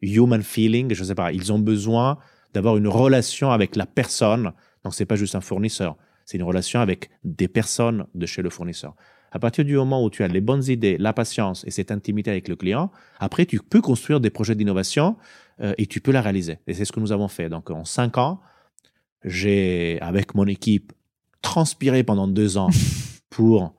human 0.02 0.42
feeling, 0.42 0.94
je 0.94 1.04
sais 1.04 1.14
pas, 1.16 1.32
ils 1.32 1.52
ont 1.54 1.60
besoin 1.60 2.18
d'avoir 2.54 2.78
une 2.78 2.88
relation 2.88 3.52
avec 3.52 3.76
la 3.76 3.86
personne. 3.86 4.52
Donc, 4.84 4.94
c'est 4.94 5.06
pas 5.06 5.16
juste 5.16 5.36
un 5.36 5.42
fournisseur, 5.42 5.96
c'est 6.26 6.38
une 6.38 6.44
relation 6.44 6.80
avec 6.80 7.10
des 7.24 7.48
personnes 7.48 8.06
de 8.16 8.26
chez 8.26 8.42
le 8.42 8.50
fournisseur. 8.50 8.96
À 9.32 9.40
partir 9.40 9.64
du 9.64 9.76
moment 9.76 10.04
où 10.04 10.10
tu 10.10 10.24
as 10.24 10.28
les 10.28 10.42
bonnes 10.42 10.64
idées, 10.66 10.98
la 10.98 11.14
patience 11.14 11.64
et 11.66 11.72
cette 11.72 11.92
intimité 11.92 12.32
avec 12.32 12.48
le 12.48 12.56
client, 12.56 12.92
après, 13.20 13.46
tu 13.46 13.60
peux 13.60 13.82
construire 13.82 14.20
des 14.20 14.30
projets 14.30 14.56
d'innovation 14.56 15.18
euh, 15.62 15.74
et 15.78 15.86
tu 15.86 16.02
peux 16.02 16.12
la 16.12 16.22
réaliser. 16.22 16.58
Et 16.68 16.74
c'est 16.74 16.86
ce 16.86 16.92
que 16.92 17.00
nous 17.00 17.12
avons 17.12 17.28
fait. 17.28 17.50
Donc, 17.50 17.70
en 17.70 17.86
cinq 17.86 18.18
ans, 18.18 18.40
j'ai, 19.24 20.00
avec 20.02 20.34
mon 20.34 20.48
équipe, 20.48 20.94
transpiré 21.42 22.04
pendant 22.04 22.28
deux 22.28 22.58
ans 22.58 22.70
pour 23.30 23.76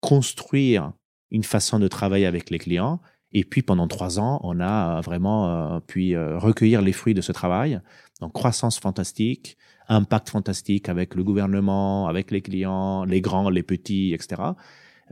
construire 0.00 0.92
une 1.30 1.44
façon 1.44 1.78
de 1.78 1.88
travailler 1.88 2.26
avec 2.26 2.50
les 2.50 2.58
clients. 2.58 3.00
Et 3.34 3.44
puis, 3.44 3.62
pendant 3.62 3.88
trois 3.88 4.18
ans, 4.20 4.40
on 4.44 4.60
a 4.60 4.98
euh, 4.98 5.00
vraiment 5.00 5.48
euh, 5.76 5.80
pu 5.80 6.14
euh, 6.14 6.38
recueillir 6.38 6.80
les 6.82 6.92
fruits 6.92 7.14
de 7.14 7.20
ce 7.20 7.32
travail. 7.32 7.80
Donc, 8.20 8.32
croissance 8.32 8.78
fantastique, 8.78 9.56
impact 9.88 10.30
fantastique 10.30 10.88
avec 10.88 11.14
le 11.16 11.24
gouvernement, 11.24 12.06
avec 12.06 12.30
les 12.30 12.40
clients, 12.42 13.04
les 13.04 13.20
grands, 13.20 13.50
les 13.50 13.62
petits, 13.64 14.14
etc. 14.14 14.40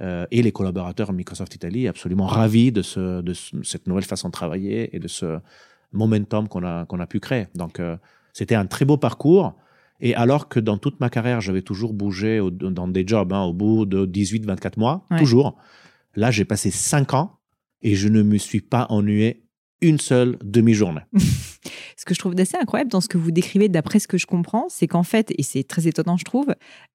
Euh, 0.01 0.25
et 0.31 0.41
les 0.43 0.53
collaborateurs 0.53 1.13
Microsoft 1.13 1.55
Italie 1.55 1.87
absolument 1.89 2.27
ravis 2.27 2.73
de, 2.73 2.81
ce, 2.81 3.21
de 3.21 3.35
ce- 3.35 3.63
cette 3.63 3.87
nouvelle 3.87 4.05
façon 4.05 4.29
de 4.29 4.33
travailler 4.33 4.95
et 4.97 4.99
de 5.01 5.09
ce 5.09 5.39
momentum 5.93 6.49
qu'on 6.49 6.65
a, 6.65 6.87
qu'on 6.87 7.01
a 7.01 7.07
pu 7.07 7.21
créer. 7.21 7.49
Donc, 7.55 7.81
euh, 7.81 7.97
c'était 8.33 8.55
un 8.55 8.67
très 8.67 8.85
beau 8.85 8.97
parcours. 8.97 9.53
Et 10.01 10.15
alors 10.15 10.49
que 10.49 10.59
dans 10.61 10.79
toute 10.79 10.99
ma 11.01 11.11
carrière, 11.11 11.41
j'avais 11.41 11.63
toujours 11.63 11.93
bougé 11.93 12.41
au- 12.41 12.51
dans 12.51 12.89
des 12.89 13.07
jobs 13.07 13.33
hein, 13.33 13.43
au 13.43 13.53
bout 13.53 13.85
de 13.85 14.07
18-24 14.07 14.79
mois, 14.79 15.05
Ouais. 15.11 15.19
toujours. 15.19 15.57
Là, 16.15 16.31
j'ai 16.31 16.45
passé 16.45 16.71
5 16.71 17.15
ans 17.15 17.39
et 17.83 17.95
je 17.95 18.09
ne 18.09 18.23
me 18.23 18.39
suis 18.39 18.61
pas 18.61 18.87
ennuyé 18.91 19.45
une 19.81 19.99
seule 19.99 20.39
demi-journée. 20.45 21.03
Ce 21.97 22.05
que 22.05 22.15
je 22.15 22.19
trouve 22.19 22.35
d'assez 22.35 22.57
incroyable 22.57 22.91
dans 22.91 23.01
ce 23.01 23.09
que 23.09 23.19
vous 23.19 23.31
décrivez, 23.31 23.69
d'après 23.69 24.01
ce 24.01 24.09
que 24.09 24.19
je 24.19 24.27
comprends, 24.27 24.67
c'est 24.69 24.89
qu'en 24.89 25.05
fait, 25.05 25.33
et 25.39 25.45
c'est 25.45 25.63
très 25.63 25.87
étonnant, 25.87 26.17
je 26.17 26.25
trouve, 26.25 26.55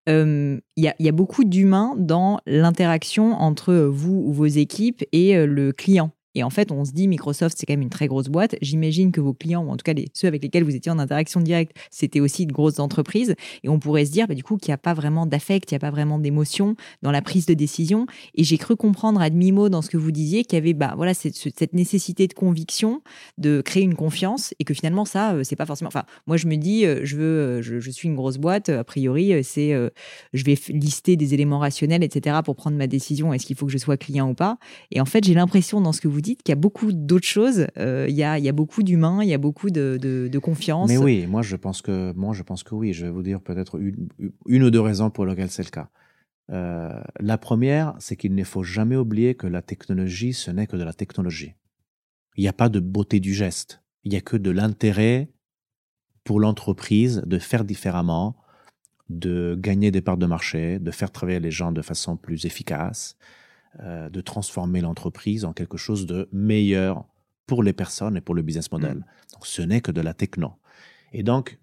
euh, 0.09 0.59
il 0.75 0.83
y, 0.83 1.03
y 1.03 1.07
a 1.07 1.11
beaucoup 1.13 1.45
d'humains 1.45 1.95
dans 1.97 2.39
l'interaction 2.45 3.33
entre 3.33 3.73
vous 3.75 4.23
ou 4.25 4.33
vos 4.33 4.45
équipes 4.45 5.05
et 5.13 5.37
euh, 5.37 5.45
le 5.45 5.71
client. 5.71 6.11
Et 6.37 6.43
en 6.43 6.51
fait, 6.51 6.71
on 6.71 6.85
se 6.85 6.91
dit, 6.91 7.07
Microsoft, 7.07 7.57
c'est 7.57 7.65
quand 7.65 7.73
même 7.73 7.81
une 7.81 7.89
très 7.89 8.05
grosse 8.05 8.27
boîte. 8.27 8.55
J'imagine 8.61 9.11
que 9.11 9.19
vos 9.19 9.33
clients, 9.33 9.63
ou 9.63 9.71
en 9.71 9.75
tout 9.75 9.83
cas 9.83 9.99
ceux 10.13 10.27
avec 10.27 10.43
lesquels 10.43 10.63
vous 10.63 10.75
étiez 10.75 10.91
en 10.91 10.99
interaction 10.99 11.41
directe, 11.41 11.75
c'était 11.89 12.19
aussi 12.19 12.45
de 12.45 12.53
grosses 12.53 12.77
entreprises. 12.77 13.33
Et 13.63 13.69
on 13.69 13.79
pourrait 13.79 14.05
se 14.05 14.11
dire, 14.11 14.27
bah, 14.27 14.35
du 14.35 14.43
coup, 14.43 14.57
qu'il 14.57 14.69
n'y 14.69 14.75
a 14.75 14.77
pas 14.77 14.93
vraiment 14.93 15.25
d'affect, 15.25 15.71
il 15.71 15.73
n'y 15.73 15.77
a 15.77 15.79
pas 15.79 15.89
vraiment 15.89 16.19
d'émotion 16.19 16.75
dans 17.01 17.09
la 17.09 17.23
prise 17.23 17.47
de 17.47 17.55
décision. 17.55 18.05
Et 18.35 18.43
j'ai 18.43 18.59
cru 18.59 18.75
comprendre 18.75 19.19
à 19.19 19.31
demi-mot 19.31 19.69
dans 19.69 19.81
ce 19.81 19.89
que 19.89 19.97
vous 19.97 20.11
disiez 20.11 20.43
qu'il 20.43 20.57
y 20.57 20.61
avait 20.61 20.75
bah, 20.75 20.93
voilà, 20.95 21.15
cette, 21.15 21.73
nécessité 21.73 22.27
de 22.27 22.35
conviction, 22.35 23.01
de 23.39 23.61
créer 23.61 23.81
une 23.81 23.95
confiance, 23.95 24.53
et 24.59 24.63
que 24.63 24.75
finalement, 24.75 25.05
ça, 25.05 25.33
euh, 25.33 25.43
c'est 25.43 25.55
pas 25.55 25.65
forcément. 25.65 25.87
Enfin, 25.87 26.03
moi, 26.27 26.37
je 26.37 26.45
me 26.45 26.57
dis, 26.57 26.85
euh, 26.85 27.01
je 27.03 27.17
veux, 27.17 27.23
euh, 27.23 27.61
je, 27.63 27.89
suis 27.89 28.07
une 28.07 28.15
grosse 28.15 28.37
boîte, 28.37 28.69
a 28.69 28.83
priori, 28.83 29.43
c'est, 29.43 29.71
je 30.33 30.43
vais 30.43 30.55
lister 30.69 31.15
des 31.15 31.33
éléments 31.33 31.57
rationnels, 31.57 32.03
etc., 32.03 32.41
pour 32.45 32.55
prendre 32.55 32.77
ma 32.77 32.85
décision. 32.85 33.33
Est-ce 33.33 33.47
qu'il 33.47 33.55
faut 33.55 33.65
que 33.65 33.71
je 33.71 33.79
sois 33.79 33.97
client 33.97 34.29
ou 34.29 34.35
pas 34.35 34.59
Et 34.91 35.01
en 35.01 35.05
fait, 35.05 35.23
j'ai 35.23 35.33
l'impression 35.33 35.81
dans 35.81 35.93
ce 35.93 36.01
que 36.01 36.07
vous 36.07 36.21
dites 36.21 36.26
qu'il 36.35 36.49
y 36.49 36.53
a 36.53 36.55
beaucoup 36.55 36.91
d'autres 36.91 37.27
choses. 37.27 37.67
Euh, 37.77 38.05
Il 38.09 38.15
y, 38.15 38.23
a, 38.23 38.51
beaucoup 38.51 38.83
d'humains, 38.83 39.23
il 39.23 39.29
y 39.29 39.33
a 39.33 39.37
beaucoup 39.37 39.69
de, 39.69 40.39
confiance. 40.39 40.89
Mais 40.89 40.97
oui, 40.97 41.25
moi 41.27 41.41
je 41.41 41.55
pense 41.55 41.81
que 41.81 42.13
moi 42.13 42.33
je 42.33 42.43
pense 42.43 42.63
que 42.63 42.75
oui. 42.75 42.93
Je 42.93 43.05
vais 43.05 43.11
vous 43.11 43.23
dire 43.23 43.41
peut-être 43.41 43.79
une, 43.79 44.07
une 44.47 44.63
ou 44.63 44.69
deux 44.69 44.81
raisons 44.81 45.09
pour 45.09 45.25
lesquelles 45.25 45.51
c'est 45.51 45.63
le 45.63 45.69
cas. 45.69 45.89
Euh, 46.51 47.01
la 47.19 47.37
première, 47.37 47.95
c'est 47.99 48.15
qu'il 48.15 48.33
ne 48.33 48.43
faut 48.43 48.63
jamais 48.63 48.95
oublier 48.95 49.35
que 49.35 49.47
la 49.47 49.61
technologie, 49.61 50.33
ce 50.33 50.51
n'est 50.51 50.67
que 50.67 50.77
de 50.77 50.83
la 50.83 50.93
technologie. 50.93 51.55
Il 52.37 52.41
n'y 52.41 52.47
a 52.47 52.53
pas 52.53 52.69
de 52.69 52.79
beauté 52.79 53.19
du 53.19 53.33
geste. 53.33 53.81
Il 54.03 54.11
n'y 54.11 54.17
a 54.17 54.21
que 54.21 54.37
de 54.37 54.51
l'intérêt 54.51 55.29
pour 56.23 56.39
l'entreprise 56.39 57.23
de 57.25 57.39
faire 57.39 57.63
différemment, 57.65 58.37
de 59.09 59.55
gagner 59.59 59.91
des 59.91 60.01
parts 60.01 60.17
de 60.17 60.25
marché, 60.25 60.79
de 60.79 60.91
faire 60.91 61.11
travailler 61.11 61.39
les 61.39 61.51
gens 61.51 61.71
de 61.71 61.81
façon 61.81 62.17
plus 62.17 62.45
efficace, 62.45 63.17
euh, 63.79 64.09
de 64.09 64.21
transformer 64.21 64.81
l'entreprise 64.81 65.45
en 65.45 65.53
quelque 65.53 65.77
chose 65.77 66.05
de 66.05 66.29
meilleur 66.31 67.05
pour 67.45 67.63
les 67.63 67.73
personnes 67.73 68.17
et 68.17 68.21
pour 68.21 68.35
le 68.35 68.41
business 68.41 68.71
model. 68.71 69.05
Donc, 69.33 69.45
ce 69.45 69.61
n'est 69.61 69.81
que 69.81 69.91
de 69.91 70.01
la 70.01 70.13
techno. 70.13 70.53
Et 71.13 71.23
donc, 71.23 71.59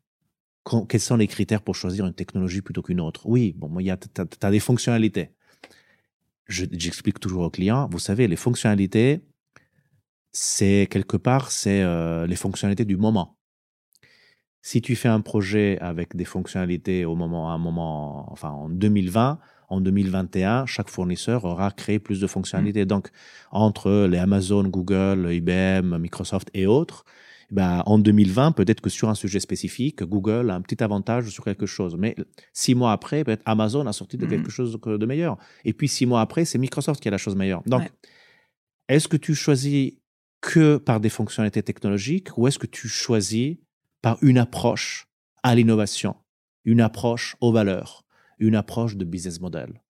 quels 0.88 1.00
sont 1.00 1.16
les 1.16 1.26
critères 1.26 1.62
pour 1.62 1.74
choisir 1.74 2.06
une 2.06 2.14
technologie 2.14 2.62
plutôt 2.62 2.82
qu'une 2.82 3.00
autre? 3.00 3.26
Oui, 3.26 3.54
bon, 3.56 3.68
moi, 3.68 3.82
il 3.82 3.86
y 3.86 3.90
a, 3.90 3.96
t'as, 3.96 4.24
t'as 4.24 4.50
des 4.50 4.60
fonctionnalités. 4.60 5.30
Je- 6.46 6.66
j'explique 6.72 7.20
toujours 7.20 7.42
aux 7.44 7.50
clients, 7.50 7.88
vous 7.90 7.98
savez, 7.98 8.28
les 8.28 8.36
fonctionnalités, 8.36 9.20
c'est 10.32 10.88
quelque 10.90 11.16
part, 11.16 11.50
c'est 11.50 11.82
euh, 11.82 12.26
les 12.26 12.36
fonctionnalités 12.36 12.84
du 12.84 12.96
moment. 12.96 13.38
Si 14.62 14.80
tu 14.80 14.96
fais 14.96 15.08
un 15.08 15.20
projet 15.20 15.78
avec 15.80 16.16
des 16.16 16.24
fonctionnalités 16.24 17.04
au 17.04 17.14
moment, 17.14 17.50
à 17.50 17.54
un 17.54 17.58
moment, 17.58 18.30
enfin 18.32 18.48
en 18.50 18.68
2020, 18.68 19.38
en 19.74 19.80
2021, 19.80 20.66
chaque 20.66 20.88
fournisseur 20.88 21.44
aura 21.44 21.70
créé 21.70 21.98
plus 21.98 22.20
de 22.20 22.26
fonctionnalités. 22.26 22.84
Donc, 22.86 23.08
entre 23.50 24.06
les 24.06 24.18
Amazon, 24.18 24.64
Google, 24.64 25.28
IBM, 25.32 25.98
Microsoft 25.98 26.48
et 26.54 26.66
autres, 26.66 27.04
ben, 27.50 27.82
en 27.86 27.98
2020, 27.98 28.52
peut-être 28.52 28.80
que 28.80 28.88
sur 28.90 29.08
un 29.08 29.14
sujet 29.14 29.38
spécifique, 29.40 30.02
Google 30.02 30.50
a 30.50 30.54
un 30.54 30.62
petit 30.62 30.82
avantage 30.82 31.28
sur 31.28 31.44
quelque 31.44 31.66
chose. 31.66 31.96
Mais 31.98 32.16
six 32.52 32.74
mois 32.74 32.92
après, 32.92 33.22
peut-être 33.22 33.42
Amazon 33.44 33.86
a 33.86 33.92
sorti 33.92 34.16
de 34.16 34.24
Mhm. 34.24 34.30
quelque 34.30 34.50
chose 34.50 34.78
de 34.82 35.06
meilleur. 35.06 35.36
Et 35.64 35.72
puis 35.72 35.88
six 35.88 36.06
mois 36.06 36.20
après, 36.22 36.44
c'est 36.44 36.58
Microsoft 36.58 37.00
qui 37.02 37.08
a 37.08 37.10
la 37.10 37.18
chose 37.18 37.36
meilleure. 37.36 37.62
Donc, 37.66 37.82
Ouais. 37.82 37.90
est-ce 38.88 39.08
que 39.08 39.16
tu 39.16 39.34
choisis 39.34 39.92
que 40.40 40.76
par 40.78 41.00
des 41.00 41.08
fonctionnalités 41.10 41.62
technologiques 41.62 42.36
ou 42.36 42.46
est-ce 42.48 42.58
que 42.58 42.66
tu 42.66 42.88
choisis 42.88 43.56
par 44.02 44.18
une 44.22 44.38
approche 44.38 45.06
à 45.42 45.54
l'innovation, 45.54 46.16
une 46.64 46.80
approche 46.80 47.36
aux 47.40 47.52
valeurs, 47.52 48.03
une 48.38 48.54
approche 48.56 48.96
de 48.96 49.04
business 49.04 49.40
model. 49.40 49.80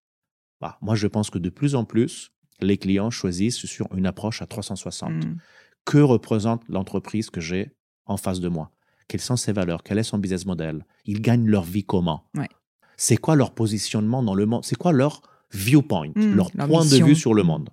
Bah, 0.61 0.79
Moi, 0.83 0.95
je 0.95 1.07
pense 1.07 1.31
que 1.31 1.39
de 1.39 1.51
plus 1.51 1.75
en 1.75 1.85
plus, 1.85 2.33
les 2.61 2.79
clients 2.79 3.11
choisissent 3.11 3.67
sur 3.67 3.89
une 3.95 4.07
approche 4.07 4.41
à 4.43 4.47
360 4.47 5.13
Mm. 5.25 5.37
que 5.85 5.99
représente 5.99 6.63
l'entreprise 6.69 7.29
que 7.31 7.41
j'ai 7.41 7.73
en 8.07 8.17
face 8.17 8.41
de 8.41 8.49
moi? 8.49 8.71
Quelles 9.09 9.21
sont 9.21 9.37
ses 9.37 9.53
valeurs? 9.53 9.83
Quel 9.83 9.99
est 9.99 10.03
son 10.05 10.19
business 10.19 10.47
model? 10.47 10.87
Ils 11.05 11.21
gagnent 11.21 11.47
leur 11.49 11.65
vie 11.65 11.85
comment? 11.85 12.25
Ouais. 12.37 12.49
C'est 12.97 13.17
quoi 13.17 13.35
leur 13.37 13.53
positionnement 13.55 14.23
dans 14.23 14.35
le 14.35 14.47
monde 14.47 14.65
C'est 14.65 14.77
quoi 14.79 14.93
leur 14.93 15.21
viewpoint, 15.53 16.11
Mm, 16.15 16.35
leur 16.35 16.51
point 16.53 16.85
de 16.85 17.05
vue 17.05 17.15
sur 17.17 17.35
le 17.35 17.43
Mm. 17.43 17.47
monde? 17.47 17.71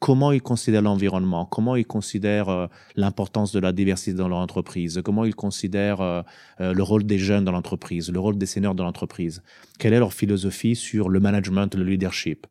Comment 0.00 0.32
ils 0.32 0.40
considèrent 0.42 0.82
l'environnement? 0.82 1.44
Comment 1.44 1.76
ils 1.76 1.86
considèrent 1.86 2.48
euh, 2.48 2.66
l'importance 2.96 3.52
de 3.52 3.60
la 3.60 3.70
diversité 3.72 4.14
dans 4.14 4.28
leur 4.28 4.38
entreprise? 4.38 5.00
Comment 5.04 5.24
ils 5.26 5.34
considèrent 5.34 6.00
euh, 6.00 6.22
euh, 6.60 6.72
le 6.72 6.82
rôle 6.82 7.04
des 7.04 7.18
jeunes 7.18 7.44
dans 7.44 7.52
l'entreprise, 7.52 8.10
le 8.10 8.18
rôle 8.18 8.38
des 8.38 8.46
seniors 8.46 8.74
dans 8.74 8.84
l'entreprise? 8.84 9.42
Quelle 9.78 9.92
est 9.92 9.98
leur 9.98 10.14
philosophie 10.14 10.74
sur 10.74 11.10
le 11.10 11.20
management, 11.20 11.74
le 11.74 11.84
leadership, 11.84 12.46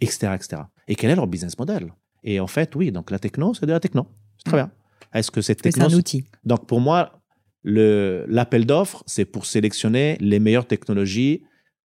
etc., 0.00 0.32
etc. 0.36 0.62
Et 0.86 0.94
quel 0.94 1.10
est 1.10 1.16
leur 1.16 1.26
business 1.26 1.58
model? 1.58 1.92
Et 2.22 2.38
en 2.38 2.46
fait, 2.46 2.74
oui, 2.76 2.92
donc 2.92 3.10
la 3.10 3.18
techno, 3.18 3.54
c'est 3.54 3.66
de 3.66 3.72
la 3.72 3.80
techno. 3.80 4.06
C'est 4.38 4.44
très 4.50 4.56
Mm. 4.62 4.66
bien. 4.66 4.70
Est-ce 5.14 5.30
que 5.32 5.40
cette 5.42 5.64
Mais 5.64 5.72
C'est 5.72 5.80
techno... 5.80 5.94
un 5.96 5.98
outil. 5.98 6.24
Donc 6.44 6.66
pour 6.66 6.80
moi, 6.80 7.20
l'appel 7.64 8.66
d'offres, 8.66 9.02
c'est 9.06 9.24
pour 9.24 9.46
sélectionner 9.46 10.16
les 10.20 10.38
meilleures 10.38 10.66
technologies 10.66 11.42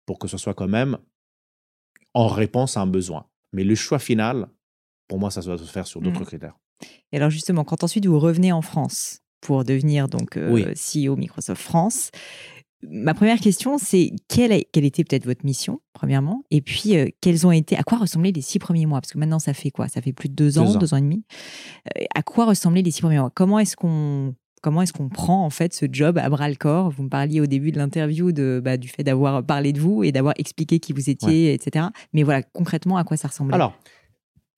pour 0.04 0.18
que 0.18 0.28
ce 0.28 0.36
soit 0.36 0.54
quand 0.54 0.68
même 0.68 0.98
en 2.12 2.26
réponse 2.28 2.76
à 2.76 2.80
un 2.82 2.86
besoin. 2.86 3.26
Mais 3.52 3.64
le 3.64 3.74
choix 3.74 3.98
final, 3.98 4.48
pour 5.10 5.18
moi, 5.18 5.30
ça 5.30 5.40
doit 5.42 5.58
se 5.58 5.64
faire 5.64 5.86
sur 5.86 6.00
d'autres 6.00 6.22
Mm. 6.22 6.24
critères. 6.26 6.56
Et 7.12 7.16
alors 7.18 7.28
justement, 7.30 7.64
quand 7.64 7.84
ensuite 7.84 8.06
vous 8.06 8.18
revenez 8.18 8.52
en 8.52 8.62
France 8.62 9.18
pour 9.42 9.64
devenir 9.64 10.08
donc 10.08 10.36
euh, 10.36 10.50
Oui. 10.52 10.64
CEO 10.74 11.16
Microsoft 11.16 11.60
France, 11.60 12.10
ma 12.82 13.12
première 13.12 13.40
question 13.40 13.76
c'est 13.76 14.12
quelle, 14.28 14.52
a- 14.52 14.62
quelle 14.72 14.84
était 14.84 15.04
peut-être 15.04 15.26
votre 15.26 15.44
mission 15.44 15.80
premièrement, 15.92 16.44
et 16.50 16.62
puis 16.62 16.96
euh, 16.96 17.06
quels 17.20 17.46
ont 17.46 17.50
été, 17.52 17.76
à 17.76 17.82
quoi 17.82 17.98
ressemblaient 17.98 18.32
les 18.32 18.40
six 18.40 18.58
premiers 18.58 18.86
mois? 18.86 19.00
Parce 19.00 19.12
que 19.12 19.18
maintenant 19.18 19.38
ça 19.40 19.52
fait 19.52 19.70
quoi? 19.70 19.88
Ça 19.88 20.00
fait 20.00 20.12
plus 20.14 20.28
de 20.30 20.34
deux 20.34 20.58
ans, 20.58 20.64
Deux 20.64 20.76
ans. 20.76 20.78
deux 20.78 20.94
ans 20.94 20.96
et 20.98 21.02
demi. 21.02 21.24
Euh, 21.98 22.04
à 22.14 22.22
quoi 22.22 22.46
ressemblaient 22.46 22.82
les 22.82 22.90
six 22.92 23.02
premiers 23.02 23.18
mois? 23.18 23.30
Comment 23.34 23.58
est-ce 23.58 23.76
qu'on 23.76 24.34
comment 24.62 24.82
est-ce 24.82 24.92
qu'on 24.92 25.08
prend 25.08 25.44
en 25.44 25.50
fait 25.50 25.72
ce 25.74 25.86
job 25.90 26.16
à 26.18 26.28
bras 26.30 26.48
le 26.48 26.54
corps? 26.54 26.90
Vous 26.90 27.02
me 27.02 27.08
parliez 27.08 27.40
au 27.40 27.46
début 27.46 27.72
de 27.72 27.78
l'interview 27.78 28.30
de, 28.30 28.60
bah, 28.64 28.76
du 28.76 28.88
fait 28.88 29.02
d'avoir 29.02 29.42
parlé 29.44 29.72
de 29.72 29.80
vous 29.80 30.04
et 30.04 30.12
d'avoir 30.12 30.34
expliqué 30.38 30.78
qui 30.80 30.92
vous 30.92 31.08
étiez, 31.10 31.52
etc. 31.54 31.86
Mais 32.12 32.22
voilà, 32.22 32.42
concrètement, 32.42 32.96
à 32.98 33.04
quoi 33.04 33.16
ça 33.16 33.28
ressemble 33.28 33.52
Alors, 33.54 33.74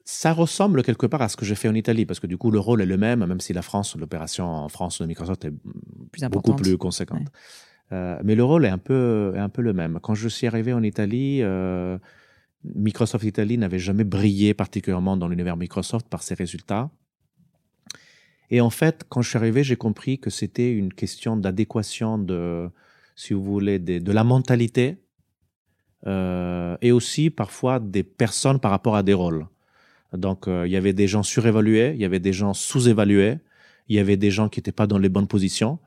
ça 0.05 0.33
ressemble 0.33 0.83
quelque 0.83 1.07
part 1.07 1.23
à 1.23 1.29
ce 1.29 1.37
que 1.37 1.45
j'ai 1.45 1.55
fait 1.55 1.69
en 1.69 1.75
Italie, 1.75 2.07
parce 2.07 2.21
que 2.21 2.27
du 2.27 2.37
coup, 2.37 2.51
le 2.51 2.59
rôle 2.59 2.83
est 2.83 2.87
le 2.87 2.97
même, 2.97 3.25
même 3.25 3.41
si 3.41 3.53
la 3.53 3.63
France, 3.63 3.97
l'opération 3.97 4.47
en 4.47 4.69
France 4.69 5.01
de 5.01 5.07
Microsoft 5.07 5.45
est 5.45 5.53
plus 6.11 6.29
beaucoup 6.29 6.55
plus 6.55 6.77
conséquente. 6.77 7.29
Euh, 7.93 8.19
mais 8.25 8.35
le 8.35 8.45
rôle 8.45 8.65
est 8.65 8.71
un, 8.71 8.79
peu, 8.79 9.33
est 9.37 9.39
un 9.39 9.49
peu 9.49 9.63
le 9.63 9.73
même. 9.73 10.01
Quand 10.03 10.15
je 10.15 10.29
suis 10.29 10.47
arrivé 10.47 10.73
en 10.73 10.83
Italie, 10.83 11.41
euh, 11.43 11.99
Microsoft 12.65 13.25
Italie 13.25 13.59
n'avait 13.59 13.79
jamais 13.79 14.05
brillé 14.05 14.55
particulièrement 14.55 15.17
dans 15.17 15.29
l'univers 15.29 15.57
Microsoft 15.57 16.09
par 16.09 16.23
ses 16.23 16.35
résultats. 16.35 16.91
Et 18.51 18.61
en 18.61 18.71
fait, 18.71 19.05
quand 19.09 19.23
je 19.23 19.31
suis 19.31 19.39
arrivé, 19.39 19.63
j'ai 19.65 19.77
compris 19.77 20.19
que 20.19 20.31
c'était 20.31 20.73
une 20.73 20.93
question 20.93 21.37
d'adéquation 21.37 22.19
de, 22.19 22.69
si 23.17 23.35
vous 23.35 23.43
voulez, 23.43 23.79
de, 23.79 24.13
la 24.13 24.25
mentalité 24.25 24.99
euh, 26.07 26.77
et 26.83 26.93
aussi 26.93 27.31
parfois 27.31 27.79
des 27.79 28.03
personnes 28.03 28.59
par 28.59 28.71
rapport 28.71 28.97
à 28.97 29.03
des 29.03 29.15
rôles. 29.15 29.47
Donc, 30.13 30.49
euh, 30.49 30.67
il 30.67 30.73
y 30.73 30.77
avait 30.77 30.93
des 30.93 31.09
gens 31.09 31.23
surévalués, 31.23 31.93
il 31.95 32.01
y 32.01 32.05
avait 32.05 32.21
des 32.21 32.33
gens 32.33 32.55
sous-évalués, 32.55 33.39
il 33.89 33.97
y 33.97 33.99
avait 33.99 34.17
des 34.17 34.31
gens 34.31 34.49
qui 34.49 34.59
n'étaient 34.59 34.73
pas 34.73 34.87
dans 34.87 34.99
les 34.99 35.09
bonnes 35.09 35.27
positions. 35.27 35.79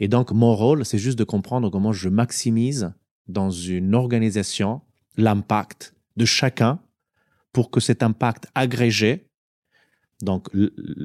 Et 0.00 0.08
donc, 0.08 0.32
mon 0.32 0.54
rôle, 0.54 0.84
c'est 0.84 0.98
juste 0.98 1.18
de 1.18 1.24
comprendre 1.24 1.70
comment 1.70 1.92
je 1.92 2.08
maximise 2.08 2.92
dans 3.28 3.50
une 3.50 3.94
organisation 3.94 4.80
l'impact 5.16 5.94
de 6.16 6.24
chacun 6.24 6.80
pour 7.52 7.70
que 7.70 7.80
cet 7.80 8.02
impact 8.02 8.46
agrégé 8.54 9.28
donc, 10.22 10.48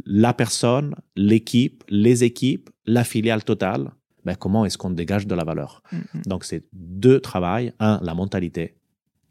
la 0.05 0.33
personne, 0.33 0.95
l'équipe, 1.15 1.83
les 1.89 2.23
équipes, 2.23 2.69
la 2.85 3.03
filiale 3.03 3.43
totale, 3.43 3.91
ben, 4.23 4.35
comment 4.35 4.65
est-ce 4.65 4.77
qu'on 4.77 4.91
dégage 4.91 5.27
de 5.27 5.35
la 5.35 5.43
valeur 5.43 5.81
mm-hmm. 5.91 6.27
Donc, 6.27 6.45
c'est 6.45 6.65
deux 6.73 7.19
travails. 7.19 7.73
Un, 7.79 7.99
la 8.01 8.13
mentalité. 8.13 8.75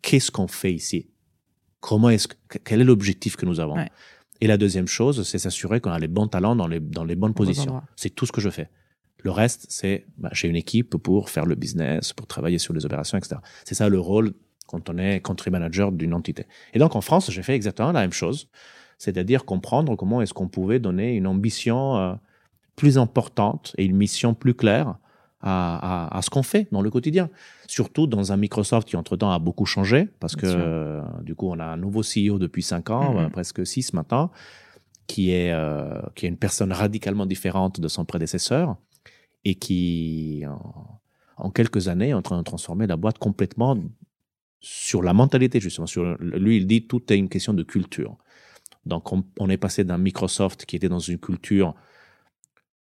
Qu'est-ce 0.03 0.31
qu'on 0.31 0.49
fait 0.49 0.73
ici? 0.73 1.11
Comment 1.81 2.11
est-ce 2.11 2.29
quel 2.65 2.81
est 2.81 2.85
l'objectif 2.85 3.37
que 3.37 3.47
nous 3.47 3.61
avons 3.61 3.77
Et 4.41 4.47
la 4.47 4.57
deuxième 4.57 4.89
chose, 4.89 5.27
c'est 5.27 5.39
s'assurer 5.39 5.81
qu'on 5.81 5.91
a 5.91 5.99
les 5.99 6.09
bons 6.09 6.29
talents 6.29 6.57
dans 6.57 6.67
les, 6.67 6.81
dans 6.81 7.05
les 7.05 7.17
bonnes 7.17 7.35
positions. 7.35 7.83
C'est 7.97 8.11
tout 8.11 8.27
ce 8.27 8.33
que 8.33 8.41
je 8.41 8.51
fais. 8.51 8.71
Le 9.25 9.31
reste, 9.33 9.67
c'est 9.69 10.07
ben, 10.17 10.29
j'ai 10.33 10.47
une 10.49 10.57
équipe 10.57 10.97
pour 10.97 11.29
faire 11.29 11.45
le 11.45 11.57
business, 11.57 12.13
pour 12.13 12.27
travailler 12.29 12.59
sur 12.59 12.73
les 12.73 12.87
opérations, 12.87 13.19
etc. 13.19 13.41
C'est 13.65 13.75
ça 13.75 13.89
le 13.89 13.99
rôle 13.99 14.33
quand 14.69 14.91
on 14.91 14.99
est 14.99 15.21
country 15.21 15.51
manager 15.51 15.91
d'une 15.91 16.15
entité. 16.15 16.47
Et 16.73 16.79
donc 16.79 16.95
en 16.95 17.01
France, 17.01 17.31
j'ai 17.31 17.43
fait 17.43 17.55
exactement 17.55 17.91
la 17.91 18.03
même 18.03 18.13
chose 18.13 18.49
c'est-à-dire 18.99 19.45
comprendre 19.45 19.97
comment 19.97 20.21
est-ce 20.21 20.35
qu'on 20.35 20.49
pouvait 20.49 20.81
donner 20.81 21.15
une 21.15 21.27
ambition 21.27 21.97
euh, 21.97 22.15
plus 22.77 22.99
importante 22.99 23.75
et 23.79 23.85
une 23.85 23.97
mission 23.97 24.35
plus 24.35 24.55
claire 24.55 24.97
à, 25.41 26.21
ce 26.23 26.31
qu'on 26.31 26.43
fait 26.43 26.69
dans 26.73 26.83
le 26.83 26.91
quotidien. 26.91 27.31
Surtout 27.67 28.07
dans 28.07 28.33
un 28.33 28.37
Microsoft 28.37 28.89
qui, 28.89 28.97
entre-temps, 28.97 29.31
a 29.31 29.39
beaucoup 29.39 29.67
changé, 29.67 30.09
parce 30.21 30.37
que 30.37 30.47
euh, 30.47 31.03
du 31.23 31.35
coup, 31.35 31.49
on 31.49 31.59
a 31.59 31.65
un 31.65 31.77
nouveau 31.77 32.03
CEO 32.03 32.39
depuis 32.39 32.63
cinq 32.63 32.91
ans, 32.91 33.15
mm-hmm. 33.15 33.27
euh, 33.27 33.29
presque 33.29 33.67
six 33.67 33.93
maintenant, 33.93 34.31
qui 35.07 35.31
est, 35.31 35.55
qui 36.15 36.27
est 36.27 36.29
une 36.29 36.37
personne 36.37 36.73
radicalement 36.73 37.25
différente 37.25 37.81
de 37.81 37.89
son 37.89 38.05
prédécesseur 38.05 38.77
et 39.45 39.55
qui, 39.55 40.45
en, 41.37 41.51
quelques 41.51 41.89
années, 41.89 42.11
est 42.11 42.15
en 42.15 42.23
train 42.23 42.37
de 42.37 42.43
transformer 42.43 42.87
la 42.87 42.97
boîte 42.97 43.19
complètement 43.19 43.77
sur 44.61 45.03
la 45.03 45.15
mentalité, 45.15 45.61
justement. 45.61 45.87
Sur, 45.87 46.17
lui, 46.19 46.59
il 46.59 46.67
dit 46.67 46.87
tout 46.87 47.13
est 47.13 47.17
une 47.17 47.29
question 47.29 47.55
de 47.55 47.63
culture. 47.63 48.17
Donc, 48.87 49.13
on, 49.13 49.49
est 49.49 49.57
passé 49.57 49.85
d'un 49.85 49.99
Microsoft 49.99 50.67
qui 50.67 50.77
était 50.77 50.89
dans 50.89 50.99
une 50.99 51.19
culture 51.19 51.75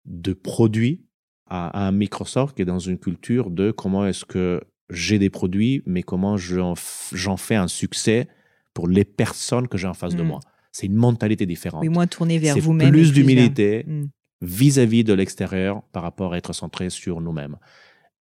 de 0.06 0.32
produits 0.32 1.04
à, 1.48 1.86
un 1.86 1.92
Microsoft 1.92 2.56
qui 2.56 2.62
est 2.62 2.66
dans 2.66 2.78
une 2.78 2.98
culture 2.98 3.50
de 3.50 3.70
comment 3.70 4.06
est-ce 4.06 4.24
que 4.24 4.60
j'ai 4.90 5.18
des 5.18 5.30
produits, 5.30 5.82
mais 5.86 6.02
comment 6.02 6.36
j'en 6.36 6.74
fais 7.36 7.54
un 7.56 7.68
succès 7.68 8.28
pour 8.74 8.88
les 8.88 9.04
personnes 9.04 9.68
que 9.68 9.76
j'ai 9.76 9.88
en 9.88 9.94
face 9.94 10.14
de 10.14 10.22
mm. 10.22 10.26
moi. 10.26 10.40
C'est 10.72 10.86
une 10.86 10.94
mentalité 10.94 11.46
différente. 11.46 11.82
Oui, 11.82 11.88
moins 11.88 12.06
tourné 12.06 12.38
vers 12.38 12.56
vous-même. 12.58 12.90
Plus 12.90 13.12
d'humilité 13.12 13.84
mm. 13.86 14.04
vis-à-vis 14.42 15.04
de 15.04 15.12
l'extérieur 15.12 15.82
par 15.92 16.02
rapport 16.02 16.34
à 16.34 16.38
être 16.38 16.52
centré 16.52 16.90
sur 16.90 17.20
nous-mêmes. 17.20 17.56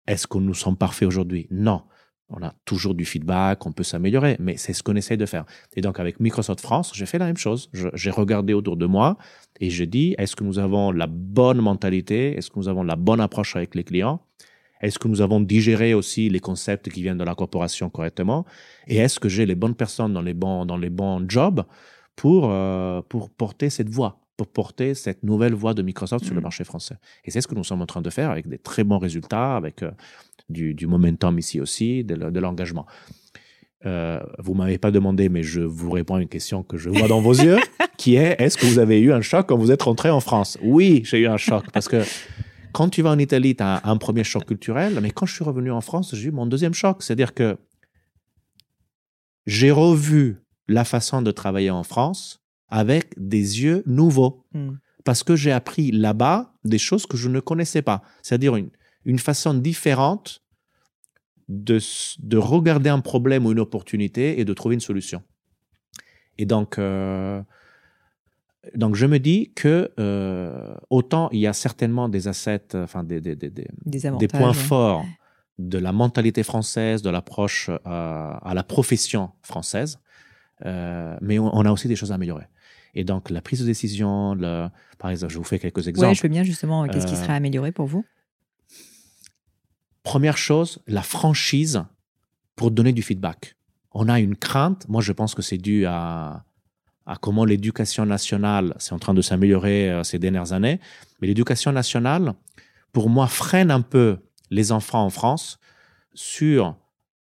Est-ce 0.07 0.27
que 0.27 0.37
nous 0.37 0.53
sommes 0.53 0.77
parfaits 0.77 1.07
aujourd'hui? 1.07 1.47
Non 1.49 1.83
on 2.29 2.41
a 2.41 2.53
toujours 2.65 2.95
du 2.95 3.05
feedback, 3.05 3.65
on 3.65 3.71
peut 3.71 3.83
s'améliorer, 3.83 4.37
mais 4.39 4.57
c'est 4.57 4.73
ce 4.73 4.81
qu'on 4.81 4.95
essaie 4.95 5.17
de 5.17 5.25
faire. 5.25 5.45
Et 5.75 5.81
donc 5.81 5.99
avec 5.99 6.19
Microsoft 6.19 6.61
France, 6.61 6.91
j'ai 6.95 7.05
fait 7.05 7.19
la 7.19 7.25
même 7.25 7.37
chose. 7.37 7.69
J'ai 7.93 8.09
regardé 8.09 8.53
autour 8.53 8.77
de 8.77 8.85
moi 8.85 9.17
et 9.59 9.69
j'ai 9.69 9.85
dit, 9.85 10.15
est-ce 10.17 10.35
que 10.35 10.43
nous 10.43 10.59
avons 10.59 10.91
la 10.91 11.07
bonne 11.07 11.61
mentalité? 11.61 12.35
Est-ce 12.35 12.49
que 12.49 12.57
nous 12.57 12.67
avons 12.67 12.83
la 12.83 12.95
bonne 12.95 13.19
approche 13.19 13.55
avec 13.55 13.75
les 13.75 13.83
clients? 13.83 14.21
Est-ce 14.81 14.99
que 14.99 15.07
nous 15.07 15.21
avons 15.21 15.39
digéré 15.39 15.93
aussi 15.93 16.29
les 16.29 16.41
concepts 16.41 16.89
qui 16.89 17.01
viennent 17.01 17.17
de 17.17 17.23
la 17.23 17.35
corporation 17.35 17.89
correctement? 17.89 18.45
Et 18.87 18.97
est-ce 18.97 19.19
que 19.19 19.29
j'ai 19.29 19.45
les 19.45 19.55
bonnes 19.55 19.75
personnes 19.75 20.13
dans 20.13 20.21
les 20.21 20.33
bons, 20.33 20.65
dans 20.65 20.77
les 20.77 20.89
bons 20.89 21.23
jobs 21.29 21.63
pour, 22.15 22.49
euh, 22.51 23.01
pour 23.07 23.29
porter 23.29 23.69
cette 23.69 23.89
voix? 23.89 24.22
Pour 24.37 24.47
porter 24.47 24.95
cette 24.95 25.23
nouvelle 25.23 25.53
voie 25.53 25.73
de 25.73 25.81
Microsoft 25.81 26.25
sur 26.25 26.33
le 26.33 26.39
mmh. 26.39 26.43
marché 26.43 26.63
français. 26.63 26.95
Et 27.23 27.31
c'est 27.31 27.41
ce 27.41 27.47
que 27.47 27.55
nous 27.55 27.63
sommes 27.63 27.81
en 27.81 27.85
train 27.85 28.01
de 28.01 28.09
faire 28.09 28.31
avec 28.31 28.47
des 28.47 28.57
très 28.57 28.83
bons 28.83 28.97
résultats, 28.97 29.55
avec 29.55 29.83
euh, 29.83 29.91
du, 30.49 30.73
du 30.73 30.87
momentum 30.87 31.37
ici 31.37 31.61
aussi, 31.61 32.03
de, 32.03 32.39
l'engagement. 32.39 32.85
Euh, 33.85 34.19
vous 34.39 34.53
m'avez 34.53 34.77
pas 34.77 34.91
demandé, 34.91 35.29
mais 35.29 35.43
je 35.43 35.61
vous 35.61 35.91
réponds 35.91 36.15
à 36.15 36.21
une 36.21 36.29
question 36.29 36.63
que 36.63 36.77
je 36.77 36.89
vois 36.89 37.07
dans 37.07 37.21
vos 37.21 37.33
yeux, 37.33 37.57
qui 37.97 38.15
est 38.15 38.35
est-ce 38.39 38.57
que 38.57 38.65
vous 38.65 38.79
avez 38.79 38.99
eu 38.99 39.11
un 39.11 39.21
choc 39.21 39.47
quand 39.47 39.57
vous 39.57 39.71
êtes 39.71 39.83
rentré 39.83 40.09
en 40.09 40.19
France? 40.19 40.57
Oui, 40.63 41.03
j'ai 41.05 41.19
eu 41.19 41.27
un 41.27 41.37
choc 41.37 41.65
parce 41.71 41.87
que 41.87 42.03
quand 42.71 42.89
tu 42.89 43.01
vas 43.01 43.11
en 43.11 43.19
Italie, 43.19 43.55
tu 43.55 43.63
as 43.63 43.81
un, 43.87 43.97
premier 43.97 44.23
choc 44.23 44.45
culturel, 44.45 44.99
mais 45.01 45.11
quand 45.11 45.25
je 45.25 45.35
suis 45.35 45.43
revenu 45.43 45.71
en 45.71 45.81
France, 45.81 46.15
j'ai 46.15 46.29
eu 46.29 46.31
mon 46.31 46.47
deuxième 46.47 46.73
choc, 46.73 47.03
c'est-à-dire 47.03 47.33
que 47.33 47.57
j'ai 49.45 49.69
revu 49.71 50.41
la 50.67 50.85
façon 50.85 51.21
de 51.21 51.31
travailler 51.31 51.69
en 51.69 51.83
France 51.83 52.42
avec 52.73 53.13
des 53.17 53.61
yeux 53.61 53.83
nouveaux. 53.85 54.43
Hmm. 54.53 54.71
Parce 55.05 55.21
que 55.21 55.35
j'ai 55.35 55.51
appris 55.51 55.91
là-bas 55.91 56.53
des 56.65 56.79
choses 56.79 57.05
que 57.05 57.17
je 57.17 57.29
ne 57.29 57.39
connaissais 57.39 57.83
pas. 57.83 58.01
C'est-à-dire 58.23 58.55
une, 58.55 58.71
une 59.05 59.19
façon 59.19 59.53
différente 59.53 60.41
de, 61.49 61.79
de, 62.19 62.37
regarder 62.37 62.89
un 62.89 62.99
problème 62.99 63.45
ou 63.45 63.51
une 63.51 63.59
opportunité 63.59 64.39
et 64.39 64.45
de 64.45 64.53
trouver 64.53 64.73
une 64.73 64.81
solution. 64.81 65.21
Et 66.39 66.47
donc, 66.47 66.79
euh, 66.79 67.43
donc 68.73 68.95
je 68.95 69.05
me 69.05 69.19
dis 69.19 69.51
que 69.53 69.91
euh, 69.99 70.73
autant 70.89 71.29
il 71.31 71.41
y 71.41 71.47
a 71.47 71.53
certainement 71.53 72.09
des 72.09 72.27
assets, 72.27 72.75
enfin 72.75 73.03
des, 73.03 73.21
des, 73.21 73.35
des, 73.35 73.51
des 73.51 74.27
points 74.27 74.53
forts 74.53 75.05
de 75.59 75.77
la 75.77 75.91
mentalité 75.91 76.41
française, 76.41 77.03
de 77.03 77.11
l'approche 77.11 77.69
à, 77.69 77.73
euh, 77.73 78.37
à, 78.41 78.53
la 78.55 78.63
profession 78.63 79.29
française, 79.43 79.99
mais 80.65 81.37
on, 81.37 81.65
a 81.65 81.71
aussi 81.71 81.87
des 81.87 81.95
choses 81.95 82.11
à 82.11 82.15
améliorer. 82.15 82.45
Et 82.95 83.03
donc 83.03 83.29
la 83.29 83.41
prise 83.41 83.59
de 83.59 83.65
décision, 83.65 84.35
le, 84.35 84.67
par 84.99 85.09
exemple, 85.09 85.33
je 85.33 85.37
vous 85.37 85.43
fais 85.43 85.59
quelques 85.59 85.87
exemples. 85.87 86.09
Oui, 86.09 86.15
je 86.15 86.21
veux 86.23 86.29
bien 86.29 86.43
justement, 86.43 86.87
qu'est-ce 86.87 87.07
qui 87.07 87.15
serait 87.15 87.33
amélioré 87.33 87.71
pour 87.71 87.87
vous? 87.87 88.05
Première 90.03 90.37
chose, 90.37 90.79
la 90.87 91.01
franchise 91.01 91.83
pour 92.55 92.71
donner 92.71 92.93
du 92.93 93.01
feedback. 93.01 93.55
On 93.91 94.09
a 94.09 94.19
une 94.19 94.35
crainte, 94.35 94.87
moi 94.89 95.01
je 95.01 95.11
pense 95.11 95.33
que 95.33 95.41
c'est 95.41 95.57
dû 95.57 95.85
à, 95.85 96.43
à 97.05 97.15
comment 97.15 97.45
l'éducation 97.45 98.05
nationale, 98.05 98.75
c'est 98.79 98.93
en 98.93 98.99
train 98.99 99.13
de 99.13 99.21
s'améliorer 99.21 99.89
euh, 99.89 100.03
ces 100.03 100.19
dernières 100.19 100.53
années, 100.53 100.79
mais 101.19 101.27
l'éducation 101.27 101.71
nationale, 101.71 102.33
pour 102.91 103.09
moi, 103.09 103.27
freine 103.27 103.71
un 103.71 103.81
peu 103.81 104.17
les 104.51 104.71
enfants 104.71 105.03
en 105.03 105.09
France 105.09 105.57
sur 106.13 106.75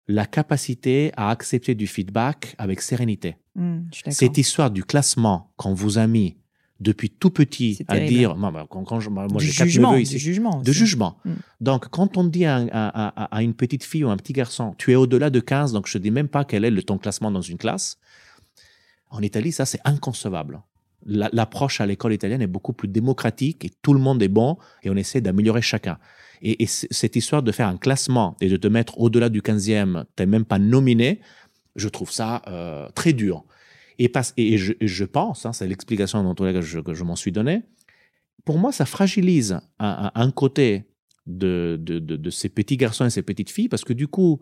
la 0.10 0.26
capacité 0.26 1.12
à 1.16 1.30
accepter 1.30 1.76
du 1.76 1.86
feedback 1.86 2.56
avec 2.58 2.82
sérénité. 2.82 3.38
Mmh, 3.56 3.82
Cette 4.10 4.40
histoire 4.40 4.72
du 4.72 4.84
classement 4.84 5.52
qu'on 5.56 5.76
vous 5.76 6.00
a 6.00 6.08
mis 6.08 6.36
depuis 6.80 7.12
tout 7.12 7.30
petit 7.30 7.86
à 7.88 8.00
dire, 8.00 8.36
quand, 8.70 8.92
moi 8.92 9.30
j'ai 9.38 9.52
quatre 9.52 9.68
neveux 9.68 10.02
ici, 10.02 10.16
de 10.16 10.20
jugement, 10.20 10.62
de 10.62 10.72
jugement. 10.72 11.18
Mm. 11.26 11.34
Donc 11.62 11.90
quand 11.90 12.18
on 12.18 12.24
dit 12.24 12.46
à, 12.46 12.58
à, 12.58 13.44
une 13.44 13.54
petite 13.54 13.84
fille 13.84 14.04
ou 14.04 14.10
un 14.10 14.18
petit 14.18 14.34
garçon, 14.34 14.74
tu 14.80 14.92
es 14.92 14.96
au-delà 14.96 15.30
de 15.30 15.40
15, 15.40 15.74
donc 15.74 15.88
je 15.88 15.98
ne 15.98 16.04
dis 16.04 16.12
même 16.12 16.30
pas 16.30 16.44
quel 16.44 16.66
est 16.66 16.72
le, 16.72 16.82
ton 16.82 16.98
classement 16.98 17.30
dans 17.30 17.42
une 17.42 17.58
classe. 17.58 18.00
En 19.12 19.22
Italie, 19.22 19.52
ça 19.52 19.66
c'est 19.66 19.82
inconcevable. 19.84 20.62
L'approche 21.06 21.82
à 21.82 21.86
l'école 21.86 22.14
italienne 22.14 22.42
est 22.42 22.48
beaucoup 22.48 22.74
plus 22.74 22.88
démocratique 22.88 23.64
et 23.64 23.72
tout 23.82 23.94
le 23.94 24.00
monde 24.00 24.24
est 24.24 24.28
bon 24.28 24.58
et 24.82 24.90
on 24.90 24.96
essaie 24.96 25.22
d'améliorer 25.22 25.62
chacun. 25.62 26.00
Et, 26.42 26.66
cette 26.68 27.16
histoire 27.16 27.44
de 27.44 27.52
faire 27.52 27.68
un 27.68 27.78
classement 27.78 28.36
et 28.42 28.50
de 28.50 28.58
te 28.58 28.68
mettre 28.68 29.00
au-delà 29.00 29.30
du 29.30 29.42
15e, 29.42 30.06
tu 30.16 30.24
n'es 30.24 30.26
même 30.26 30.46
pas 30.46 30.60
nominé, 30.60 31.20
je 31.76 31.90
trouve 31.90 32.12
ça 32.12 32.42
euh, 32.48 32.90
très 32.96 33.14
dur. 33.14 33.46
Et, 33.98 34.12
et 34.38 34.58
je, 34.58 35.04
pense, 35.04 35.46
hein, 35.46 35.54
c'est 35.54 35.68
l'explication 35.68 36.24
dont 36.24 36.34
que 36.34 36.62
je, 36.62 37.04
m'en 37.04 37.18
suis 37.18 37.34
donné, 37.34 37.64
pour 38.46 38.58
moi, 38.58 38.72
ça 38.72 38.86
fragilise 38.86 39.60
un, 39.80 40.32
côté 40.32 40.86
de, 41.28 41.78
de, 41.80 42.00
de, 42.00 42.30
ces 42.30 42.48
petits 42.48 42.78
garçons 42.78 43.06
et 43.06 43.10
ces 43.10 43.22
petites 43.22 43.50
filles, 43.50 43.68
parce 43.68 43.84
que 43.84 43.94
du 43.94 44.08
coup, 44.08 44.40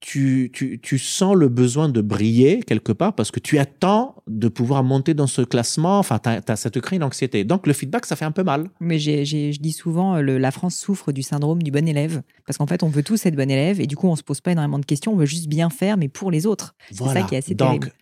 tu, 0.00 0.50
tu, 0.52 0.80
tu, 0.80 0.98
sens 0.98 1.36
le 1.36 1.48
besoin 1.48 1.90
de 1.90 2.00
briller 2.00 2.62
quelque 2.62 2.90
part 2.92 3.14
parce 3.14 3.30
que 3.30 3.38
tu 3.38 3.58
attends 3.58 4.16
de 4.26 4.48
pouvoir 4.48 4.82
monter 4.82 5.12
dans 5.12 5.26
ce 5.26 5.42
classement. 5.42 5.98
Enfin, 5.98 6.18
ça 6.56 6.70
te 6.70 6.78
crée 6.78 6.96
une 6.96 7.02
anxiété. 7.02 7.44
Donc, 7.44 7.66
le 7.66 7.74
feedback, 7.74 8.06
ça 8.06 8.16
fait 8.16 8.24
un 8.24 8.32
peu 8.32 8.42
mal. 8.42 8.68
Mais 8.80 8.98
je 8.98 9.60
dis 9.60 9.72
souvent, 9.72 10.20
le, 10.20 10.38
la 10.38 10.50
France 10.50 10.76
souffre 10.76 11.12
du 11.12 11.22
syndrome 11.22 11.62
du 11.62 11.70
bon 11.70 11.86
élève. 11.86 12.22
Parce 12.46 12.56
qu'en 12.56 12.66
fait, 12.66 12.82
on 12.82 12.88
veut 12.88 13.02
tous 13.02 13.26
être 13.26 13.36
bon 13.36 13.50
élève 13.50 13.80
et 13.80 13.86
du 13.86 13.96
coup, 13.96 14.08
on 14.08 14.16
se 14.16 14.22
pose 14.22 14.40
pas 14.40 14.52
énormément 14.52 14.78
de 14.78 14.86
questions. 14.86 15.12
On 15.12 15.16
veut 15.16 15.26
juste 15.26 15.48
bien 15.48 15.68
faire, 15.68 15.98
mais 15.98 16.08
pour 16.08 16.30
les 16.30 16.46
autres. 16.46 16.74
C'est 16.90 17.04
ça 17.04 17.22
qui 17.22 17.34
est 17.34 17.38
assez 17.38 17.54
Donc, 17.54 17.80
terrible. 17.80 17.92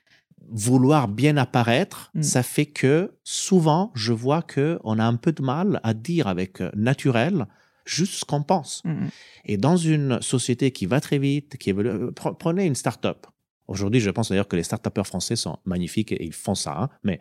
vouloir 0.51 1.09
bien 1.09 1.37
apparaître, 1.37 2.13
mm. 2.15 2.23
ça 2.23 2.45
fait 2.45 2.67
que 2.67 3.13
souvent, 3.25 3.91
je 3.95 4.13
vois 4.13 4.43
que 4.43 4.79
on 4.85 5.01
a 5.01 5.05
un 5.05 5.17
peu 5.17 5.33
de 5.33 5.43
mal 5.43 5.81
à 5.83 5.95
dire 5.95 6.29
avec 6.29 6.61
euh, 6.61 6.71
naturel 6.77 7.47
juste 7.89 8.15
ce 8.15 8.25
qu'on 8.25 8.43
pense. 8.43 8.83
Mm, 8.85 8.91
mm. 8.91 9.11
Et 9.47 9.57
dans 9.57 9.77
une 9.77 10.21
société 10.21 10.71
qui 10.71 10.87
va 10.87 11.01
très 11.01 11.19
vite, 11.19 11.57
qui 11.57 11.71
évolue, 11.71 11.89
euh, 11.89 12.11
prenez 12.13 12.67
une 12.67 12.75
start-up. 12.75 13.27
Aujourd'hui, 13.67 14.01
je 14.01 14.11
pense 14.11 14.31
d'ailleurs 14.31 14.49
que 14.49 14.57
les 14.57 14.63
start-upers 14.63 15.07
français 15.07 15.37
sont 15.37 15.59
magnifiques 15.65 16.13
et 16.13 16.25
ils 16.25 16.33
font 16.33 16.55
ça. 16.55 16.77
Hein, 16.79 16.89
mais 17.03 17.21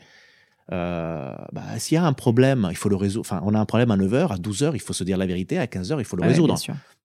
euh, 0.71 1.33
bah, 1.51 1.77
s'il 1.77 1.95
y 1.95 1.97
a 1.97 2.05
un 2.05 2.13
problème, 2.13 2.67
il 2.69 2.77
faut 2.77 2.89
le 2.89 2.95
résoudre. 2.95 3.21
Enfin, 3.21 3.41
on 3.43 3.53
a 3.53 3.59
un 3.59 3.65
problème 3.65 3.91
à 3.91 3.97
9h, 3.97 4.33
à 4.33 4.37
12h, 4.37 4.71
il 4.73 4.79
faut 4.81 4.93
se 4.93 5.03
dire 5.03 5.17
la 5.17 5.25
vérité, 5.25 5.57
à 5.57 5.65
15h, 5.65 5.99
il 5.99 6.05
faut 6.05 6.17
le 6.17 6.23
résoudre. 6.23 6.57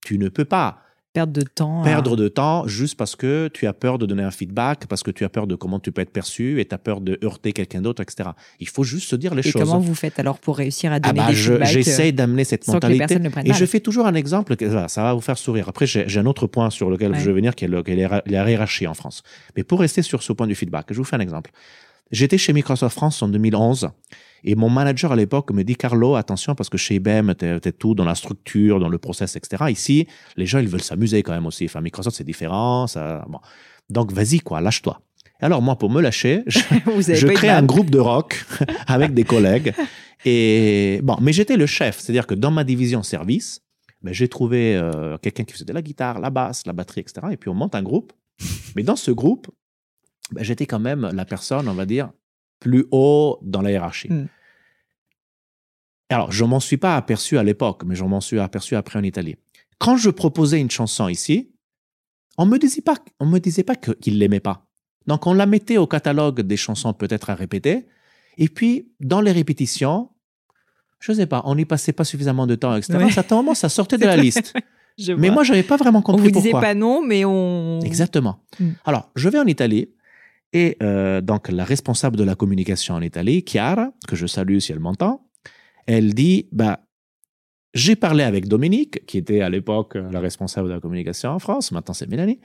Tu 0.04 0.18
ne 0.18 0.28
peux 0.28 0.44
pas 0.44 0.80
Perdre 1.12 1.32
de 1.34 1.42
temps. 1.42 1.82
Perdre 1.82 2.16
de 2.16 2.28
temps 2.28 2.66
juste 2.66 2.96
parce 2.96 3.16
que 3.16 3.48
tu 3.52 3.66
as 3.66 3.74
peur 3.74 3.98
de 3.98 4.06
donner 4.06 4.22
un 4.22 4.30
feedback, 4.30 4.86
parce 4.86 5.02
que 5.02 5.10
tu 5.10 5.24
as 5.24 5.28
peur 5.28 5.46
de 5.46 5.54
comment 5.54 5.78
tu 5.78 5.92
peux 5.92 6.00
être 6.00 6.10
perçu 6.10 6.58
et 6.58 6.64
tu 6.64 6.74
as 6.74 6.78
peur 6.78 7.02
de 7.02 7.18
heurter 7.22 7.52
quelqu'un 7.52 7.82
d'autre, 7.82 8.00
etc. 8.02 8.30
Il 8.60 8.68
faut 8.68 8.82
juste 8.82 9.10
se 9.10 9.16
dire 9.16 9.34
les 9.34 9.42
choses. 9.42 9.56
Et 9.56 9.64
comment 9.64 9.78
vous 9.78 9.94
faites 9.94 10.18
alors 10.18 10.38
pour 10.38 10.56
réussir 10.56 10.90
à 10.90 11.00
donner 11.00 11.20
ah 11.20 11.26
bah, 11.26 11.30
des 11.30 11.36
feedbacks 11.36 11.68
J'essaie 11.68 12.08
euh, 12.08 12.12
d'amener 12.12 12.44
cette 12.44 12.66
mentalité. 12.66 13.18
et 13.44 13.52
je 13.52 13.64
fais 13.66 13.80
toujours 13.80 14.06
un 14.06 14.14
exemple, 14.14 14.56
ça 14.88 15.02
va 15.02 15.12
vous 15.12 15.20
faire 15.20 15.36
sourire. 15.36 15.68
Après, 15.68 15.86
j'ai 15.86 16.18
un 16.18 16.26
autre 16.26 16.46
point 16.46 16.70
sur 16.70 16.88
lequel 16.88 17.14
je 17.14 17.26
veux 17.26 17.34
venir, 17.34 17.54
qui 17.54 17.66
est, 17.66 17.68
le, 17.68 17.82
qui 17.82 17.92
est 17.92 18.08
la 18.26 18.50
hiérarchie 18.50 18.86
en 18.86 18.94
France. 18.94 19.22
Mais 19.54 19.64
pour 19.64 19.80
rester 19.80 20.00
sur 20.00 20.22
ce 20.22 20.32
point 20.32 20.46
du 20.46 20.54
feedback, 20.54 20.86
je 20.90 20.96
vous 20.96 21.04
fais 21.04 21.16
un 21.16 21.20
exemple. 21.20 21.50
J'étais 22.10 22.38
chez 22.38 22.52
Microsoft 22.52 22.94
France 22.94 23.22
en 23.22 23.28
2011 23.28 23.90
et 24.44 24.54
mon 24.54 24.68
manager 24.68 25.12
à 25.12 25.16
l'époque 25.16 25.52
me 25.52 25.62
dit, 25.62 25.76
Carlo, 25.76 26.16
attention, 26.16 26.54
parce 26.54 26.68
que 26.68 26.76
chez 26.76 26.96
IBM, 26.96 27.34
tu 27.34 27.46
es, 27.46 27.72
tout 27.72 27.94
dans 27.94 28.04
la 28.04 28.14
structure, 28.14 28.80
dans 28.80 28.88
le 28.88 28.98
process, 28.98 29.36
etc. 29.36 29.64
Ici, 29.70 30.06
les 30.36 30.46
gens, 30.46 30.58
ils 30.58 30.68
veulent 30.68 30.82
s'amuser 30.82 31.22
quand 31.22 31.32
même 31.32 31.46
aussi. 31.46 31.64
Enfin, 31.66 31.80
Microsoft, 31.80 32.16
c'est 32.16 32.24
différent. 32.24 32.86
Ça, 32.86 33.24
bon. 33.28 33.38
Donc, 33.88 34.12
vas-y, 34.12 34.40
quoi, 34.40 34.60
lâche-toi. 34.60 35.00
Alors, 35.40 35.62
moi, 35.62 35.76
pour 35.76 35.90
me 35.90 36.00
lâcher, 36.00 36.42
je, 36.46 37.26
crée 37.34 37.50
un 37.50 37.62
groupe 37.62 37.90
de 37.90 37.98
rock 37.98 38.44
avec 38.86 39.14
des 39.14 39.24
collègues. 39.24 39.74
Et 40.24 41.00
bon, 41.02 41.16
mais 41.20 41.32
j'étais 41.32 41.56
le 41.56 41.66
chef. 41.66 42.00
C'est-à-dire 42.00 42.26
que 42.26 42.34
dans 42.34 42.50
ma 42.50 42.64
division 42.64 43.02
service, 43.02 43.60
ben, 44.02 44.12
j'ai 44.12 44.28
trouvé 44.28 44.76
euh, 44.76 45.18
quelqu'un 45.18 45.44
qui 45.44 45.52
faisait 45.52 45.64
de 45.64 45.72
la 45.72 45.82
guitare, 45.82 46.20
la 46.20 46.30
basse, 46.30 46.66
la 46.66 46.72
batterie, 46.72 47.00
etc. 47.00 47.28
Et 47.30 47.36
puis, 47.36 47.48
on 47.48 47.54
monte 47.54 47.74
un 47.76 47.82
groupe. 47.82 48.12
Mais 48.74 48.82
dans 48.82 48.96
ce 48.96 49.12
groupe, 49.12 49.48
ben, 50.30 50.44
j'étais 50.44 50.66
quand 50.66 50.78
même 50.78 51.10
la 51.12 51.24
personne, 51.24 51.68
on 51.68 51.74
va 51.74 51.86
dire, 51.86 52.10
plus 52.60 52.86
haut 52.90 53.38
dans 53.42 53.62
la 53.62 53.70
hiérarchie. 53.70 54.12
Hmm. 54.12 54.28
Alors, 56.08 56.30
je 56.30 56.44
m'en 56.44 56.60
suis 56.60 56.76
pas 56.76 56.96
aperçu 56.96 57.38
à 57.38 57.42
l'époque, 57.42 57.82
mais 57.84 57.94
je 57.94 58.04
m'en 58.04 58.20
suis 58.20 58.38
aperçu 58.38 58.76
après 58.76 58.98
en 58.98 59.02
Italie. 59.02 59.36
Quand 59.78 59.96
je 59.96 60.10
proposais 60.10 60.60
une 60.60 60.70
chanson 60.70 61.08
ici, 61.08 61.50
on 62.38 62.46
me 62.46 62.58
disait 62.58 62.82
pas, 62.82 62.96
on 63.18 63.26
me 63.26 63.38
disait 63.38 63.62
pas 63.64 63.74
qu'il 63.74 64.18
l'aimait 64.18 64.40
pas. 64.40 64.66
Donc, 65.06 65.26
on 65.26 65.34
la 65.34 65.46
mettait 65.46 65.78
au 65.78 65.86
catalogue 65.86 66.42
des 66.42 66.56
chansons 66.56 66.92
peut-être 66.92 67.30
à 67.30 67.34
répéter. 67.34 67.86
Et 68.38 68.48
puis, 68.48 68.92
dans 69.00 69.20
les 69.20 69.32
répétitions, 69.32 70.10
je 71.00 71.12
sais 71.12 71.26
pas, 71.26 71.42
on 71.44 71.56
n'y 71.56 71.64
passait 71.64 71.92
pas 71.92 72.04
suffisamment 72.04 72.46
de 72.46 72.54
temps, 72.54 72.76
etc. 72.76 72.98
Ça, 73.10 73.24
moment, 73.34 73.54
ça 73.54 73.68
sortait 73.68 73.98
de 73.98 74.04
la 74.06 74.16
liste. 74.16 74.54
mais 75.18 75.30
moi, 75.30 75.42
je 75.42 75.50
n'avais 75.50 75.64
pas 75.64 75.76
vraiment 75.76 76.02
compris 76.02 76.30
pourquoi. 76.30 76.38
On 76.38 76.42
vous 76.42 76.48
disait 76.48 76.60
pas 76.60 76.74
non, 76.74 77.04
mais 77.04 77.24
on. 77.24 77.80
Exactement. 77.80 78.38
Hmm. 78.60 78.70
Alors, 78.84 79.10
je 79.16 79.28
vais 79.28 79.38
en 79.38 79.46
Italie. 79.46 79.88
Et 80.52 80.76
euh, 80.82 81.20
donc, 81.20 81.48
la 81.48 81.64
responsable 81.64 82.16
de 82.16 82.24
la 82.24 82.34
communication 82.34 82.94
en 82.94 83.02
Italie, 83.02 83.44
Chiara, 83.46 83.92
que 84.06 84.16
je 84.16 84.26
salue 84.26 84.58
si 84.58 84.72
elle 84.72 84.80
m'entend, 84.80 85.28
elle 85.86 86.14
dit, 86.14 86.48
bah, 86.52 86.80
j'ai 87.74 87.96
parlé 87.96 88.22
avec 88.24 88.48
Dominique, 88.48 89.06
qui 89.06 89.18
était 89.18 89.40
à 89.40 89.48
l'époque 89.48 89.94
la 89.94 90.20
responsable 90.20 90.68
de 90.68 90.74
la 90.74 90.80
communication 90.80 91.30
en 91.30 91.38
France, 91.38 91.72
maintenant 91.72 91.94
c'est 91.94 92.06
Mélanie. 92.06 92.40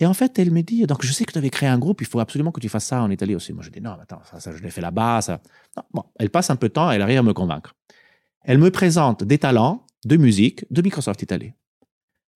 Et 0.00 0.06
en 0.06 0.14
fait, 0.14 0.38
elle 0.38 0.50
me 0.50 0.62
dit, 0.62 0.86
donc 0.86 1.04
je 1.04 1.12
sais 1.12 1.24
que 1.24 1.32
tu 1.32 1.38
avais 1.38 1.50
créé 1.50 1.68
un 1.68 1.78
groupe, 1.78 2.00
il 2.00 2.06
faut 2.06 2.20
absolument 2.20 2.52
que 2.52 2.60
tu 2.60 2.68
fasses 2.68 2.86
ça 2.86 3.02
en 3.02 3.10
Italie 3.10 3.34
aussi. 3.34 3.52
Moi, 3.52 3.64
je 3.64 3.70
dis, 3.70 3.80
non, 3.80 3.92
attends, 3.92 4.20
ça, 4.38 4.52
je 4.54 4.62
l'ai 4.62 4.70
fait 4.70 4.80
là-bas. 4.80 5.20
Bon, 5.92 6.04
elle 6.18 6.30
passe 6.30 6.50
un 6.50 6.56
peu 6.56 6.68
de 6.68 6.72
temps, 6.72 6.90
elle 6.90 7.02
arrive 7.02 7.18
à 7.18 7.22
me 7.22 7.32
convaincre. 7.32 7.74
Elle 8.42 8.58
me 8.58 8.70
présente 8.70 9.24
des 9.24 9.38
talents 9.38 9.86
de 10.04 10.16
musique 10.16 10.64
de 10.72 10.82
Microsoft 10.82 11.22
Italie. 11.22 11.52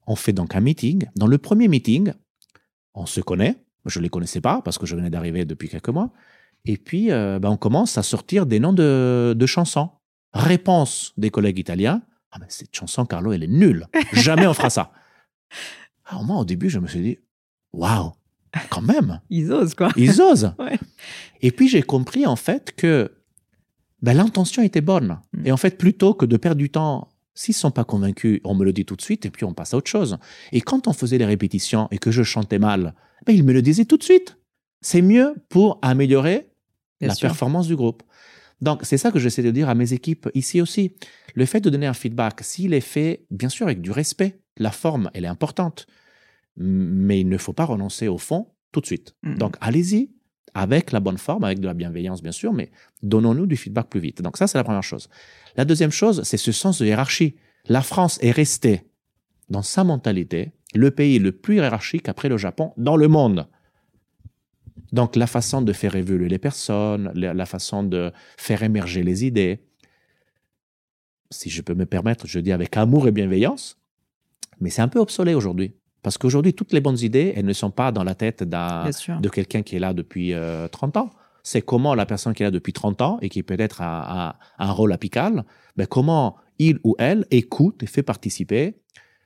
On 0.07 0.17
fait 0.17 0.33
donc 0.33 0.57
un 0.57 0.61
meeting. 0.61 1.07
Dans 1.15 1.29
le 1.29 1.39
premier 1.39 1.69
meeting, 1.69 2.13
on 2.95 3.07
se 3.07 3.21
connaît, 3.21 3.57
je 3.87 3.99
ne 3.99 4.05
les 4.05 4.09
connaissais 4.09 4.41
pas 4.41 4.63
parce 4.63 4.79
que 4.79 4.87
je 4.87 4.97
venais 4.97 5.11
d'arriver 5.11 5.45
depuis 5.45 5.69
quelques 5.69 5.89
mois. 5.89 6.11
Et 6.65 6.77
puis, 6.77 7.11
euh, 7.11 7.39
ben, 7.39 7.51
on 7.51 7.57
commence 7.57 7.99
à 7.99 8.03
sortir 8.03 8.47
des 8.47 8.61
noms 8.61 8.73
de, 8.73 9.35
de, 9.37 9.47
chansons. 9.47 9.91
Réponse 10.33 11.13
des 11.17 11.31
collègues 11.31 11.59
italiens. 11.59 12.03
Ah, 12.31 12.39
mais 12.41 12.47
cette 12.49 12.75
chanson, 12.75 13.05
Carlo, 13.05 13.33
elle 13.33 13.43
est 13.43 13.49
nulle. 13.49 13.87
Jamais 14.13 14.47
on 14.47 14.55
fera 14.55 14.71
ça. 14.71 14.93
Alors, 16.07 16.25
moi, 16.25 16.39
au 16.39 16.45
début, 16.45 16.71
je 16.71 16.79
me 16.79 16.87
suis 16.87 17.01
dit, 17.01 17.19
waouh, 17.73 18.13
quand 18.71 18.83
même. 18.83 19.21
Ils 19.29 19.53
osent, 19.53 19.75
quoi. 19.75 19.91
Ils 19.97 20.23
osent. 20.23 20.55
Et 21.43 21.51
puis, 21.51 21.69
j'ai 21.69 21.83
compris, 21.83 22.27
en 22.27 22.37
fait, 22.37 22.73
que 22.77 23.11
ben, 24.01 24.15
l'intention 24.15 24.63
était 24.63 24.81
bonne. 24.81 25.19
Mm. 25.33 25.47
Et 25.47 25.53
en 25.53 25.57
fait, 25.57 25.77
plutôt 25.77 26.15
que 26.15 26.27
de 26.27 26.37
perdre 26.37 26.59
du 26.59 26.71
temps 26.71 27.09
S'ils 27.35 27.55
ne 27.55 27.59
sont 27.59 27.71
pas 27.71 27.85
convaincus, 27.85 28.41
on 28.45 28.55
me 28.55 28.65
le 28.65 28.73
dit 28.73 28.85
tout 28.85 28.97
de 28.97 29.01
suite 29.01 29.25
et 29.25 29.31
puis 29.31 29.45
on 29.45 29.55
passe 29.55 29.73
à 29.73 29.79
autre 29.79 29.89
chose. 29.89 30.19
Et 30.53 30.61
quand 30.61 30.87
on 30.87 30.93
faisait 30.93 31.17
les 31.17 31.25
répétitions 31.25 31.89
et 31.91 31.99
que 31.99 32.11
je 32.11 32.23
chantais 32.23 32.59
mal, 32.59 32.95
ben, 33.27 33.35
ils 33.35 33.45
me 33.45 33.53
le 33.53 33.63
disaient 33.63 33.85
tout 33.85 33.97
de 33.97 34.03
suite. 34.03 34.39
C'est 34.81 35.03
mieux 35.03 35.35
pour 35.49 35.79
améliorer 35.83 36.49
la 37.01 37.15
performance 37.15 37.67
du 37.67 37.77
groupe. 37.77 38.03
Donc, 38.61 38.81
c'est 38.85 38.99
ça 38.99 39.11
que 39.11 39.19
j'essaie 39.19 39.43
de 39.43 39.51
dire 39.51 39.69
à 39.69 39.75
mes 39.75 39.93
équipes 39.93 40.29
ici 40.35 40.61
aussi. 40.61 40.95
Le 41.35 41.47
fait 41.47 41.61
de 41.61 41.69
donner 41.69 41.87
un 41.87 41.95
feedback, 41.95 42.41
s'il 42.43 42.75
est 42.75 42.81
fait, 42.81 43.25
bien 43.31 43.49
sûr, 43.49 43.67
avec 43.67 43.81
du 43.81 43.91
respect, 43.91 44.41
la 44.57 44.71
forme, 44.71 45.11
elle 45.15 45.25
est 45.25 45.29
importante. 45.29 45.87
Mais 46.57 47.21
il 47.21 47.29
ne 47.29 47.39
faut 47.39 47.53
pas 47.53 47.65
renoncer 47.65 48.07
au 48.09 48.19
fond 48.19 48.49
tout 48.71 48.81
de 48.81 48.87
suite. 48.87 49.17
Donc, 49.23 49.57
allez-y 49.61 50.11
avec 50.55 50.93
la 50.93 51.01
bonne 51.01 51.19
forme, 51.19 51.45
avec 51.45 51.61
de 51.61 51.67
la 51.67 51.75
bienveillance, 51.75 52.23
bien 52.23 52.33
sûr, 52.33 52.53
mais 52.53 52.71
donnons-nous 53.03 53.47
du 53.47 53.57
feedback 53.57 53.89
plus 53.89 54.01
vite. 54.01 54.23
Donc, 54.23 54.37
ça, 54.37 54.47
c'est 54.47 54.59
la 54.59 54.65
première 54.65 54.83
chose. 54.83 55.09
La 55.57 55.65
deuxième 55.65 55.91
chose, 55.91 56.23
c'est 56.25 56.37
ce 56.37 56.53
sens 56.53 56.79
de 56.79 56.87
hiérarchie. 56.87 57.37
La 57.69 57.83
France 57.83 58.19
est 58.23 58.31
restée 58.31 58.83
dans 59.49 59.63
sa 59.63 59.83
mentalité 59.83 60.53
le 60.75 60.91
pays 60.91 61.19
le 61.19 61.33
plus 61.33 61.57
hiérarchique 61.57 62.09
après 62.09 62.29
le 62.29 62.37
Japon 62.37 62.73
dans 62.77 62.97
le 62.97 63.09
monde. 63.09 63.49
Donc 64.93 65.17
la 65.17 65.27
façon 65.27 65.63
de 65.63 65.73
faire 65.73 65.97
évoluer 65.97 66.29
les 66.29 66.39
personnes, 66.39 67.11
la 67.15 67.47
façon 67.47 67.83
de 67.83 68.13
faire 68.37 68.63
émerger 68.63 69.03
les 69.03 69.25
idées, 69.25 69.65
si 71.31 71.49
je 71.49 71.63
peux 71.63 71.75
me 71.75 71.87
permettre, 71.87 72.27
je 72.27 72.39
dis 72.41 72.53
avec 72.53 72.77
amour 72.77 73.09
et 73.09 73.13
bienveillance, 73.13 73.79
mais 74.61 74.69
c'est 74.69 74.83
un 74.83 74.89
peu 74.89 74.99
obsolète 74.99 75.35
aujourd'hui. 75.35 75.75
Parce 76.03 76.19
qu'aujourd'hui, 76.19 76.53
toutes 76.53 76.73
les 76.73 76.81
bonnes 76.81 76.99
idées, 76.99 77.33
elles 77.37 77.47
ne 77.47 77.53
sont 77.53 77.71
pas 77.71 77.93
dans 77.93 78.05
la 78.05 78.15
tête 78.15 78.43
de 78.43 79.29
quelqu'un 79.29 79.63
qui 79.63 79.77
est 79.77 79.79
là 79.79 79.95
depuis 79.95 80.35
30 80.71 80.97
euh, 80.97 81.01
ans 81.01 81.11
c'est 81.43 81.63
comment 81.63 81.95
la 81.95 82.07
personne 82.07 82.35
qui 82.35 82.43
est 82.43 82.47
là 82.47 82.51
depuis 82.51 82.73
30 82.73 83.03
ans 83.03 83.19
et 83.21 83.29
qui 83.29 83.43
peut-être 83.43 83.81
a, 83.83 84.39
un 84.59 84.71
rôle 84.71 84.93
apical, 84.93 85.45
ben 85.77 85.87
comment 85.87 86.37
il 86.59 86.79
ou 86.85 86.95
elle 86.99 87.27
écoute 87.31 87.83
et 87.83 87.87
fait 87.87 88.03
participer 88.03 88.77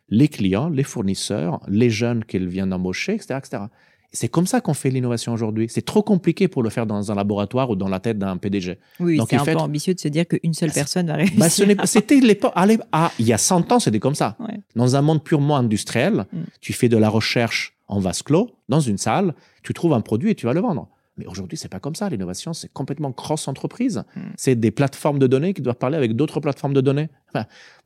les 0.08 0.28
clients, 0.28 0.68
les 0.68 0.82
fournisseurs, 0.82 1.60
les 1.68 1.90
jeunes 1.90 2.24
qu'elle 2.24 2.48
vient 2.48 2.66
d'embaucher, 2.66 3.14
etc. 3.14 3.38
etc. 3.38 3.64
C'est 4.12 4.28
comme 4.28 4.46
ça 4.46 4.60
qu'on 4.60 4.72
fait 4.72 4.90
l'innovation 4.90 5.32
aujourd'hui. 5.32 5.66
C'est 5.68 5.84
trop 5.84 6.02
compliqué 6.02 6.48
pour 6.48 6.62
le 6.62 6.70
faire 6.70 6.86
dans 6.86 7.12
un 7.12 7.14
laboratoire 7.14 7.70
ou 7.70 7.76
dans 7.76 7.88
la 7.88 8.00
tête 8.00 8.18
d'un 8.18 8.36
PDG. 8.36 8.78
Oui, 9.00 9.20
c'est 9.28 9.36
un 9.36 9.44
peu 9.44 9.56
ambitieux 9.56 9.94
de 9.94 10.00
se 10.00 10.08
dire 10.08 10.26
qu'une 10.26 10.54
seule 10.54 10.72
personne 10.72 11.08
va 11.08 11.14
réussir. 11.14 11.36
Bah, 11.36 11.86
c'était 11.86 12.20
l'époque. 12.20 12.52
Ah, 12.54 13.10
il 13.18 13.26
y 13.26 13.32
a 13.32 13.38
100 13.38 13.72
ans, 13.72 13.80
c'était 13.80 13.98
comme 13.98 14.14
ça. 14.14 14.36
Dans 14.74 14.96
un 14.96 15.02
monde 15.02 15.22
purement 15.22 15.56
industriel, 15.56 16.26
mm. 16.32 16.38
tu 16.60 16.72
fais 16.72 16.88
de 16.88 16.96
la 16.96 17.08
recherche 17.08 17.76
en 17.88 18.00
vase 18.00 18.22
clos, 18.22 18.50
dans 18.68 18.80
une 18.80 18.98
salle, 18.98 19.34
tu 19.62 19.74
trouves 19.74 19.92
un 19.92 20.00
produit 20.00 20.30
et 20.30 20.34
tu 20.34 20.46
vas 20.46 20.52
le 20.52 20.60
vendre. 20.60 20.88
Mais 21.16 21.26
aujourd'hui, 21.26 21.56
c'est 21.56 21.68
pas 21.68 21.80
comme 21.80 21.94
ça. 21.94 22.08
L'innovation, 22.08 22.52
c'est 22.52 22.70
complètement 22.72 23.12
cross-entreprise. 23.12 24.04
Hmm. 24.14 24.30
C'est 24.36 24.54
des 24.54 24.70
plateformes 24.70 25.18
de 25.18 25.26
données 25.26 25.54
qui 25.54 25.62
doivent 25.62 25.76
parler 25.76 25.96
avec 25.96 26.14
d'autres 26.14 26.40
plateformes 26.40 26.74
de 26.74 26.82
données. 26.82 27.08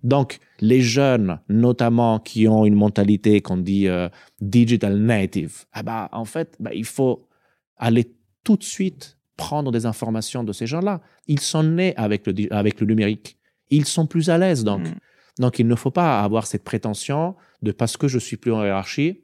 donc, 0.02 0.40
les 0.60 0.80
jeunes, 0.80 1.38
notamment, 1.48 2.18
qui 2.18 2.48
ont 2.48 2.64
une 2.64 2.74
mentalité 2.74 3.40
qu'on 3.40 3.56
dit 3.56 3.86
euh, 3.86 4.08
digital 4.40 4.96
native, 4.98 5.64
ah 5.72 5.82
bah, 5.82 6.08
en 6.12 6.24
fait, 6.24 6.56
bah, 6.58 6.70
il 6.74 6.84
faut 6.84 7.28
aller 7.76 8.12
tout 8.42 8.56
de 8.56 8.64
suite 8.64 9.16
prendre 9.36 9.70
des 9.70 9.86
informations 9.86 10.42
de 10.42 10.52
ces 10.52 10.66
gens-là. 10.66 11.00
Ils 11.28 11.40
sont 11.40 11.62
nés 11.62 11.94
avec 11.96 12.26
le, 12.26 12.52
avec 12.52 12.80
le 12.80 12.86
numérique. 12.86 13.38
Ils 13.70 13.86
sont 13.86 14.06
plus 14.06 14.28
à 14.28 14.38
l'aise, 14.38 14.64
donc. 14.64 14.88
Hmm. 14.88 14.94
Donc, 15.38 15.58
il 15.58 15.68
ne 15.68 15.76
faut 15.76 15.92
pas 15.92 16.20
avoir 16.20 16.46
cette 16.46 16.64
prétention 16.64 17.36
de 17.62 17.70
parce 17.70 17.96
que 17.96 18.08
je 18.08 18.18
suis 18.18 18.36
plus 18.36 18.52
en 18.52 18.64
hiérarchie, 18.64 19.22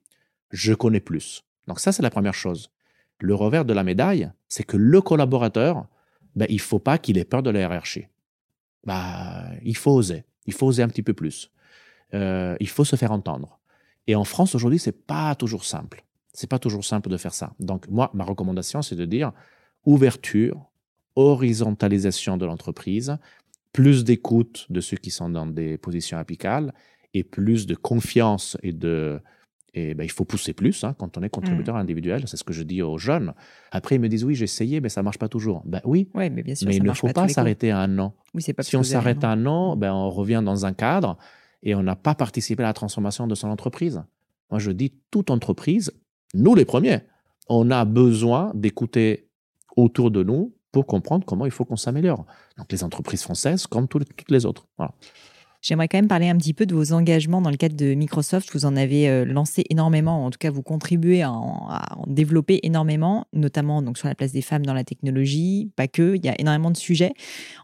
je 0.51 0.73
connais 0.73 1.01
plus. 1.01 1.43
Donc, 1.67 1.81
ça, 1.81 1.91
c'est 1.91 2.03
la 2.03 2.11
première 2.11 2.33
chose. 2.33 2.71
Le 3.19 3.35
revers 3.35 3.65
de 3.65 3.73
la 3.73 3.83
médaille, 3.83 4.31
c'est 4.49 4.65
que 4.65 4.77
le 4.77 5.01
collaborateur, 5.01 5.87
ben, 6.35 6.47
il 6.49 6.61
faut 6.61 6.79
pas 6.79 6.99
qu'il 6.99 7.19
ait 7.19 7.25
peur 7.25 7.43
de 7.43 7.51
la 7.51 7.61
hiérarchie. 7.61 8.07
Bah, 8.85 9.45
il 9.65 9.77
faut 9.77 9.93
oser. 9.93 10.25
Il 10.47 10.53
faut 10.53 10.67
oser 10.67 10.83
un 10.83 10.89
petit 10.89 11.03
peu 11.03 11.15
plus. 11.15 11.51
Euh, 12.15 12.57
il 12.61 12.69
faut 12.69 12.85
se 12.85 12.97
faire 12.97 13.13
entendre. 13.13 13.59
Et 14.07 14.15
en 14.15 14.25
France, 14.25 14.55
aujourd'hui, 14.55 14.79
c'est 14.79 15.07
pas 15.07 15.35
toujours 15.35 15.65
simple. 15.65 16.05
C'est 16.33 16.49
pas 16.49 16.59
toujours 16.59 16.85
simple 16.85 17.09
de 17.09 17.17
faire 17.17 17.35
ça. 17.35 17.55
Donc, 17.59 17.89
moi, 17.89 18.11
ma 18.15 18.25
recommandation, 18.25 18.83
c'est 18.83 18.95
de 18.95 19.07
dire 19.07 19.33
ouverture, 19.85 20.71
horizontalisation 21.17 22.37
de 22.37 22.45
l'entreprise, 22.45 23.17
plus 23.73 24.05
d'écoute 24.05 24.67
de 24.71 24.81
ceux 24.81 24.97
qui 24.97 25.11
sont 25.11 25.31
dans 25.31 25.47
des 25.47 25.79
positions 25.79 26.19
apicales 26.19 26.73
et 27.15 27.25
plus 27.25 27.67
de 27.67 27.75
confiance 27.75 28.57
et 28.63 28.73
de, 28.73 29.21
et 29.77 29.93
ben, 29.93 30.05
il 30.05 30.11
faut 30.11 30.25
pousser 30.25 30.55
plus 30.55 30.85
hein, 30.85 30.95
quand 30.99 31.19
on 31.19 31.23
est 31.23 31.29
contributeur 31.29 31.75
mmh. 31.75 31.81
individuel. 31.81 32.25
C'est 32.27 32.39
ce 32.39 32.45
que 32.45 32.55
je 32.55 32.63
dis 32.63 32.81
aux 32.81 32.97
jeunes. 32.97 33.35
Après, 33.71 33.97
ils 33.97 34.01
me 34.01 34.09
disent 34.09 34.25
oui, 34.25 34.35
j'ai 34.35 34.45
essayé, 34.45 34.81
mais 34.81 34.89
ça 34.89 35.03
marche 35.03 35.19
pas 35.19 35.29
toujours. 35.29 35.63
Ben 35.67 35.83
oui, 35.85 36.09
ouais, 36.15 36.31
mais, 36.31 36.43
bien 36.43 36.55
sûr, 36.55 36.67
mais 36.67 36.77
il 36.77 36.83
ne 36.83 36.93
faut 36.93 37.09
pas, 37.09 37.29
s'arrêter 37.29 37.71
à 37.71 37.81
un 37.81 37.99
an. 37.99 38.15
Oui, 38.33 38.43
pas 38.55 38.63
si 38.63 38.75
on 38.77 38.83
s'arrête 38.83 39.23
à 39.23 39.31
un 39.31 39.45
an, 39.45 39.77
ben, 39.77 39.93
on 39.93 40.09
revient 40.09 40.43
dans 40.43 40.65
un 40.65 40.73
cadre 40.73 41.19
et 41.63 41.75
on 41.75 41.83
n'a 41.83 41.95
pas 41.95 42.15
participé 42.15 42.63
à 42.63 42.67
la 42.67 42.73
transformation 42.73 43.27
de 43.27 43.35
son 43.35 43.49
entreprise. 43.49 44.03
Moi, 44.51 44.61
je 44.61 44.71
dis 44.71 44.95
toute 45.11 45.31
entreprise, 45.31 45.93
nous 46.33 46.55
les 46.55 46.65
premiers, 46.65 47.01
on 47.51 47.71
a 47.71 47.85
besoin 47.85 48.53
d'écouter 48.55 49.29
autour 49.77 50.11
de 50.11 50.23
nous 50.23 50.55
pour 50.73 50.87
comprendre 50.87 51.27
comment 51.27 51.45
il 51.45 51.53
faut 51.53 51.67
qu'on 51.67 51.77
s'améliore. 51.77 52.25
Donc 52.57 52.73
les 52.73 52.83
entreprises 52.83 53.23
françaises 53.23 53.67
comme 53.67 53.89
toutes 53.89 54.31
les 54.31 54.47
autres. 54.47 54.67
Voilà. 54.79 54.95
J'aimerais 55.67 55.89
quand 55.89 55.99
même 55.99 56.07
parler 56.07 56.29
un 56.29 56.37
petit 56.37 56.55
peu 56.55 56.65
de 56.65 56.77
vos 56.77 56.93
engagements 56.93 57.43
dans 57.43 57.51
le 57.51 57.57
cadre 57.57 57.75
de 57.75 57.95
Microsoft. 57.95 58.51
Vous 58.53 58.67
en 58.67 58.77
avez 58.77 59.09
euh, 59.09 59.25
lancé 59.25 59.65
énormément, 59.69 60.25
en 60.25 60.31
tout 60.31 60.39
cas 60.39 60.49
vous 60.49 60.63
contribuez 60.63 61.23
à 61.23 61.33
en, 61.33 61.67
développer 62.07 62.61
énormément, 62.63 63.27
notamment 63.33 63.83
donc 63.83 63.99
sur 63.99 64.07
la 64.07 64.15
place 64.15 64.31
des 64.31 64.43
femmes 64.43 64.65
dans 64.65 64.75
la 64.75 64.85
technologie, 64.85 65.73
pas 65.75 65.89
que, 65.89 66.15
il 66.15 66.25
y 66.25 66.29
a 66.29 66.41
énormément 66.41 66.71
de 66.71 66.77
sujets. 66.77 67.15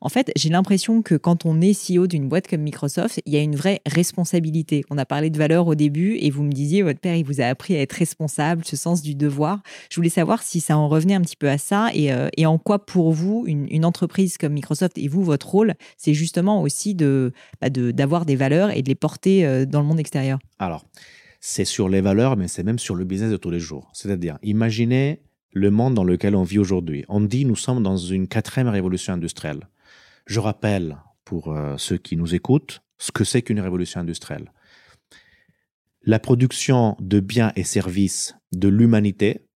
En 0.01 0.09
fait, 0.09 0.33
j'ai 0.35 0.49
l'impression 0.49 1.01
que 1.01 1.15
quand 1.15 1.47
on 1.47 1.61
est 1.61 1.79
CEO 1.79 2.09
d'une 2.09 2.29
boîte 2.29 2.49
comme 2.49 2.63
Microsoft, 2.63 3.23
il 3.25 3.33
y 3.33 3.37
a 3.37 3.41
une 3.41 3.55
vraie 3.55 3.81
responsabilité. 3.87 4.85
On 4.91 4.99
a 4.99 5.07
parlé 5.07 5.31
de 5.31 5.39
valeur 5.39 5.69
au 5.69 5.77
début 5.77 6.17
et 6.17 6.31
vous 6.31 6.43
me 6.43 6.51
disiez, 6.51 6.83
votre 6.83 6.99
père, 6.99 7.15
il 7.15 7.25
vous 7.25 7.41
a 7.41 7.45
appris 7.45 7.77
à 7.77 7.83
être 7.83 7.93
responsable, 7.93 8.65
ce 8.65 8.75
sens 8.75 9.03
du 9.03 9.15
devoir. 9.15 9.63
Je 9.91 9.95
voulais 9.95 10.09
savoir 10.09 10.43
si 10.43 10.59
ça 10.59 10.77
en 10.77 10.89
revenait 10.89 11.15
un 11.15 11.21
petit 11.21 11.37
peu 11.37 11.49
à 11.49 11.57
ça 11.57 11.91
et, 11.95 12.13
euh, 12.13 12.31
en 12.45 12.59
quoi 12.59 12.85
pour 12.85 13.13
vous, 13.13 13.45
une, 13.47 13.69
une, 13.71 13.85
entreprise 13.85 14.39
comme 14.39 14.55
Microsoft 14.55 14.99
et 14.99 15.07
vous, 15.07 15.23
votre 15.23 15.49
rôle, 15.49 15.75
c'est 15.97 16.15
justement 16.15 16.63
aussi 16.63 16.97
de, 16.97 17.33
bah 17.61 17.71
de 17.71 17.92
d'avoir 17.93 18.27
des 18.27 18.37
valeurs 18.37 18.71
et 18.71 18.83
de 18.83 18.89
les 18.89 18.95
porter 18.95 19.47
euh, 19.47 19.65
dans 19.65 19.81
le 19.81 19.87
monde 19.87 20.01
extérieur 20.01 20.39
Alors, 20.59 20.85
c'est 21.41 21.65
sur 21.65 21.89
les 21.89 22.01
valeurs, 22.01 22.37
mais 22.37 22.49
c'est 22.49 22.63
même 22.63 22.79
sur 22.79 22.95
le 22.95 23.05
business 23.05 23.31
de 23.31 23.37
tous 23.37 23.51
les 23.51 23.61
jours. 23.61 23.91
C'est-à-dire, 23.93 24.39
imaginez 24.43 25.23
le 25.53 25.71
monde 25.71 25.95
dans 25.95 26.05
lequel 26.05 26.35
on 26.35 26.45
vit 26.45 26.59
aujourd'hui. 26.59 27.05
On 27.09 27.21
dit 27.21 27.45
nous 27.45 27.57
sommes 27.57 27.83
dans 27.83 27.97
une 27.97 28.29
quatrième 28.29 28.69
révolution 28.69 29.13
industrielle. 29.13 29.69
Je 30.27 30.41
rappelle 30.41 30.97
pour 31.25 31.53
euh, 31.53 31.77
ceux 31.79 31.99
qui 31.99 32.17
nous 32.17 32.35
écoutent 32.35 32.83
ce 32.99 33.13
que 33.13 33.25
c'est 33.25 33.43
qu'une 33.43 33.61
révolution 33.61 34.01
industrielle. 34.01 34.53
La 36.05 36.19
production 36.19 36.97
de 37.01 37.21
biens 37.21 37.53
et 37.57 37.65
services 37.65 38.35
de 38.53 38.69
l'humanité, 38.69 39.47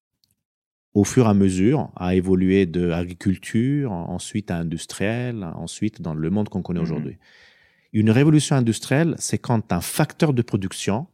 au 0.93 1.03
fur 1.03 1.25
et 1.25 1.29
à 1.29 1.33
mesure, 1.33 1.91
a 1.95 2.15
évolué 2.15 2.65
de 2.65 2.91
agriculture, 2.91 3.91
ensuite 3.91 4.51
à 4.51 4.57
industriel, 4.57 5.43
ensuite 5.55 6.01
dans 6.01 6.13
le 6.13 6.29
monde 6.29 6.49
qu'on 6.49 6.61
connaît 6.61 6.79
mmh 6.79 6.83
aujourd'hui. 6.83 7.17
Une 7.97 8.11
révolution 8.11 8.55
industrielle, 8.55 9.15
c'est 9.17 9.39
quand 9.39 9.73
un 9.73 9.81
facteur 9.81 10.31
de 10.31 10.43
production 10.43 11.07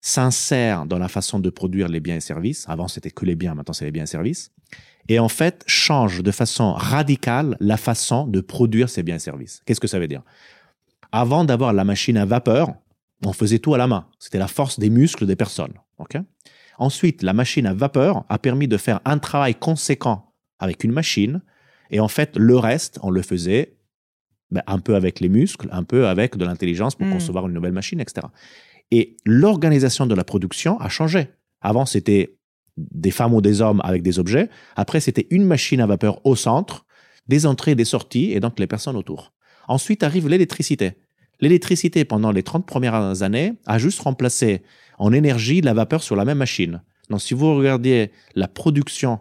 s'insère 0.00 0.86
dans 0.86 0.96
la 0.96 1.08
façon 1.08 1.40
de 1.40 1.50
produire 1.50 1.88
les 1.88 2.00
biens 2.00 2.16
et 2.16 2.20
services. 2.20 2.64
Avant, 2.70 2.88
c'était 2.88 3.10
que 3.10 3.26
les 3.26 3.34
biens, 3.34 3.54
maintenant, 3.54 3.74
c'est 3.74 3.84
les 3.84 3.90
biens 3.90 4.04
et 4.04 4.06
services. 4.06 4.50
Et 5.10 5.18
en 5.18 5.28
fait, 5.28 5.62
change 5.66 6.22
de 6.22 6.30
façon 6.30 6.72
radicale 6.72 7.58
la 7.60 7.76
façon 7.76 8.26
de 8.26 8.40
produire 8.40 8.88
ces 8.88 9.02
biens 9.02 9.16
et 9.16 9.18
services. 9.18 9.60
Qu'est-ce 9.66 9.78
que 9.78 9.88
ça 9.88 9.98
veut 9.98 10.08
dire? 10.08 10.22
Avant 11.12 11.44
d'avoir 11.44 11.74
la 11.74 11.84
machine 11.84 12.16
à 12.16 12.24
vapeur, 12.24 12.72
on 13.22 13.34
faisait 13.34 13.58
tout 13.58 13.74
à 13.74 13.78
la 13.78 13.86
main. 13.86 14.08
C'était 14.18 14.38
la 14.38 14.48
force 14.48 14.78
des 14.78 14.88
muscles 14.88 15.26
des 15.26 15.36
personnes. 15.36 15.74
Ensuite, 16.78 17.22
la 17.22 17.34
machine 17.34 17.66
à 17.66 17.74
vapeur 17.74 18.24
a 18.30 18.38
permis 18.38 18.68
de 18.68 18.78
faire 18.78 19.00
un 19.04 19.18
travail 19.18 19.54
conséquent 19.54 20.32
avec 20.58 20.82
une 20.82 20.92
machine. 20.92 21.42
Et 21.90 22.00
en 22.00 22.08
fait, 22.08 22.38
le 22.38 22.56
reste, 22.56 22.98
on 23.02 23.10
le 23.10 23.20
faisait 23.20 23.76
ben, 24.52 24.62
un 24.66 24.78
peu 24.78 24.94
avec 24.94 25.18
les 25.20 25.30
muscles, 25.30 25.68
un 25.72 25.82
peu 25.82 26.06
avec 26.06 26.36
de 26.36 26.44
l'intelligence 26.44 26.94
pour 26.94 27.06
hmm. 27.06 27.12
concevoir 27.12 27.48
une 27.48 27.54
nouvelle 27.54 27.72
machine, 27.72 28.00
etc. 28.00 28.26
Et 28.90 29.16
l'organisation 29.24 30.06
de 30.06 30.14
la 30.14 30.24
production 30.24 30.78
a 30.78 30.90
changé. 30.90 31.28
Avant, 31.62 31.86
c'était 31.86 32.36
des 32.76 33.10
femmes 33.10 33.32
ou 33.32 33.40
des 33.40 33.62
hommes 33.62 33.80
avec 33.82 34.02
des 34.02 34.18
objets. 34.18 34.50
Après, 34.76 35.00
c'était 35.00 35.26
une 35.30 35.44
machine 35.44 35.80
à 35.80 35.86
vapeur 35.86 36.24
au 36.26 36.36
centre, 36.36 36.84
des 37.28 37.46
entrées, 37.46 37.74
des 37.74 37.86
sorties, 37.86 38.32
et 38.32 38.40
donc 38.40 38.58
les 38.58 38.66
personnes 38.66 38.96
autour. 38.96 39.32
Ensuite 39.68 40.02
arrive 40.02 40.28
l'électricité. 40.28 40.92
L'électricité, 41.40 42.04
pendant 42.04 42.30
les 42.30 42.42
30 42.42 42.66
premières 42.66 43.22
années, 43.22 43.54
a 43.66 43.78
juste 43.78 44.00
remplacé 44.00 44.62
en 44.98 45.14
énergie 45.14 45.62
la 45.62 45.72
vapeur 45.72 46.02
sur 46.02 46.14
la 46.14 46.26
même 46.26 46.38
machine. 46.38 46.82
Donc, 47.08 47.22
si 47.22 47.32
vous 47.32 47.56
regardiez 47.56 48.10
la 48.34 48.48
production 48.48 49.18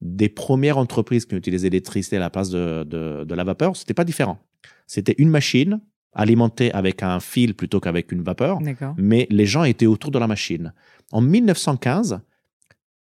des 0.00 0.28
premières 0.28 0.78
entreprises 0.78 1.24
qui 1.24 1.34
utilisaient 1.34 1.70
l'électricité 1.70 2.16
à 2.16 2.20
la 2.20 2.30
place 2.30 2.50
de, 2.50 2.84
de, 2.84 3.34
la 3.34 3.44
vapeur, 3.44 3.76
c'était 3.76 3.94
pas 3.94 4.04
différent. 4.04 4.38
C'était 4.86 5.14
une 5.18 5.30
machine 5.30 5.80
alimentée 6.12 6.72
avec 6.72 7.02
un 7.02 7.20
fil 7.20 7.54
plutôt 7.54 7.80
qu'avec 7.80 8.12
une 8.12 8.22
vapeur, 8.22 8.58
mais 8.96 9.26
les 9.30 9.46
gens 9.46 9.64
étaient 9.64 9.86
autour 9.86 10.10
de 10.10 10.18
la 10.18 10.26
machine. 10.26 10.72
En 11.12 11.20
1915, 11.20 12.20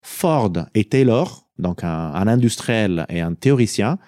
Ford 0.03 0.53
et 0.75 0.85
Taylor, 0.85 1.49
donc 1.59 1.85
un, 1.85 2.13
un 2.13 2.27
industriel 2.29 3.07
et 3.09 3.21
un 3.21 3.35
théoricien, 3.35 3.99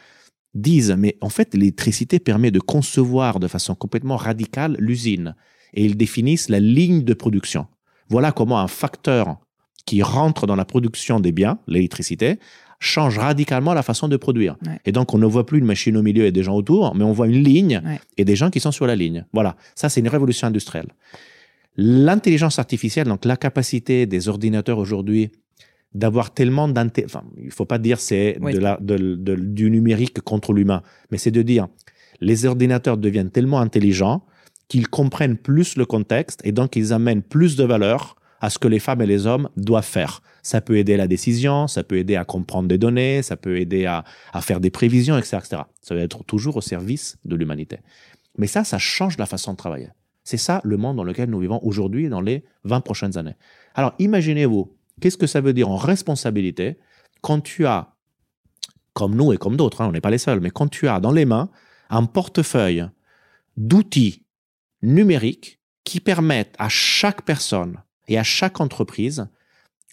disent 0.54 0.94
mais 0.98 1.16
en 1.20 1.28
fait 1.28 1.54
l'électricité 1.54 2.18
permet 2.18 2.50
de 2.50 2.60
concevoir 2.60 3.38
de 3.38 3.48
façon 3.48 3.74
complètement 3.74 4.16
radicale 4.16 4.76
l'usine 4.78 5.34
et 5.74 5.84
ils 5.84 5.96
définissent 5.96 6.48
la 6.48 6.60
ligne 6.60 7.02
de 7.02 7.14
production. 7.14 7.66
Voilà 8.08 8.32
comment 8.32 8.58
un 8.60 8.68
facteur 8.68 9.38
qui 9.84 10.02
rentre 10.02 10.46
dans 10.46 10.56
la 10.56 10.64
production 10.64 11.20
des 11.20 11.32
biens, 11.32 11.58
l'électricité, 11.66 12.38
change 12.80 13.18
radicalement 13.18 13.74
la 13.74 13.82
façon 13.82 14.08
de 14.08 14.16
produire. 14.16 14.56
Et 14.84 14.92
donc, 14.92 15.14
on 15.14 15.18
ne 15.18 15.26
voit 15.26 15.46
plus 15.46 15.58
une 15.58 15.64
machine 15.64 15.96
au 15.96 16.02
milieu 16.02 16.24
et 16.24 16.32
des 16.32 16.42
gens 16.42 16.54
autour, 16.54 16.94
mais 16.94 17.04
on 17.04 17.12
voit 17.12 17.26
une 17.26 17.42
ligne 17.42 17.82
et 18.16 18.24
des 18.24 18.36
gens 18.36 18.50
qui 18.50 18.60
sont 18.60 18.72
sur 18.72 18.86
la 18.86 18.96
ligne. 18.96 19.24
Voilà, 19.32 19.56
ça, 19.74 19.88
c'est 19.88 20.00
une 20.00 20.08
révolution 20.08 20.46
industrielle. 20.46 20.88
L'intelligence 21.76 22.58
artificielle, 22.58 23.06
donc 23.06 23.24
la 23.24 23.36
capacité 23.36 24.06
des 24.06 24.28
ordinateurs 24.28 24.78
aujourd'hui 24.78 25.30
d'avoir 25.94 26.34
tellement 26.34 26.68
d'intelligence, 26.68 27.16
enfin, 27.16 27.26
il 27.42 27.50
faut 27.50 27.64
pas 27.64 27.78
dire 27.78 27.98
c'est 27.98 28.36
de 28.40 29.34
du 29.34 29.70
numérique 29.70 30.20
contre 30.20 30.52
l'humain, 30.52 30.82
mais 31.10 31.18
c'est 31.18 31.30
de 31.30 31.42
dire 31.42 31.68
les 32.20 32.46
ordinateurs 32.46 32.98
deviennent 32.98 33.30
tellement 33.30 33.60
intelligents 33.60 34.24
qu'ils 34.68 34.88
comprennent 34.88 35.36
plus 35.36 35.76
le 35.76 35.86
contexte 35.86 36.40
et 36.44 36.52
donc 36.52 36.76
ils 36.76 36.92
amènent 36.92 37.22
plus 37.22 37.56
de 37.56 37.64
valeur 37.64 38.16
à 38.40 38.50
ce 38.50 38.58
que 38.58 38.68
les 38.68 38.78
femmes 38.78 39.02
et 39.02 39.06
les 39.06 39.26
hommes 39.26 39.48
doivent 39.56 39.84
faire. 39.84 40.22
Ça 40.42 40.60
peut 40.60 40.76
aider 40.76 40.94
à 40.94 40.96
la 40.96 41.08
décision, 41.08 41.66
ça 41.66 41.82
peut 41.82 41.98
aider 41.98 42.16
à 42.16 42.24
comprendre 42.24 42.68
des 42.68 42.78
données, 42.78 43.22
ça 43.22 43.36
peut 43.36 43.58
aider 43.58 43.86
à, 43.86 44.04
faire 44.40 44.60
des 44.60 44.70
prévisions, 44.70 45.18
etc., 45.18 45.38
etc. 45.38 45.62
Ça 45.82 45.94
va 45.94 46.00
être 46.00 46.24
toujours 46.24 46.56
au 46.56 46.60
service 46.60 47.18
de 47.24 47.36
l'humanité. 47.36 47.78
Mais 48.36 48.46
ça, 48.46 48.64
ça 48.64 48.78
change 48.78 49.18
la 49.18 49.26
façon 49.26 49.52
de 49.52 49.56
travailler. 49.56 49.88
C'est 50.24 50.36
ça 50.36 50.60
le 50.64 50.76
monde 50.76 50.96
dans 50.96 51.04
lequel 51.04 51.30
nous 51.30 51.40
vivons 51.40 51.58
aujourd'hui 51.62 52.04
et 52.04 52.08
dans 52.08 52.20
les 52.20 52.44
20 52.64 52.80
prochaines 52.82 53.16
années. 53.18 53.34
Alors 53.74 53.94
imaginez-vous, 53.98 54.76
qu'est-ce 55.00 55.16
que 55.16 55.26
ça 55.26 55.40
veut 55.40 55.52
dire 55.52 55.70
en 55.70 55.76
responsabilité 55.76 56.78
quand 57.20 57.40
tu 57.40 57.66
as, 57.66 57.94
comme 58.92 59.16
nous 59.16 59.32
et 59.32 59.38
comme 59.38 59.56
d'autres, 59.56 59.80
hein, 59.80 59.88
on 59.88 59.92
n'est 59.92 60.00
pas 60.00 60.10
les 60.10 60.18
seuls, 60.18 60.40
mais 60.40 60.50
quand 60.50 60.68
tu 60.68 60.86
as 60.86 61.00
dans 61.00 61.12
les 61.12 61.24
mains 61.24 61.50
un 61.90 62.04
portefeuille 62.04 62.86
d'outils 63.56 64.24
numériques 64.82 65.60
qui 65.84 66.00
permettent 66.00 66.54
à 66.58 66.68
chaque 66.68 67.22
personne 67.22 67.78
et 68.08 68.18
à 68.18 68.22
chaque 68.22 68.60
entreprise 68.60 69.28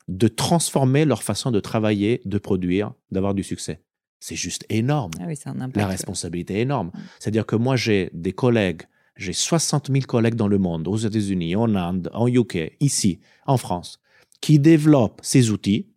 de 0.07 0.27
transformer 0.27 1.05
leur 1.05 1.23
façon 1.23 1.51
de 1.51 1.59
travailler, 1.59 2.21
de 2.25 2.37
produire, 2.37 2.93
d'avoir 3.11 3.33
du 3.33 3.43
succès. 3.43 3.81
C'est 4.19 4.35
juste 4.35 4.65
énorme. 4.69 5.11
Ah 5.19 5.27
La 5.75 5.87
responsabilité 5.87 6.55
est 6.55 6.61
énorme. 6.61 6.91
C'est-à-dire 7.19 7.45
que 7.45 7.55
moi, 7.55 7.75
j'ai 7.75 8.09
des 8.13 8.33
collègues, 8.33 8.83
j'ai 9.17 9.33
60 9.33 9.91
000 9.91 10.05
collègues 10.05 10.35
dans 10.35 10.47
le 10.47 10.57
monde, 10.57 10.87
aux 10.87 10.97
États-Unis, 10.97 11.55
en 11.55 11.75
Inde, 11.75 12.09
en 12.13 12.27
UK, 12.27 12.73
ici, 12.79 13.19
en 13.45 13.57
France, 13.57 13.99
qui 14.41 14.59
développent 14.59 15.21
ces 15.23 15.51
outils. 15.51 15.87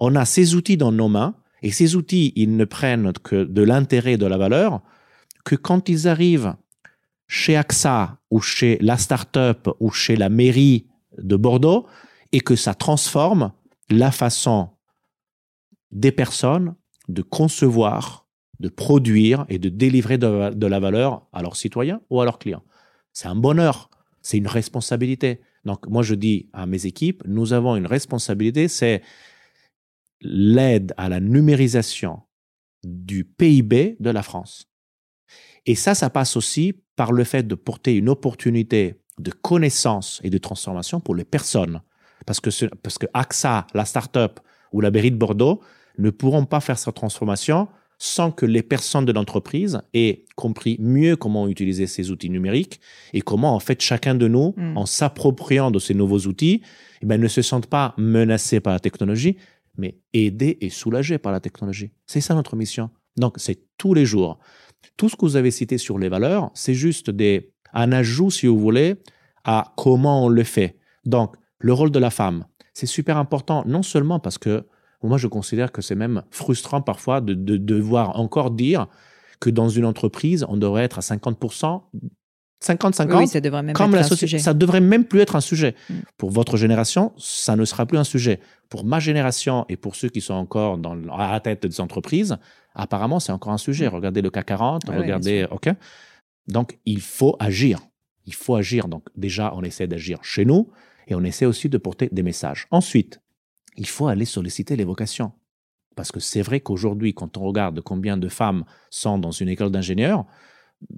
On 0.00 0.14
a 0.14 0.24
ces 0.24 0.54
outils 0.54 0.76
dans 0.76 0.92
nos 0.92 1.08
mains 1.08 1.36
et 1.62 1.72
ces 1.72 1.96
outils, 1.96 2.32
ils 2.36 2.56
ne 2.56 2.64
prennent 2.64 3.12
que 3.22 3.44
de 3.44 3.62
l'intérêt 3.62 4.12
et 4.12 4.18
de 4.18 4.26
la 4.26 4.38
valeur 4.38 4.82
que 5.44 5.54
quand 5.54 5.88
ils 5.88 6.08
arrivent 6.08 6.54
chez 7.26 7.56
AXA 7.56 8.18
ou 8.30 8.40
chez 8.40 8.78
la 8.80 8.96
start-up 8.98 9.68
ou 9.80 9.90
chez 9.90 10.16
la 10.16 10.28
mairie 10.28 10.86
de 11.18 11.36
Bordeaux 11.36 11.86
et 12.32 12.40
que 12.40 12.56
ça 12.56 12.74
transforme 12.74 13.52
la 13.90 14.10
façon 14.10 14.70
des 15.90 16.12
personnes 16.12 16.74
de 17.08 17.22
concevoir, 17.22 18.26
de 18.60 18.68
produire 18.68 19.44
et 19.48 19.58
de 19.58 19.68
délivrer 19.68 20.18
de, 20.18 20.66
la 20.66 20.80
valeur 20.80 21.26
à 21.32 21.42
leurs 21.42 21.56
citoyens 21.56 22.00
ou 22.10 22.20
à 22.20 22.24
leurs 22.24 22.38
clients. 22.38 22.64
C'est 23.12 23.28
un 23.28 23.36
bonheur, 23.36 23.90
c'est 24.22 24.38
une 24.38 24.46
responsabilité. 24.46 25.40
Donc 25.64 25.86
moi 25.86 26.02
je 26.02 26.14
dis 26.14 26.48
à 26.52 26.66
mes 26.66 26.86
équipes, 26.86 27.22
nous 27.26 27.52
avons 27.52 27.76
une 27.76 27.86
responsabilité, 27.86 28.68
c'est 28.68 29.02
l'aide 30.20 30.94
à 30.96 31.08
la 31.08 31.20
numérisation 31.20 32.22
du 32.82 33.24
PIB 33.24 33.96
de 34.00 34.10
la 34.10 34.22
France. 34.22 34.68
Et 35.66 35.74
ça, 35.74 35.94
ça 35.94 36.10
passe 36.10 36.36
aussi 36.36 36.82
par 36.96 37.12
le 37.12 37.24
fait 37.24 37.46
de 37.46 37.54
porter 37.54 37.96
une 37.96 38.08
opportunité 38.08 39.00
de 39.18 39.30
connaissances 39.30 40.20
et 40.24 40.30
de 40.30 40.38
transformation 40.38 41.00
pour 41.00 41.14
les 41.14 41.24
personnes. 41.24 41.80
Parce 42.26 42.40
que, 42.40 42.50
ce, 42.50 42.66
parce 42.66 42.98
que 42.98 43.06
AXA, 43.14 43.66
la 43.74 43.84
start-up 43.84 44.40
ou 44.72 44.80
la 44.80 44.90
mairie 44.90 45.10
de 45.10 45.16
Bordeaux 45.16 45.60
ne 45.98 46.10
pourront 46.10 46.46
pas 46.46 46.60
faire 46.60 46.78
cette 46.78 46.94
transformation 46.94 47.68
sans 47.98 48.32
que 48.32 48.44
les 48.44 48.62
personnes 48.62 49.04
de 49.04 49.12
l'entreprise 49.12 49.80
aient 49.94 50.24
compris 50.34 50.76
mieux 50.80 51.16
comment 51.16 51.46
utiliser 51.46 51.86
ces 51.86 52.10
outils 52.10 52.28
numériques 52.28 52.80
et 53.12 53.20
comment, 53.20 53.54
en 53.54 53.60
fait, 53.60 53.80
chacun 53.80 54.14
de 54.16 54.26
nous, 54.26 54.52
Mm. 54.56 54.76
en 54.76 54.86
s'appropriant 54.86 55.70
de 55.70 55.78
ces 55.78 55.94
nouveaux 55.94 56.20
outils, 56.20 56.60
eh 57.02 57.06
ben, 57.06 57.20
ne 57.20 57.28
se 57.28 57.40
sentent 57.40 57.68
pas 57.68 57.94
menacés 57.96 58.60
par 58.60 58.72
la 58.72 58.80
technologie, 58.80 59.36
mais 59.76 59.98
aidés 60.12 60.58
et 60.60 60.70
soulagés 60.70 61.18
par 61.18 61.32
la 61.32 61.40
technologie. 61.40 61.92
C'est 62.06 62.20
ça 62.20 62.34
notre 62.34 62.56
mission. 62.56 62.90
Donc, 63.16 63.34
c'est 63.38 63.62
tous 63.78 63.94
les 63.94 64.04
jours. 64.06 64.38
Tout 64.96 65.08
ce 65.08 65.14
que 65.16 65.24
vous 65.24 65.36
avez 65.36 65.52
cité 65.52 65.78
sur 65.78 65.98
les 65.98 66.08
valeurs, 66.08 66.50
c'est 66.54 66.74
juste 66.74 67.10
des, 67.10 67.53
un 67.74 67.92
ajout, 67.92 68.30
si 68.30 68.46
vous 68.46 68.58
voulez, 68.58 68.96
à 69.44 69.72
comment 69.76 70.24
on 70.24 70.28
le 70.28 70.44
fait. 70.44 70.78
Donc, 71.04 71.34
le 71.58 71.72
rôle 71.72 71.90
de 71.90 71.98
la 71.98 72.10
femme, 72.10 72.44
c'est 72.72 72.86
super 72.86 73.16
important, 73.18 73.62
non 73.66 73.82
seulement 73.82 74.18
parce 74.18 74.38
que 74.38 74.64
moi, 75.02 75.18
je 75.18 75.26
considère 75.26 75.70
que 75.70 75.82
c'est 75.82 75.94
même 75.94 76.22
frustrant 76.30 76.80
parfois 76.80 77.20
de, 77.20 77.34
de 77.34 77.58
devoir 77.58 78.18
encore 78.18 78.50
dire 78.50 78.86
que 79.38 79.50
dans 79.50 79.68
une 79.68 79.84
entreprise, 79.84 80.46
on 80.48 80.56
devrait 80.56 80.84
être 80.84 80.98
à 80.98 81.02
50%, 81.02 81.82
50-50, 82.64 83.16
Oui, 83.16 83.28
ça 83.28 83.40
devrait 83.40 83.62
même 83.62 83.74
comme 83.74 83.94
la 83.94 84.02
société. 84.02 84.38
Ça 84.38 84.54
devrait 84.54 84.80
même 84.80 85.04
plus 85.04 85.20
être 85.20 85.36
un 85.36 85.40
sujet. 85.40 85.74
Mm. 85.90 85.94
Pour 86.16 86.30
votre 86.30 86.56
génération, 86.56 87.12
ça 87.18 87.56
ne 87.56 87.64
sera 87.64 87.84
plus 87.84 87.98
un 87.98 88.04
sujet. 88.04 88.40
Pour 88.70 88.84
ma 88.84 89.00
génération 89.00 89.66
et 89.68 89.76
pour 89.76 89.96
ceux 89.96 90.08
qui 90.08 90.20
sont 90.20 90.34
encore 90.34 90.78
dans, 90.78 90.96
à 91.12 91.32
la 91.32 91.40
tête 91.40 91.66
des 91.66 91.80
entreprises, 91.80 92.36
apparemment, 92.74 93.20
c'est 93.20 93.32
encore 93.32 93.52
un 93.52 93.58
sujet. 93.58 93.86
Mm. 93.86 93.94
Regardez 93.94 94.22
le 94.22 94.30
CAC 94.30 94.46
40, 94.46 94.84
Ouais, 94.84 94.94
ouais, 94.94 95.02
regardez, 95.02 95.46
OK. 95.50 95.68
Donc, 96.48 96.78
il 96.84 97.00
faut 97.00 97.36
agir. 97.38 97.80
Il 98.26 98.34
faut 98.34 98.54
agir. 98.54 98.88
Donc, 98.88 99.04
déjà, 99.16 99.52
on 99.54 99.62
essaie 99.62 99.86
d'agir 99.86 100.18
chez 100.22 100.44
nous 100.44 100.70
et 101.08 101.14
on 101.14 101.22
essaie 101.24 101.46
aussi 101.46 101.68
de 101.68 101.78
porter 101.78 102.08
des 102.12 102.22
messages. 102.22 102.66
Ensuite, 102.70 103.20
il 103.76 103.86
faut 103.86 104.06
aller 104.08 104.24
solliciter 104.24 104.76
les 104.76 104.84
vocations. 104.84 105.32
Parce 105.96 106.10
que 106.10 106.20
c'est 106.20 106.42
vrai 106.42 106.60
qu'aujourd'hui, 106.60 107.14
quand 107.14 107.36
on 107.36 107.42
regarde 107.44 107.80
combien 107.80 108.16
de 108.16 108.28
femmes 108.28 108.64
sont 108.90 109.18
dans 109.18 109.30
une 109.30 109.48
école 109.48 109.70
d'ingénieurs, 109.70 110.24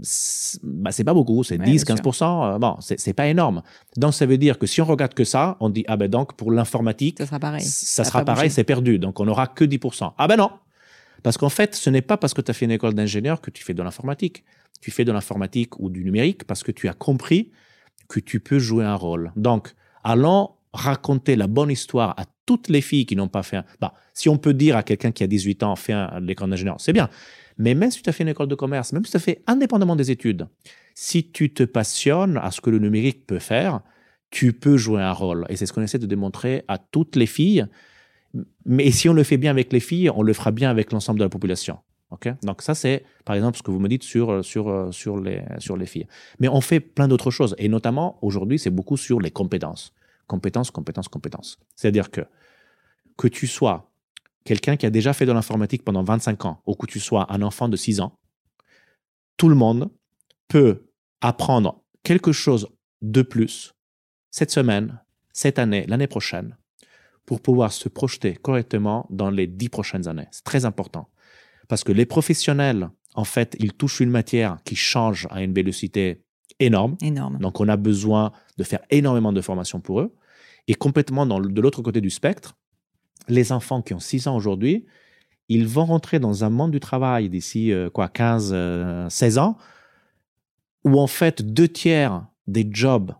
c'est 0.02 0.58
bah, 0.62 0.90
c'est 0.90 1.04
pas 1.04 1.14
beaucoup, 1.14 1.44
c'est 1.44 1.58
Ouais, 1.58 1.64
10, 1.64 1.84
bien 1.84 1.94
15%. 1.96 2.54
euh, 2.54 2.58
Bon, 2.58 2.76
c'est 2.80 3.12
pas 3.12 3.28
énorme. 3.28 3.62
Donc, 3.96 4.14
ça 4.14 4.26
veut 4.26 4.38
dire 4.38 4.58
que 4.58 4.66
si 4.66 4.80
on 4.80 4.84
regarde 4.84 5.14
que 5.14 5.24
ça, 5.24 5.56
on 5.60 5.68
dit, 5.68 5.84
ah 5.86 5.96
ben 5.96 6.08
donc, 6.08 6.34
pour 6.34 6.50
l'informatique, 6.50 7.18
Ça 7.18 7.26
sera 7.26 7.38
pareil. 7.38 7.62
ça 7.62 8.04
Ça 8.04 8.04
sera 8.04 8.24
pareil, 8.24 8.50
c'est 8.50 8.64
perdu. 8.64 8.98
Donc, 8.98 9.20
on 9.20 9.26
n'aura 9.26 9.46
que 9.46 9.64
10%. 9.64 10.12
Ah 10.16 10.26
ben 10.28 10.36
non 10.36 10.50
Parce 11.22 11.36
qu'en 11.36 11.50
fait, 11.50 11.74
ce 11.76 11.90
n'est 11.90 12.02
pas 12.02 12.16
parce 12.16 12.34
que 12.34 12.40
tu 12.40 12.50
as 12.50 12.54
fait 12.54 12.64
une 12.64 12.70
école 12.72 12.94
d'ingénieur 12.94 13.40
que 13.40 13.50
tu 13.50 13.62
fais 13.62 13.74
de 13.74 13.82
l'informatique. 13.82 14.44
Tu 14.80 14.90
fais 14.90 15.04
de 15.04 15.12
l'informatique 15.12 15.78
ou 15.80 15.90
du 15.90 16.04
numérique 16.04 16.44
parce 16.44 16.62
que 16.62 16.72
tu 16.72 16.88
as 16.88 16.94
compris 16.94 17.50
que 18.08 18.20
tu 18.20 18.40
peux 18.40 18.58
jouer 18.58 18.84
un 18.84 18.94
rôle. 18.94 19.32
Donc, 19.36 19.74
allons 20.04 20.50
raconter 20.72 21.36
la 21.36 21.46
bonne 21.46 21.70
histoire 21.70 22.10
à 22.18 22.24
toutes 22.44 22.68
les 22.68 22.80
filles 22.80 23.06
qui 23.06 23.16
n'ont 23.16 23.28
pas 23.28 23.42
fait 23.42 23.56
un... 23.56 23.64
Bah, 23.80 23.94
si 24.14 24.28
on 24.28 24.38
peut 24.38 24.54
dire 24.54 24.76
à 24.76 24.82
quelqu'un 24.82 25.10
qui 25.10 25.24
a 25.24 25.26
18 25.26 25.62
ans, 25.62 25.74
fait 25.76 25.92
un, 25.92 26.20
l'école 26.20 26.50
d'ingénieur, 26.50 26.76
c'est 26.78 26.92
bien. 26.92 27.10
Mais 27.58 27.74
même 27.74 27.90
si 27.90 28.02
tu 28.02 28.08
as 28.08 28.12
fait 28.12 28.22
une 28.22 28.28
école 28.28 28.48
de 28.48 28.54
commerce, 28.54 28.92
même 28.92 29.04
si 29.04 29.10
tu 29.10 29.16
as 29.16 29.20
fait 29.20 29.42
indépendamment 29.46 29.96
des 29.96 30.10
études, 30.10 30.46
si 30.94 31.30
tu 31.30 31.52
te 31.52 31.62
passionnes 31.62 32.38
à 32.38 32.50
ce 32.50 32.60
que 32.60 32.70
le 32.70 32.78
numérique 32.78 33.26
peut 33.26 33.38
faire, 33.38 33.80
tu 34.30 34.52
peux 34.52 34.76
jouer 34.76 35.02
un 35.02 35.12
rôle. 35.12 35.46
Et 35.48 35.56
c'est 35.56 35.66
ce 35.66 35.72
qu'on 35.72 35.82
essaie 35.82 35.98
de 35.98 36.06
démontrer 36.06 36.64
à 36.68 36.78
toutes 36.78 37.16
les 37.16 37.26
filles. 37.26 37.66
Mais 38.64 38.90
si 38.90 39.08
on 39.08 39.14
le 39.14 39.22
fait 39.22 39.38
bien 39.38 39.50
avec 39.50 39.72
les 39.72 39.80
filles, 39.80 40.10
on 40.10 40.22
le 40.22 40.32
fera 40.32 40.50
bien 40.50 40.70
avec 40.70 40.92
l'ensemble 40.92 41.18
de 41.18 41.24
la 41.24 41.30
population. 41.30 41.78
Donc 42.42 42.62
ça, 42.62 42.74
c'est 42.74 43.04
par 43.24 43.36
exemple 43.36 43.58
ce 43.58 43.62
que 43.62 43.70
vous 43.70 43.80
me 43.80 43.88
dites 43.88 44.02
sur, 44.02 44.44
sur, 44.44 44.88
sur, 44.92 45.18
les, 45.18 45.42
sur 45.58 45.76
les 45.76 45.86
filles. 45.86 46.06
Mais 46.38 46.48
on 46.48 46.60
fait 46.60 46.80
plein 46.80 47.08
d'autres 47.08 47.30
choses. 47.30 47.54
Et 47.58 47.68
notamment, 47.68 48.18
aujourd'hui, 48.22 48.58
c'est 48.58 48.70
beaucoup 48.70 48.96
sur 48.96 49.20
les 49.20 49.30
compétences. 49.30 49.92
Compétences, 50.26 50.70
compétences, 50.70 51.08
compétences. 51.08 51.58
C'est-à-dire 51.76 52.10
que 52.10 52.22
que 53.16 53.28
tu 53.28 53.46
sois 53.46 53.90
quelqu'un 54.44 54.76
qui 54.76 54.86
a 54.86 54.90
déjà 54.90 55.12
fait 55.12 55.26
de 55.26 55.32
l'informatique 55.32 55.84
pendant 55.84 56.02
25 56.02 56.44
ans 56.44 56.62
ou 56.66 56.74
que 56.74 56.86
tu 56.86 57.00
sois 57.00 57.32
un 57.32 57.42
enfant 57.42 57.68
de 57.68 57.76
6 57.76 58.00
ans, 58.00 58.18
tout 59.36 59.48
le 59.48 59.54
monde 59.54 59.90
peut 60.48 60.86
apprendre 61.20 61.82
quelque 62.02 62.32
chose 62.32 62.68
de 63.02 63.22
plus 63.22 63.74
cette 64.30 64.50
semaine, 64.50 65.00
cette 65.32 65.58
année, 65.58 65.84
l'année 65.88 66.06
prochaine, 66.06 66.56
pour 67.24 67.40
pouvoir 67.40 67.72
se 67.72 67.88
projeter 67.88 68.34
correctement 68.34 69.06
dans 69.10 69.30
les 69.30 69.46
10 69.46 69.68
prochaines 69.68 70.08
années. 70.08 70.28
C'est 70.30 70.44
très 70.44 70.64
important. 70.64 71.08
Parce 71.68 71.84
que 71.84 71.92
les 71.92 72.06
professionnels, 72.06 72.90
en 73.14 73.24
fait, 73.24 73.56
ils 73.58 73.72
touchent 73.72 74.00
une 74.00 74.10
matière 74.10 74.58
qui 74.64 74.76
change 74.76 75.26
à 75.30 75.42
une 75.42 75.52
vélocité 75.52 76.22
énorme. 76.60 76.96
Énorme. 77.02 77.38
Donc, 77.38 77.60
on 77.60 77.68
a 77.68 77.76
besoin 77.76 78.32
de 78.56 78.64
faire 78.64 78.80
énormément 78.90 79.32
de 79.32 79.40
formation 79.40 79.80
pour 79.80 80.00
eux. 80.00 80.14
Et 80.68 80.74
complètement 80.74 81.26
dans 81.26 81.40
de 81.40 81.60
l'autre 81.60 81.82
côté 81.82 82.00
du 82.00 82.10
spectre, 82.10 82.56
les 83.28 83.52
enfants 83.52 83.82
qui 83.82 83.94
ont 83.94 84.00
6 84.00 84.28
ans 84.28 84.36
aujourd'hui, 84.36 84.86
ils 85.48 85.66
vont 85.66 85.84
rentrer 85.84 86.18
dans 86.18 86.44
un 86.44 86.50
monde 86.50 86.72
du 86.72 86.80
travail 86.80 87.28
d'ici 87.28 87.72
euh, 87.72 87.88
quoi 87.90 88.08
15, 88.08 88.50
euh, 88.52 89.08
16 89.08 89.38
ans, 89.38 89.56
où 90.84 90.98
en 90.98 91.06
fait 91.06 91.42
deux 91.42 91.68
tiers 91.68 92.26
des 92.46 92.68
jobs 92.70 93.12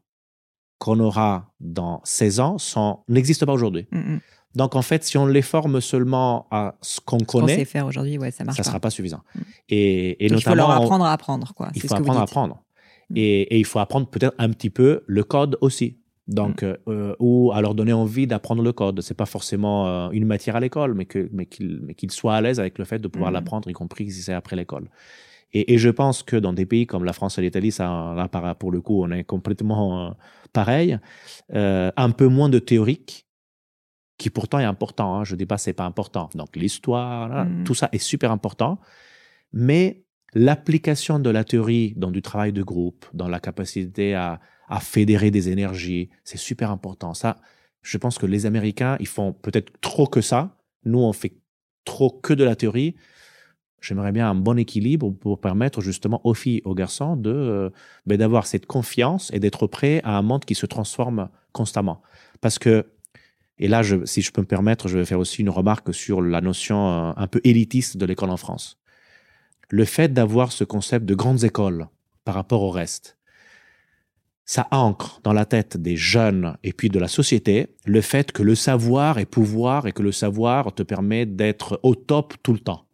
qu'on 0.78 1.00
aura 1.00 1.52
dans 1.60 2.00
16 2.04 2.40
ans 2.40 3.04
n'existent 3.08 3.46
pas 3.46 3.52
aujourd'hui. 3.52 3.86
Mm, 3.90 4.14
mm. 4.14 4.20
Donc 4.56 4.74
en 4.74 4.82
fait, 4.82 5.04
si 5.04 5.16
on 5.18 5.26
les 5.26 5.42
forme 5.42 5.80
seulement 5.80 6.46
à 6.50 6.74
ce 6.80 6.98
qu'on 7.00 7.18
connaît, 7.18 7.56
sait 7.56 7.64
faire 7.66 7.86
aujourd'hui, 7.86 8.18
ouais, 8.18 8.30
ça 8.32 8.42
marche 8.42 8.56
ça 8.56 8.62
ne 8.62 8.64
pas. 8.64 8.70
sera 8.70 8.80
pas 8.80 8.90
suffisant. 8.90 9.20
Mm. 9.34 9.40
Et, 9.68 10.24
et 10.24 10.28
Donc, 10.28 10.40
il 10.40 10.42
faut 10.42 10.50
notamment, 10.50 10.68
leur 10.68 10.80
on- 10.80 10.84
apprendre 10.84 11.04
à 11.04 11.12
apprendre, 11.12 11.52
quoi. 11.54 11.68
il 11.74 11.80
faut 11.82 11.88
ce 11.88 11.92
que 11.94 11.98
vous 11.98 12.04
apprendre 12.04 12.20
à 12.20 12.22
apprendre. 12.24 12.62
Mm. 13.10 13.14
Et, 13.18 13.40
et 13.42 13.58
il 13.58 13.64
faut 13.66 13.78
apprendre 13.78 14.08
peut-être 14.08 14.34
un 14.38 14.48
petit 14.50 14.70
peu 14.70 15.02
le 15.06 15.22
code 15.24 15.56
aussi. 15.60 15.98
Donc, 16.26 16.62
Mm. 16.64 16.74
euh, 16.88 17.14
ou 17.20 17.52
à 17.52 17.60
leur 17.60 17.74
donner 17.76 17.92
envie 17.92 18.26
d'apprendre 18.26 18.62
le 18.62 18.72
code. 18.72 19.00
C'est 19.02 19.14
pas 19.14 19.26
forcément 19.26 19.86
euh, 19.86 20.10
une 20.10 20.24
matière 20.24 20.56
à 20.56 20.60
l'école, 20.60 20.94
mais 20.94 21.04
que, 21.04 21.28
mais 21.32 21.44
qu'ils, 21.46 22.10
soient 22.10 22.34
à 22.34 22.40
l'aise 22.40 22.58
avec 22.58 22.78
le 22.78 22.84
fait 22.84 22.98
de 22.98 23.06
pouvoir 23.08 23.30
l'apprendre, 23.30 23.68
y 23.70 23.72
compris 23.74 24.10
si 24.10 24.22
c'est 24.22 24.32
après 24.32 24.56
l'école. 24.56 24.88
Et, 25.52 25.74
et 25.74 25.78
je 25.78 25.88
pense 25.90 26.22
que 26.24 26.34
dans 26.36 26.52
des 26.52 26.66
pays 26.66 26.86
comme 26.86 27.04
la 27.04 27.12
France 27.12 27.38
et 27.38 27.42
l'Italie, 27.42 27.70
ça, 27.72 28.14
là, 28.16 28.54
pour 28.54 28.72
le 28.72 28.80
coup, 28.80 29.04
on 29.04 29.10
est 29.12 29.22
complètement 29.22 30.06
euh, 30.06 30.10
pareil. 30.52 30.98
Un 31.52 32.10
peu 32.10 32.26
moins 32.26 32.48
de 32.48 32.58
théorique, 32.58 33.25
qui 34.18 34.30
pourtant 34.30 34.58
est 34.58 34.64
important. 34.64 35.16
Hein. 35.16 35.24
Je 35.24 35.36
dis 35.36 35.46
pas 35.46 35.58
c'est 35.58 35.72
pas 35.72 35.84
important. 35.84 36.30
Donc 36.34 36.56
l'histoire, 36.56 37.28
là, 37.28 37.44
Mm. 37.44 37.64
tout 37.64 37.74
ça 37.74 37.88
est 37.92 37.98
super 37.98 38.30
important. 38.30 38.78
Mais 39.52 40.04
l'application 40.34 41.18
de 41.18 41.30
la 41.30 41.44
théorie 41.44 41.94
dans 41.96 42.10
du 42.10 42.22
travail 42.22 42.52
de 42.52 42.62
groupe, 42.62 43.06
dans 43.14 43.28
la 43.28 43.40
capacité 43.40 44.14
à, 44.14 44.40
à 44.68 44.80
fédérer 44.80 45.30
des 45.30 45.48
énergies, 45.48 46.10
c'est 46.24 46.38
super 46.38 46.70
important. 46.70 47.14
Ça, 47.14 47.36
je 47.82 47.98
pense 47.98 48.18
que 48.18 48.26
les 48.26 48.46
Américains, 48.46 48.96
ils 49.00 49.06
font 49.06 49.32
peut-être 49.32 49.72
trop 49.80 50.06
que 50.06 50.20
ça. 50.20 50.56
Nous, 50.84 50.98
on 50.98 51.12
fait 51.12 51.36
trop 51.84 52.10
que 52.10 52.34
de 52.34 52.42
la 52.44 52.56
théorie. 52.56 52.96
J'aimerais 53.80 54.10
bien 54.10 54.28
un 54.28 54.34
bon 54.34 54.58
équilibre 54.58 55.10
pour 55.12 55.40
permettre 55.40 55.80
justement 55.80 56.20
aux 56.24 56.34
filles, 56.34 56.62
aux 56.64 56.74
garçons 56.74 57.16
de 57.16 57.30
euh, 57.30 57.70
ben, 58.06 58.18
d'avoir 58.18 58.46
cette 58.46 58.66
confiance 58.66 59.30
et 59.32 59.38
d'être 59.38 59.66
prêts 59.68 60.00
à 60.02 60.16
un 60.18 60.22
monde 60.22 60.44
qui 60.44 60.54
se 60.56 60.66
transforme 60.66 61.28
constamment. 61.52 62.02
Parce 62.40 62.58
que 62.58 62.86
et 63.58 63.68
là, 63.68 63.82
je, 63.82 64.04
si 64.04 64.22
je 64.22 64.30
peux 64.32 64.42
me 64.42 64.46
permettre, 64.46 64.88
je 64.88 64.98
vais 64.98 65.04
faire 65.04 65.18
aussi 65.18 65.40
une 65.42 65.50
remarque 65.50 65.94
sur 65.94 66.20
la 66.20 66.40
notion 66.40 66.88
euh, 66.88 67.12
un 67.16 67.26
peu 67.26 67.40
élitiste 67.44 67.96
de 67.96 68.04
l'école 68.06 68.30
en 68.30 68.36
France. 68.36 68.78
Le 69.70 69.84
fait 69.84 70.12
d'avoir 70.12 70.52
ce 70.52 70.64
concept 70.64 71.06
de 71.06 71.14
grandes 71.14 71.44
écoles 71.44 71.88
par 72.24 72.34
rapport 72.34 72.62
au 72.62 72.70
reste, 72.70 73.16
ça 74.44 74.68
ancre 74.70 75.20
dans 75.24 75.32
la 75.32 75.44
tête 75.44 75.76
des 75.76 75.96
jeunes 75.96 76.56
et 76.62 76.72
puis 76.72 76.88
de 76.88 77.00
la 77.00 77.08
société 77.08 77.74
le 77.84 78.00
fait 78.00 78.30
que 78.30 78.42
le 78.44 78.54
savoir 78.54 79.18
est 79.18 79.26
pouvoir 79.26 79.88
et 79.88 79.92
que 79.92 80.02
le 80.02 80.12
savoir 80.12 80.72
te 80.72 80.84
permet 80.84 81.26
d'être 81.26 81.80
au 81.82 81.94
top 81.96 82.34
tout 82.44 82.52
le 82.52 82.60
temps. 82.60 82.86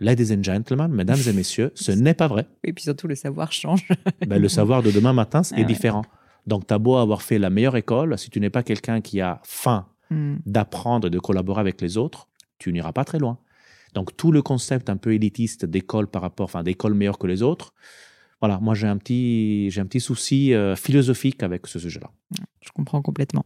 Ladies 0.00 0.34
and 0.34 0.42
gentlemen, 0.42 0.88
mesdames 0.92 1.20
et 1.26 1.32
messieurs, 1.32 1.70
ce 1.74 1.92
n'est 1.92 2.12
pas 2.14 2.26
vrai. 2.28 2.46
Et 2.64 2.72
puis 2.74 2.82
surtout, 2.82 3.06
le 3.06 3.14
savoir 3.14 3.52
change. 3.52 3.86
Ben, 4.26 4.38
le 4.42 4.48
savoir 4.48 4.82
de 4.82 4.90
demain 4.90 5.12
matin 5.14 5.40
est 5.42 5.52
Ah 5.54 5.56
ouais. 5.58 5.64
différent. 5.64 6.04
Donc, 6.46 6.66
tu 6.66 6.74
as 6.74 6.78
beau 6.78 6.96
avoir 6.96 7.22
fait 7.22 7.38
la 7.38 7.50
meilleure 7.50 7.76
école, 7.76 8.18
si 8.18 8.30
tu 8.30 8.40
n'es 8.40 8.50
pas 8.50 8.62
quelqu'un 8.62 9.00
qui 9.00 9.20
a 9.20 9.40
faim 9.44 9.86
Mm. 10.10 10.36
d'apprendre 10.46 11.06
et 11.08 11.10
de 11.10 11.18
collaborer 11.18 11.60
avec 11.60 11.80
les 11.80 11.96
autres, 11.96 12.28
tu 12.58 12.72
n'iras 12.72 12.92
pas 12.92 13.04
très 13.04 13.18
loin. 13.18 13.38
Donc 13.94 14.16
tout 14.16 14.32
le 14.32 14.42
concept 14.42 14.90
un 14.90 14.96
peu 14.96 15.14
élitiste 15.14 15.64
d'école 15.64 16.08
par 16.08 16.22
rapport, 16.22 16.44
enfin 16.44 16.62
d'école 16.62 16.94
meilleure 16.94 17.18
que 17.18 17.26
les 17.26 17.42
autres, 17.42 17.72
voilà, 18.40 18.58
moi 18.60 18.74
j'ai 18.74 18.86
un 18.86 18.98
petit, 18.98 19.70
j'ai 19.70 19.80
un 19.80 19.86
petit 19.86 20.00
souci 20.00 20.52
euh, 20.52 20.76
philosophique 20.76 21.42
avec 21.42 21.66
ce 21.66 21.78
sujet-là. 21.78 22.10
Je 22.64 22.70
comprends 22.72 23.02
complètement. 23.02 23.44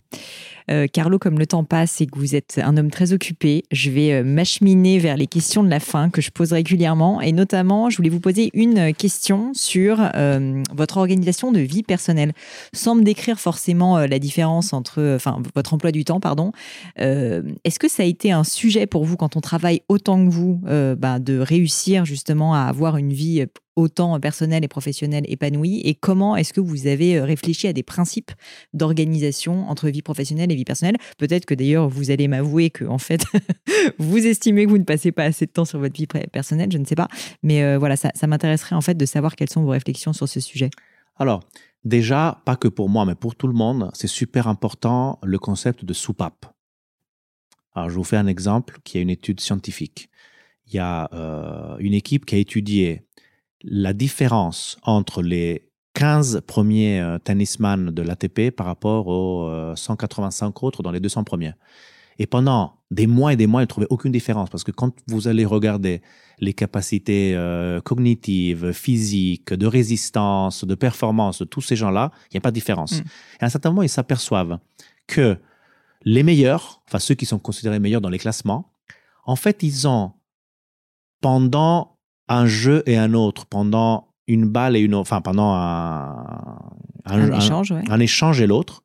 Euh, 0.70 0.86
Carlo, 0.86 1.18
comme 1.18 1.38
le 1.38 1.46
temps 1.46 1.64
passe 1.64 2.00
et 2.00 2.06
que 2.06 2.18
vous 2.18 2.36
êtes 2.36 2.60
un 2.62 2.76
homme 2.76 2.90
très 2.90 3.12
occupé, 3.12 3.64
je 3.72 3.90
vais 3.90 4.12
euh, 4.12 4.24
m'acheminer 4.24 4.98
vers 4.98 5.16
les 5.16 5.26
questions 5.26 5.64
de 5.64 5.70
la 5.70 5.80
fin 5.80 6.10
que 6.10 6.20
je 6.20 6.30
pose 6.30 6.52
régulièrement. 6.52 7.20
Et 7.20 7.32
notamment, 7.32 7.90
je 7.90 7.96
voulais 7.96 8.10
vous 8.10 8.20
poser 8.20 8.50
une 8.54 8.94
question 8.94 9.52
sur 9.54 9.98
euh, 10.14 10.62
votre 10.72 10.98
organisation 10.98 11.50
de 11.50 11.60
vie 11.60 11.82
personnelle. 11.82 12.32
Sans 12.72 12.94
me 12.94 13.02
décrire 13.02 13.40
forcément 13.40 13.98
la 13.98 14.18
différence 14.18 14.72
entre, 14.72 15.14
enfin, 15.16 15.42
votre 15.54 15.74
emploi 15.74 15.90
du 15.90 16.04
temps, 16.04 16.20
pardon. 16.20 16.52
Est-ce 16.96 17.78
que 17.78 17.88
ça 17.88 18.02
a 18.02 18.06
été 18.06 18.32
un 18.32 18.44
sujet 18.44 18.86
pour 18.86 19.04
vous 19.04 19.16
quand 19.16 19.36
on 19.36 19.40
travaille 19.40 19.82
autant 19.88 20.24
que 20.24 20.30
vous, 20.30 20.60
bah, 20.98 21.18
de 21.18 21.38
réussir 21.38 22.04
justement 22.04 22.54
à 22.54 22.62
avoir 22.62 22.96
une 22.96 23.12
vie 23.12 23.46
autant 23.76 24.18
personnel 24.20 24.64
et 24.64 24.68
professionnel 24.68 25.24
épanoui 25.28 25.80
Et 25.84 25.94
comment 25.94 26.36
est-ce 26.36 26.52
que 26.52 26.60
vous 26.60 26.86
avez 26.86 27.20
réfléchi 27.20 27.68
à 27.68 27.72
des 27.72 27.82
principes 27.82 28.32
d'organisation 28.78 29.68
entre 29.68 29.88
vie 29.88 30.02
professionnelle 30.02 30.50
et 30.50 30.54
vie 30.54 30.64
personnelle 30.64 30.96
Peut-être 31.18 31.44
que 31.44 31.54
d'ailleurs, 31.54 31.88
vous 31.88 32.10
allez 32.10 32.28
m'avouer 32.28 32.70
que, 32.70 32.84
en 32.84 32.98
fait, 32.98 33.24
vous 33.98 34.26
estimez 34.26 34.64
que 34.64 34.70
vous 34.70 34.78
ne 34.78 34.84
passez 34.84 35.12
pas 35.12 35.24
assez 35.24 35.46
de 35.46 35.50
temps 35.50 35.64
sur 35.64 35.78
votre 35.78 35.94
vie 35.94 36.06
personnelle, 36.06 36.70
je 36.72 36.78
ne 36.78 36.84
sais 36.84 36.94
pas. 36.94 37.08
Mais 37.42 37.62
euh, 37.62 37.78
voilà, 37.78 37.96
ça, 37.96 38.10
m'intéresserait 38.26 38.76
en 38.76 38.80
fait 38.80 38.94
de 38.94 39.06
savoir 39.06 39.36
quelles 39.36 39.50
sont 39.50 39.62
vos 39.62 39.70
réflexions 39.70 40.12
sur 40.12 40.28
ce 40.28 40.40
sujet. 40.40 40.70
Alors, 41.16 41.42
déjà, 41.84 42.42
pas 42.44 42.56
que 42.56 42.68
pour 42.68 42.88
moi, 42.88 43.04
mais 43.04 43.14
pour 43.14 43.34
tout 43.34 43.48
le 43.48 43.54
monde, 43.54 43.90
c'est 43.94 44.08
super 44.08 44.46
important 44.46 45.18
le 45.22 45.38
concept 45.38 45.84
de 45.84 45.92
soupape. 45.92 46.46
Alors, 47.74 47.90
je 47.90 47.94
vous 47.94 48.04
fais 48.04 48.16
un 48.16 48.26
exemple 48.26 48.78
qui 48.84 48.98
est 48.98 49.02
une 49.02 49.10
étude 49.10 49.40
scientifique. 49.40 50.08
Il 50.66 50.74
y 50.74 50.78
a 50.78 51.08
euh, 51.12 51.76
une 51.78 51.94
équipe 51.94 52.26
qui 52.26 52.34
a 52.34 52.38
étudié 52.38 53.06
la 53.62 53.92
différence 53.92 54.76
entre 54.82 55.22
les 55.22 55.67
15 55.98 56.42
premiers 56.46 57.00
euh, 57.00 57.18
tennisman 57.18 57.90
de 57.90 58.02
l'ATP 58.02 58.54
par 58.54 58.66
rapport 58.66 59.08
aux 59.08 59.74
185 59.74 60.46
euh, 60.46 60.66
autres 60.66 60.84
dans 60.84 60.92
les 60.92 61.00
200 61.00 61.24
premiers. 61.24 61.54
Et 62.20 62.28
pendant 62.28 62.76
des 62.92 63.08
mois 63.08 63.32
et 63.32 63.36
des 63.36 63.48
mois, 63.48 63.62
ils 63.62 63.64
ne 63.64 63.68
trouvaient 63.68 63.88
aucune 63.90 64.12
différence 64.12 64.48
parce 64.48 64.62
que 64.62 64.70
quand 64.70 64.94
vous 65.08 65.26
allez 65.26 65.44
regarder 65.44 66.00
les 66.38 66.52
capacités 66.52 67.34
euh, 67.34 67.80
cognitives, 67.80 68.70
physiques, 68.70 69.52
de 69.52 69.66
résistance, 69.66 70.64
de 70.64 70.74
performance 70.76 71.40
de 71.40 71.44
tous 71.44 71.62
ces 71.62 71.74
gens-là, 71.74 72.12
il 72.26 72.34
n'y 72.34 72.38
a 72.38 72.42
pas 72.42 72.52
de 72.52 72.54
différence. 72.54 73.00
Mm. 73.00 73.04
Et 73.40 73.42
à 73.42 73.46
un 73.46 73.48
certain 73.48 73.70
moment, 73.70 73.82
ils 73.82 73.88
s'aperçoivent 73.88 74.58
que 75.08 75.36
les 76.04 76.22
meilleurs, 76.22 76.80
enfin 76.86 77.00
ceux 77.00 77.16
qui 77.16 77.26
sont 77.26 77.40
considérés 77.40 77.80
meilleurs 77.80 78.00
dans 78.00 78.08
les 78.08 78.18
classements, 78.18 78.70
en 79.24 79.34
fait, 79.34 79.64
ils 79.64 79.88
ont 79.88 80.12
pendant 81.20 81.98
un 82.28 82.46
jeu 82.46 82.84
et 82.86 82.96
un 82.96 83.14
autre 83.14 83.46
pendant 83.46 84.07
une 84.28 84.46
balle 84.46 84.76
et 84.76 84.80
une 84.80 84.94
autre, 84.94 85.00
enfin 85.00 85.20
pendant 85.20 85.54
un, 85.54 86.24
un, 87.06 87.32
échange, 87.32 87.72
un 87.72 87.98
échange 87.98 88.40
et 88.40 88.46
l'autre, 88.46 88.82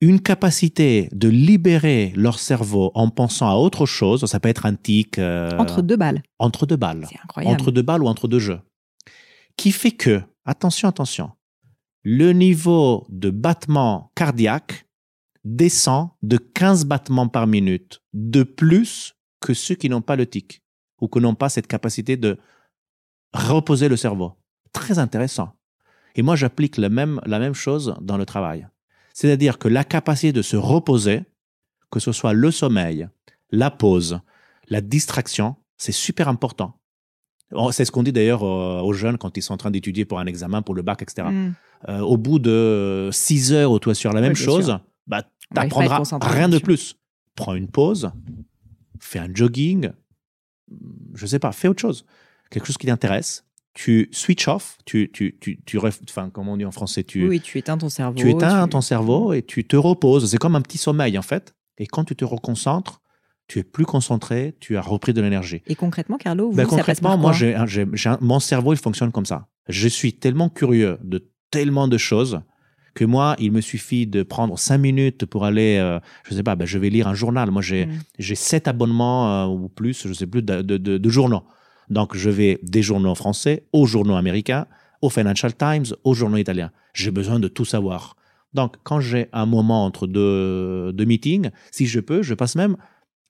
une 0.00 0.20
capacité 0.20 1.08
de 1.12 1.28
libérer 1.28 2.12
leur 2.14 2.38
cerveau 2.38 2.92
en 2.94 3.10
pensant 3.10 3.48
à 3.48 3.54
autre 3.54 3.86
chose, 3.86 4.24
ça 4.26 4.38
peut 4.38 4.48
être 4.48 4.66
un 4.66 4.74
tic. 4.74 5.18
Euh, 5.18 5.50
entre 5.58 5.82
deux 5.82 5.96
balles. 5.96 6.22
Entre 6.38 6.66
deux 6.66 6.76
balles. 6.76 7.06
C'est 7.08 7.18
incroyable. 7.22 7.54
Entre 7.54 7.70
deux 7.70 7.82
balles 7.82 8.02
ou 8.02 8.06
entre 8.06 8.28
deux 8.28 8.38
jeux. 8.38 8.60
Qui 9.56 9.72
fait 9.72 9.90
que, 9.90 10.22
attention, 10.44 10.88
attention, 10.88 11.30
le 12.04 12.32
niveau 12.32 13.06
de 13.08 13.30
battement 13.30 14.12
cardiaque 14.14 14.86
descend 15.44 16.10
de 16.22 16.36
15 16.36 16.84
battements 16.84 17.28
par 17.28 17.46
minute 17.46 18.00
de 18.12 18.42
plus 18.44 19.14
que 19.40 19.54
ceux 19.54 19.74
qui 19.74 19.88
n'ont 19.88 20.02
pas 20.02 20.16
le 20.16 20.26
tic 20.26 20.62
ou 21.00 21.08
que 21.08 21.18
n'ont 21.18 21.34
pas 21.34 21.48
cette 21.48 21.66
capacité 21.66 22.16
de 22.16 22.38
reposer 23.32 23.88
le 23.88 23.96
cerveau. 23.96 24.32
Très 24.72 24.98
intéressant. 24.98 25.52
Et 26.14 26.22
moi, 26.22 26.36
j'applique 26.36 26.76
la 26.76 26.88
même, 26.88 27.20
la 27.26 27.38
même 27.38 27.54
chose 27.54 27.94
dans 28.00 28.16
le 28.16 28.26
travail. 28.26 28.68
C'est-à-dire 29.14 29.58
que 29.58 29.68
la 29.68 29.84
capacité 29.84 30.32
de 30.32 30.42
se 30.42 30.56
reposer, 30.56 31.22
que 31.90 32.00
ce 32.00 32.12
soit 32.12 32.32
le 32.32 32.50
sommeil, 32.50 33.08
la 33.50 33.70
pause, 33.70 34.20
la 34.68 34.80
distraction, 34.80 35.56
c'est 35.76 35.92
super 35.92 36.28
important. 36.28 36.78
C'est 37.70 37.84
ce 37.84 37.90
qu'on 37.90 38.02
dit 38.02 38.12
d'ailleurs 38.12 38.42
aux 38.42 38.92
jeunes 38.92 39.16
quand 39.16 39.36
ils 39.36 39.42
sont 39.42 39.54
en 39.54 39.56
train 39.56 39.70
d'étudier 39.70 40.04
pour 40.04 40.18
un 40.18 40.26
examen, 40.26 40.60
pour 40.60 40.74
le 40.74 40.82
bac, 40.82 41.00
etc. 41.02 41.28
Mm. 41.30 41.54
Euh, 41.88 42.00
au 42.00 42.16
bout 42.16 42.38
de 42.38 43.08
six 43.12 43.52
heures 43.52 43.70
où 43.70 43.78
tu 43.78 43.88
es 43.88 43.94
sur 43.94 44.12
la 44.12 44.20
même 44.20 44.34
chose, 44.34 44.78
bah, 45.06 45.22
tu 45.22 45.28
n'apprendras 45.54 46.02
rien 46.20 46.48
de 46.48 46.58
plus. 46.58 46.96
Prends 47.34 47.54
une 47.54 47.68
pause, 47.68 48.10
fais 49.00 49.20
un 49.20 49.32
jogging, 49.32 49.90
je 51.14 51.26
sais 51.26 51.38
pas, 51.38 51.52
fais 51.52 51.68
autre 51.68 51.80
chose. 51.80 52.04
Quelque 52.50 52.66
chose 52.66 52.78
qui 52.78 52.86
t'intéresse. 52.86 53.44
Tu 53.74 54.08
switch 54.10 54.48
off, 54.48 54.76
tu, 54.86 55.10
tu, 55.12 55.38
tu, 55.40 55.60
tu, 55.64 55.78
enfin, 55.78 56.30
comment 56.30 56.54
on 56.54 56.56
dit 56.56 56.64
en 56.64 56.72
français, 56.72 57.04
tu, 57.04 57.28
oui, 57.28 57.40
tu 57.40 57.58
éteins 57.58 57.78
ton 57.78 57.88
cerveau. 57.88 58.18
Tu 58.18 58.28
éteins 58.28 58.66
ton 58.66 58.80
cerveau 58.80 59.32
et 59.32 59.42
tu 59.42 59.64
te 59.64 59.76
reposes. 59.76 60.28
C'est 60.28 60.38
comme 60.38 60.56
un 60.56 60.62
petit 60.62 60.78
sommeil, 60.78 61.16
en 61.16 61.22
fait. 61.22 61.54
Et 61.78 61.86
quand 61.86 62.02
tu 62.02 62.16
te 62.16 62.24
reconcentres, 62.24 63.00
tu 63.46 63.60
es 63.60 63.64
plus 63.64 63.86
concentré, 63.86 64.56
tu 64.60 64.76
as 64.76 64.82
repris 64.82 65.12
de 65.12 65.20
l'énergie. 65.20 65.62
Et 65.66 65.74
concrètement, 65.74 66.18
Carlo, 66.18 66.50
vous, 66.50 66.56
ben, 66.56 66.66
concrètement, 66.66 67.16
moi, 67.16 67.32
j'ai, 67.32 67.56
mon 68.20 68.40
cerveau, 68.40 68.72
il 68.74 68.78
fonctionne 68.78 69.12
comme 69.12 69.26
ça. 69.26 69.48
Je 69.68 69.88
suis 69.88 70.12
tellement 70.12 70.48
curieux 70.48 70.98
de 71.02 71.30
tellement 71.50 71.88
de 71.88 71.96
choses 71.96 72.40
que 72.94 73.04
moi, 73.04 73.36
il 73.38 73.52
me 73.52 73.60
suffit 73.60 74.06
de 74.06 74.22
prendre 74.22 74.58
cinq 74.58 74.78
minutes 74.78 75.24
pour 75.24 75.44
aller, 75.44 75.76
euh, 75.78 76.00
je 76.24 76.34
sais 76.34 76.42
pas, 76.42 76.56
ben, 76.56 76.66
je 76.66 76.78
vais 76.78 76.90
lire 76.90 77.06
un 77.06 77.14
journal. 77.14 77.50
Moi, 77.50 77.62
j'ai 77.62 77.86
mm. 77.86 77.98
j'ai 78.18 78.34
sept 78.34 78.68
abonnements 78.68 79.44
euh, 79.44 79.46
ou 79.46 79.68
plus, 79.68 80.06
je 80.06 80.12
sais 80.12 80.26
plus, 80.26 80.42
de, 80.42 80.62
de, 80.62 80.76
de, 80.76 81.10
journaux. 81.10 81.44
Donc, 81.90 82.16
je 82.16 82.30
vais 82.30 82.58
des 82.62 82.82
journaux 82.82 83.14
français 83.14 83.66
aux 83.72 83.86
journaux 83.86 84.16
américains, 84.16 84.66
au 85.02 85.10
Financial 85.10 85.54
Times, 85.54 85.86
aux 86.04 86.14
journaux 86.14 86.36
italiens. 86.36 86.70
J'ai 86.94 87.10
besoin 87.10 87.38
de 87.38 87.48
tout 87.48 87.64
savoir. 87.64 88.16
Donc, 88.54 88.76
quand 88.82 89.00
j'ai 89.00 89.28
un 89.32 89.46
moment 89.46 89.84
entre 89.84 90.06
deux, 90.06 90.92
deux 90.92 91.04
meetings, 91.04 91.50
si 91.70 91.86
je 91.86 92.00
peux, 92.00 92.22
je 92.22 92.34
passe 92.34 92.56
même 92.56 92.76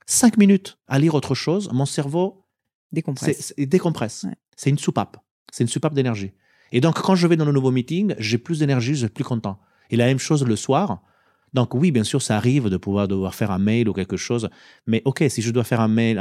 cinq 0.06 0.36
minutes 0.36 0.78
à 0.86 0.98
lire 0.98 1.14
autre 1.14 1.34
chose. 1.34 1.70
Mon 1.72 1.86
cerveau 1.86 2.44
décompresse. 2.92 3.54
décompresse. 3.58 4.26
C'est 4.56 4.70
une 4.70 4.78
soupape. 4.78 5.18
C'est 5.52 5.64
une 5.64 5.68
soupape 5.68 5.94
d'énergie. 5.94 6.32
Et 6.72 6.80
donc, 6.80 7.00
quand 7.00 7.14
je 7.14 7.26
vais 7.26 7.36
dans 7.36 7.44
le 7.44 7.52
nouveau 7.52 7.70
meeting, 7.70 8.14
j'ai 8.18 8.38
plus 8.38 8.58
d'énergie, 8.58 8.94
je 8.94 9.06
suis 9.06 9.08
plus 9.08 9.24
content. 9.24 9.58
Et 9.90 9.96
la 9.96 10.06
même 10.06 10.18
chose 10.18 10.44
le 10.44 10.56
soir. 10.56 11.02
Donc 11.54 11.74
oui, 11.74 11.90
bien 11.90 12.04
sûr, 12.04 12.22
ça 12.22 12.36
arrive 12.36 12.68
de 12.68 12.76
pouvoir 12.76 13.08
devoir 13.08 13.34
faire 13.34 13.50
un 13.50 13.58
mail 13.58 13.88
ou 13.88 13.92
quelque 13.92 14.16
chose. 14.16 14.48
Mais 14.86 15.02
ok, 15.04 15.24
si 15.28 15.42
je 15.42 15.50
dois 15.50 15.64
faire 15.64 15.80
un 15.80 15.88
mail, 15.88 16.18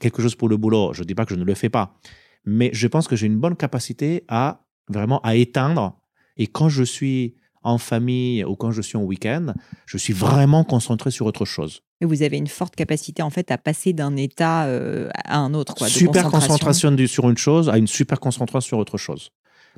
quelque 0.00 0.22
chose 0.22 0.34
pour 0.34 0.48
le 0.48 0.56
boulot, 0.56 0.92
je 0.92 1.02
ne 1.02 1.06
dis 1.06 1.14
pas 1.14 1.24
que 1.24 1.34
je 1.34 1.38
ne 1.38 1.44
le 1.44 1.54
fais 1.54 1.68
pas. 1.68 1.98
Mais 2.44 2.70
je 2.72 2.86
pense 2.86 3.08
que 3.08 3.16
j'ai 3.16 3.26
une 3.26 3.38
bonne 3.38 3.56
capacité 3.56 4.24
à 4.28 4.62
vraiment 4.88 5.20
à 5.20 5.34
éteindre. 5.34 5.98
Et 6.36 6.46
quand 6.46 6.68
je 6.68 6.84
suis 6.84 7.34
en 7.62 7.78
famille 7.78 8.44
ou 8.44 8.54
quand 8.54 8.70
je 8.70 8.80
suis 8.80 8.96
en 8.96 9.02
week-end, 9.02 9.52
je 9.86 9.98
suis 9.98 10.12
vraiment 10.12 10.62
concentré 10.62 11.10
sur 11.10 11.26
autre 11.26 11.44
chose. 11.44 11.82
Et 12.00 12.04
vous 12.04 12.22
avez 12.22 12.36
une 12.36 12.46
forte 12.46 12.76
capacité 12.76 13.22
en 13.22 13.30
fait 13.30 13.50
à 13.50 13.58
passer 13.58 13.92
d'un 13.92 14.16
état 14.16 14.66
euh, 14.66 15.08
à 15.24 15.38
un 15.38 15.52
autre. 15.54 15.74
Quoi, 15.74 15.88
super 15.88 16.30
concentration. 16.30 16.96
sur 17.06 17.28
une 17.28 17.38
chose 17.38 17.68
à 17.68 17.78
une 17.78 17.86
super 17.86 18.20
concentration 18.20 18.68
sur 18.68 18.78
autre 18.78 18.98
chose. 18.98 19.30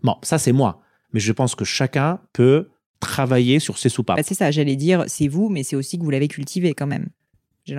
Bon, 0.02 0.16
ça 0.22 0.38
c'est 0.38 0.52
moi. 0.52 0.82
Mais 1.12 1.20
je 1.20 1.32
pense 1.32 1.54
que 1.54 1.64
chacun 1.64 2.20
peut 2.34 2.68
travailler 3.00 3.58
sur 3.58 3.78
ses 3.78 3.88
soupapes. 3.88 4.16
Bah, 4.16 4.22
c'est 4.24 4.34
ça, 4.34 4.50
j'allais 4.50 4.76
dire, 4.76 5.04
c'est 5.06 5.28
vous, 5.28 5.48
mais 5.48 5.62
c'est 5.62 5.76
aussi 5.76 5.98
que 5.98 6.04
vous 6.04 6.10
l'avez 6.10 6.28
cultivé 6.28 6.74
quand 6.74 6.86
même. 6.86 7.08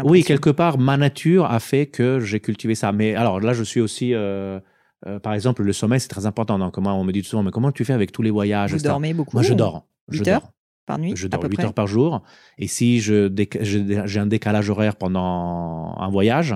Oui, 0.03 0.23
quelque 0.23 0.49
part, 0.49 0.77
ma 0.77 0.97
nature 0.97 1.45
a 1.45 1.59
fait 1.59 1.87
que 1.87 2.19
j'ai 2.19 2.39
cultivé 2.39 2.75
ça. 2.75 2.91
Mais 2.91 3.15
alors 3.15 3.39
là, 3.39 3.53
je 3.53 3.63
suis 3.63 3.81
aussi, 3.81 4.13
euh, 4.13 4.59
euh, 5.07 5.19
par 5.19 5.33
exemple, 5.33 5.63
le 5.63 5.73
sommeil, 5.73 5.99
c'est 5.99 6.07
très 6.07 6.25
important. 6.25 6.59
Donc, 6.59 6.77
moi, 6.77 6.93
on 6.93 7.03
me 7.03 7.11
dit 7.11 7.23
souvent, 7.23 7.43
mais 7.43 7.51
comment 7.51 7.71
tu 7.71 7.85
fais 7.85 7.93
avec 7.93 8.11
tous 8.11 8.21
les 8.21 8.29
voyages 8.29 8.73
Vous 8.73 8.79
dormez 8.79 9.13
beaucoup 9.13 9.35
Moi, 9.35 9.43
je 9.43 9.53
dors. 9.53 9.85
8 10.11 10.27
heures 10.27 10.51
par 10.85 10.97
nuit 10.97 11.13
Je 11.15 11.27
dors 11.27 11.43
8 11.43 11.59
heures 11.63 11.73
par 11.73 11.87
jour. 11.87 12.23
Et 12.57 12.67
si 12.67 12.99
j'ai 12.99 14.19
un 14.19 14.25
décalage 14.27 14.69
horaire 14.69 14.95
pendant 14.95 15.95
un 15.97 16.09
voyage, 16.09 16.55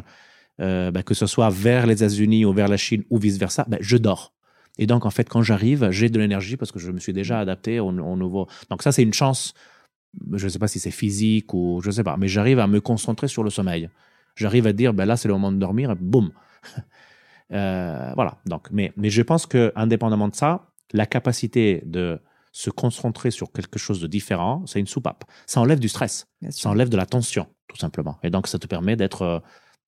euh, 0.62 0.92
bah, 0.92 1.04
que 1.04 1.14
ce 1.14 1.26
soit 1.26 1.50
vers 1.50 1.88
les 1.88 1.96
États-Unis 1.96 2.46
ou 2.46 2.54
vers 2.54 2.68
la 2.68 2.78
Chine 2.78 3.04
ou 3.10 3.18
vice-versa, 3.18 3.66
bah, 3.68 3.78
je 3.80 3.98
dors. 3.98 4.34
Et 4.78 4.88
donc, 4.88 5.06
en 5.06 5.10
fait, 5.10 5.30
quand 5.30 5.42
j'arrive, 5.42 5.90
j'ai 5.92 6.10
de 6.10 6.20
l'énergie 6.20 6.58
parce 6.58 6.72
que 6.72 6.80
je 6.80 6.92
me 6.92 7.00
suis 7.00 7.14
déjà 7.14 7.40
adapté 7.40 7.80
au, 7.80 7.92
nouveau. 7.92 8.48
Donc, 8.70 8.82
ça, 8.82 8.92
c'est 8.92 9.04
une 9.04 9.14
chance. 9.14 9.54
Je 10.32 10.46
ne 10.46 10.50
sais 10.50 10.60
pas 10.60 10.68
si 10.68 10.80
c'est 10.80 10.92
physique 10.92 11.54
ou 11.54 11.80
je 11.84 11.88
ne 11.88 11.92
sais 11.92 12.04
pas, 12.04 12.18
mais 12.18 12.28
j'arrive 12.28 12.60
à 12.60 12.68
me 12.68 12.82
concentrer 12.82 13.28
sur 13.28 13.44
le 13.44 13.50
sommeil. 13.50 13.90
J'arrive 14.36 14.68
à 14.68 14.74
dire, 14.74 14.94
ben 14.94 15.06
là, 15.06 15.16
c'est 15.16 15.28
le 15.28 15.34
moment 15.36 15.52
de 15.52 15.58
dormir, 15.58 15.92
et 15.92 15.96
boum. 15.96 16.32
Euh, 17.52 18.12
voilà. 18.16 18.38
Donc, 18.48 18.70
mais, 18.72 18.94
mais 18.98 19.12
je 19.12 19.22
pense 19.22 19.46
que, 19.46 19.72
indépendamment 19.76 20.28
de 20.28 20.34
ça, 20.34 20.72
la 20.92 21.06
capacité 21.06 21.84
de 21.86 22.20
se 22.52 22.72
concentrer 22.72 23.30
sur 23.30 23.52
quelque 23.52 23.78
chose 23.78 24.02
de 24.02 24.08
différent, 24.08 24.64
c'est 24.66 24.80
une 24.80 24.88
soupape. 24.88 25.26
Ça 25.46 25.60
enlève 25.60 25.80
du 25.80 25.90
stress, 25.90 26.26
ça 26.50 26.70
enlève 26.70 26.90
de 26.90 26.98
la 26.98 27.06
tension, 27.06 27.46
tout 27.68 27.78
simplement. 27.78 28.18
Et 28.24 28.32
donc, 28.32 28.48
ça 28.48 28.58
te 28.58 28.66
permet 28.66 28.96
d'être 28.96 29.44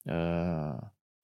euh, 0.10 0.72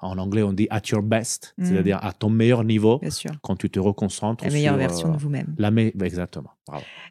en 0.02 0.18
anglais, 0.18 0.43
on 0.43 0.54
dit 0.54 0.68
at 0.70 0.82
your 0.91 1.02
best, 1.02 1.54
mm. 1.58 1.66
c'est-à-dire 1.66 1.99
à 2.02 2.14
ton 2.14 2.30
meilleur 2.30 2.64
niveau 2.64 3.02
quand 3.41 3.56
tu 3.56 3.70
te 3.70 3.80
reconcentres. 3.80 4.43
La 4.43 4.52
meilleure 4.52 4.78
version 4.78 5.10
de 5.10 5.16
euh, 5.16 5.18
vous-même. 5.18 5.56
La 5.58 5.72
me... 5.72 5.91
Exactement. 6.04 6.52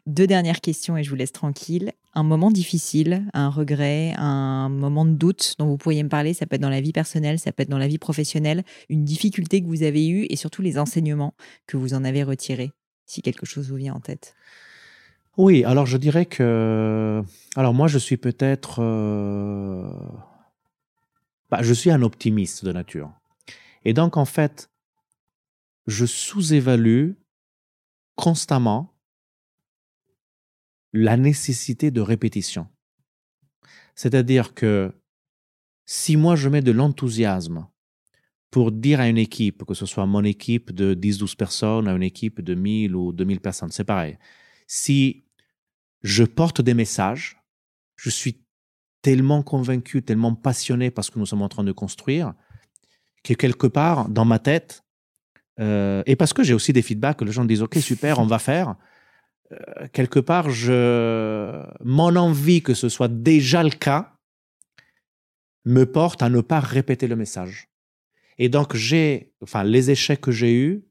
Deux 0.05 0.27
dernières 0.27 0.61
questions 0.61 0.97
et 0.97 1.03
je 1.03 1.09
vous 1.09 1.15
laisse 1.15 1.31
tranquille. 1.31 1.91
Un 2.13 2.23
moment 2.23 2.51
difficile, 2.51 3.25
un 3.33 3.49
regret, 3.49 4.13
un 4.17 4.69
moment 4.69 5.05
de 5.05 5.11
doute 5.11 5.55
dont 5.59 5.67
vous 5.67 5.77
pourriez 5.77 6.03
me 6.03 6.09
parler, 6.09 6.33
ça 6.33 6.45
peut 6.45 6.55
être 6.55 6.61
dans 6.61 6.69
la 6.69 6.81
vie 6.81 6.91
personnelle, 6.91 7.39
ça 7.39 7.51
peut 7.51 7.63
être 7.63 7.69
dans 7.69 7.77
la 7.77 7.87
vie 7.87 7.99
professionnelle, 7.99 8.63
une 8.89 9.05
difficulté 9.05 9.61
que 9.61 9.67
vous 9.67 9.83
avez 9.83 10.07
eue 10.07 10.25
et 10.29 10.35
surtout 10.35 10.61
les 10.61 10.77
enseignements 10.77 11.33
que 11.67 11.77
vous 11.77 11.93
en 11.93 12.03
avez 12.03 12.23
retirés, 12.23 12.71
si 13.05 13.21
quelque 13.21 13.45
chose 13.45 13.69
vous 13.69 13.77
vient 13.77 13.93
en 13.93 13.99
tête. 13.99 14.35
Oui, 15.37 15.63
alors 15.63 15.85
je 15.85 15.95
dirais 15.95 16.25
que. 16.25 17.23
Alors 17.55 17.73
moi, 17.73 17.87
je 17.87 17.97
suis 17.97 18.17
peut-être. 18.17 18.79
euh, 18.79 19.89
bah, 21.51 21.61
je 21.61 21.73
suis 21.73 21.91
un 21.91 22.01
optimiste 22.01 22.63
de 22.63 22.71
nature. 22.71 23.11
Et 23.83 23.93
donc, 23.93 24.15
en 24.15 24.25
fait, 24.25 24.71
je 25.85 26.05
sous-évalue 26.05 27.11
constamment 28.15 28.97
la 30.93 31.17
nécessité 31.17 31.91
de 31.91 32.01
répétition. 32.01 32.67
C'est-à-dire 33.95 34.53
que 34.53 34.93
si 35.85 36.15
moi 36.15 36.35
je 36.35 36.47
mets 36.49 36.61
de 36.61 36.71
l'enthousiasme 36.71 37.67
pour 38.49 38.71
dire 38.71 38.99
à 38.99 39.07
une 39.07 39.17
équipe, 39.17 39.65
que 39.65 39.73
ce 39.73 39.85
soit 39.85 40.05
mon 40.05 40.23
équipe 40.23 40.71
de 40.71 40.93
10-12 40.93 41.35
personnes, 41.35 41.87
à 41.87 41.93
une 41.93 42.03
équipe 42.03 42.41
de 42.41 42.55
1000 42.55 42.95
ou 42.95 43.11
2000 43.11 43.39
personnes, 43.39 43.71
c'est 43.71 43.83
pareil. 43.83 44.17
Si 44.67 45.25
je 46.01 46.23
porte 46.23 46.61
des 46.61 46.73
messages, 46.73 47.41
je 47.95 48.09
suis 48.09 48.41
tellement 49.01 49.43
convaincu, 49.43 50.03
tellement 50.03 50.35
passionné 50.35 50.91
par 50.91 51.03
ce 51.03 51.11
que 51.11 51.19
nous 51.19 51.25
sommes 51.25 51.41
en 51.41 51.49
train 51.49 51.63
de 51.63 51.71
construire, 51.71 52.33
que 53.23 53.33
quelque 53.33 53.67
part, 53.67 54.09
dans 54.09 54.25
ma 54.25 54.39
tête, 54.39 54.83
euh, 55.59 56.03
et 56.05 56.15
parce 56.15 56.33
que 56.33 56.43
j'ai 56.43 56.53
aussi 56.53 56.73
des 56.73 56.81
feedbacks, 56.81 57.17
que 57.17 57.25
les 57.25 57.31
gens 57.31 57.45
disent, 57.45 57.61
OK, 57.61 57.77
super, 57.77 58.19
on 58.19 58.25
va 58.25 58.39
faire, 58.39 58.75
euh, 59.51 59.87
quelque 59.91 60.19
part, 60.19 60.49
je, 60.49 61.63
mon 61.83 62.15
envie 62.15 62.61
que 62.61 62.73
ce 62.73 62.89
soit 62.89 63.09
déjà 63.09 63.63
le 63.63 63.69
cas 63.69 64.13
me 65.65 65.85
porte 65.85 66.23
à 66.23 66.29
ne 66.29 66.41
pas 66.41 66.59
répéter 66.59 67.07
le 67.07 67.15
message. 67.15 67.69
Et 68.37 68.49
donc, 68.49 68.75
j'ai, 68.75 69.33
enfin, 69.43 69.63
les 69.63 69.91
échecs 69.91 70.21
que 70.21 70.31
j'ai 70.31 70.53
eus, 70.53 70.85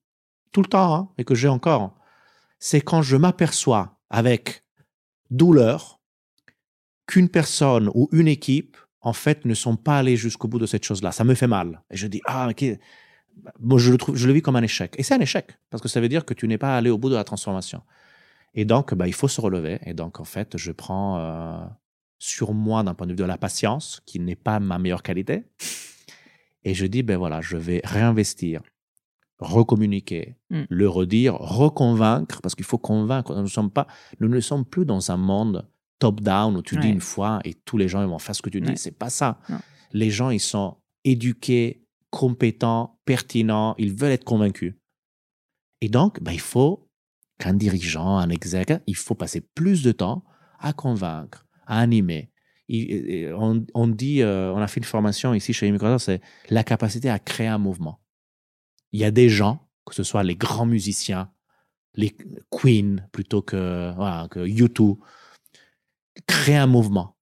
tout 0.52 0.62
le 0.62 0.68
temps, 0.68 0.94
hein, 0.94 1.12
et 1.18 1.24
que 1.24 1.34
j'ai 1.34 1.48
encore, 1.48 1.96
c'est 2.58 2.80
quand 2.80 3.02
je 3.02 3.16
m'aperçois 3.16 3.98
avec 4.10 4.64
douleur 5.30 5.99
qu'une 7.10 7.28
personne 7.28 7.90
ou 7.94 8.08
une 8.12 8.28
équipe, 8.28 8.76
en 9.00 9.12
fait, 9.12 9.44
ne 9.44 9.54
sont 9.54 9.76
pas 9.76 9.98
allés 9.98 10.16
jusqu'au 10.16 10.48
bout 10.48 10.58
de 10.58 10.66
cette 10.66 10.84
chose-là. 10.84 11.10
Ça 11.12 11.24
me 11.24 11.34
fait 11.34 11.46
mal. 11.46 11.82
Et 11.90 11.96
je 11.96 12.06
dis, 12.06 12.20
ah, 12.26 12.48
ok. 12.50 12.64
Moi, 13.58 13.78
je 13.78 13.90
le, 13.90 13.98
trouve, 13.98 14.16
je 14.16 14.26
le 14.26 14.32
vis 14.34 14.42
comme 14.42 14.56
un 14.56 14.62
échec. 14.62 14.94
Et 14.98 15.02
c'est 15.02 15.14
un 15.14 15.20
échec, 15.20 15.46
parce 15.70 15.82
que 15.82 15.88
ça 15.88 16.00
veut 16.00 16.08
dire 16.08 16.24
que 16.24 16.34
tu 16.34 16.46
n'es 16.46 16.58
pas 16.58 16.76
allé 16.76 16.90
au 16.90 16.98
bout 16.98 17.08
de 17.08 17.14
la 17.14 17.24
transformation. 17.24 17.80
Et 18.54 18.64
donc, 18.64 18.94
bah, 18.94 19.06
il 19.06 19.14
faut 19.14 19.28
se 19.28 19.40
relever. 19.40 19.78
Et 19.86 19.94
donc, 19.94 20.20
en 20.20 20.24
fait, 20.24 20.56
je 20.56 20.72
prends 20.72 21.18
euh, 21.18 21.64
sur 22.18 22.52
moi, 22.52 22.82
d'un 22.82 22.94
point 22.94 23.06
de 23.06 23.12
vue 23.12 23.16
de 23.16 23.24
la 23.24 23.38
patience, 23.38 24.02
qui 24.06 24.20
n'est 24.20 24.36
pas 24.36 24.60
ma 24.60 24.78
meilleure 24.78 25.02
qualité. 25.02 25.44
Et 26.64 26.74
je 26.74 26.86
dis, 26.86 27.02
ben 27.02 27.16
voilà, 27.16 27.40
je 27.40 27.56
vais 27.56 27.80
réinvestir, 27.84 28.60
recommuniquer, 29.38 30.36
Mm. 30.50 30.62
le 30.68 30.88
redire, 30.88 31.34
reconvaincre, 31.36 32.40
parce 32.42 32.54
qu'il 32.54 32.66
faut 32.66 32.78
convaincre. 32.78 33.34
Nous, 33.34 33.42
ne 33.42 33.46
sommes 33.48 33.70
pas, 33.70 33.86
nous 34.20 34.28
ne 34.28 34.40
sommes 34.40 34.64
plus 34.64 34.84
dans 34.84 35.10
un 35.10 35.16
monde 35.16 35.66
top-down 36.00 36.56
où 36.56 36.62
tu 36.62 36.74
dis 36.82 36.88
une 36.88 37.00
fois 37.00 37.38
et 37.44 37.54
tous 37.54 37.76
les 37.78 37.86
gens 37.88 38.02
ils 38.02 38.08
vont 38.08 38.18
faire 38.18 38.34
ce 38.34 38.42
que 38.42 38.50
tu 38.50 38.60
dis. 38.60 38.70
Ouais. 38.70 38.76
C'est 38.76 38.98
pas 38.98 39.10
ça. 39.10 39.38
Non. 39.48 39.58
Les 39.92 40.10
gens, 40.10 40.30
ils 40.30 40.40
sont 40.40 40.78
éduqués, 41.04 41.84
compétents, 42.10 42.98
pertinents, 43.04 43.74
ils 43.78 43.94
veulent 43.94 44.10
être 44.12 44.24
convaincus. 44.24 44.74
Et 45.80 45.88
donc, 45.88 46.20
ben, 46.22 46.32
il 46.32 46.40
faut 46.40 46.88
qu'un 47.38 47.54
dirigeant, 47.54 48.18
un 48.18 48.28
exec, 48.30 48.72
il 48.86 48.96
faut 48.96 49.14
passer 49.14 49.40
plus 49.54 49.82
de 49.82 49.92
temps 49.92 50.24
à 50.58 50.72
convaincre, 50.72 51.46
à 51.66 51.78
animer. 51.80 52.30
Il- 52.68 53.32
on, 53.36 53.64
on 53.74 53.88
dit, 53.88 54.22
euh, 54.22 54.52
on 54.52 54.58
a 54.58 54.66
fait 54.68 54.78
une 54.80 54.84
formation 54.84 55.34
ici 55.34 55.52
chez 55.52 55.70
Microsoft, 55.70 56.04
c'est 56.04 56.20
la 56.50 56.62
capacité 56.64 57.08
à 57.10 57.18
créer 57.18 57.48
un 57.48 57.58
mouvement. 57.58 58.00
Il 58.92 59.00
y 59.00 59.04
a 59.04 59.10
des 59.10 59.28
gens, 59.28 59.68
que 59.86 59.94
ce 59.94 60.02
soit 60.02 60.22
les 60.22 60.36
grands 60.36 60.66
musiciens, 60.66 61.30
les 61.94 62.14
Queen 62.50 63.08
plutôt 63.12 63.42
que, 63.42 63.92
voilà, 63.96 64.28
que 64.30 64.40
U2, 64.46 64.98
créer 66.26 66.56
un 66.56 66.66
mouvement. 66.66 67.16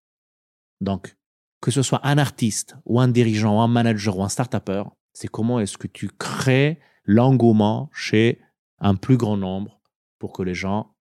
Donc, 0.80 1.16
que 1.60 1.70
ce 1.70 1.82
soit 1.82 2.00
un 2.06 2.18
artiste 2.18 2.76
ou 2.84 3.00
un 3.00 3.08
dirigeant 3.08 3.56
ou 3.56 3.60
un 3.60 3.68
manager 3.68 4.18
ou 4.18 4.22
un 4.22 4.28
start-upper, 4.28 4.84
c'est 5.12 5.28
comment 5.28 5.60
est-ce 5.60 5.76
que 5.76 5.88
tu 5.88 6.08
crées 6.08 6.78
l'engouement 7.04 7.90
chez 7.92 8.40
un 8.78 8.94
plus 8.94 9.16
grand 9.16 9.36
nombre 9.36 9.80
pour 10.18 10.32
que 10.32 10.42
les 10.42 10.54
gens 10.54 10.94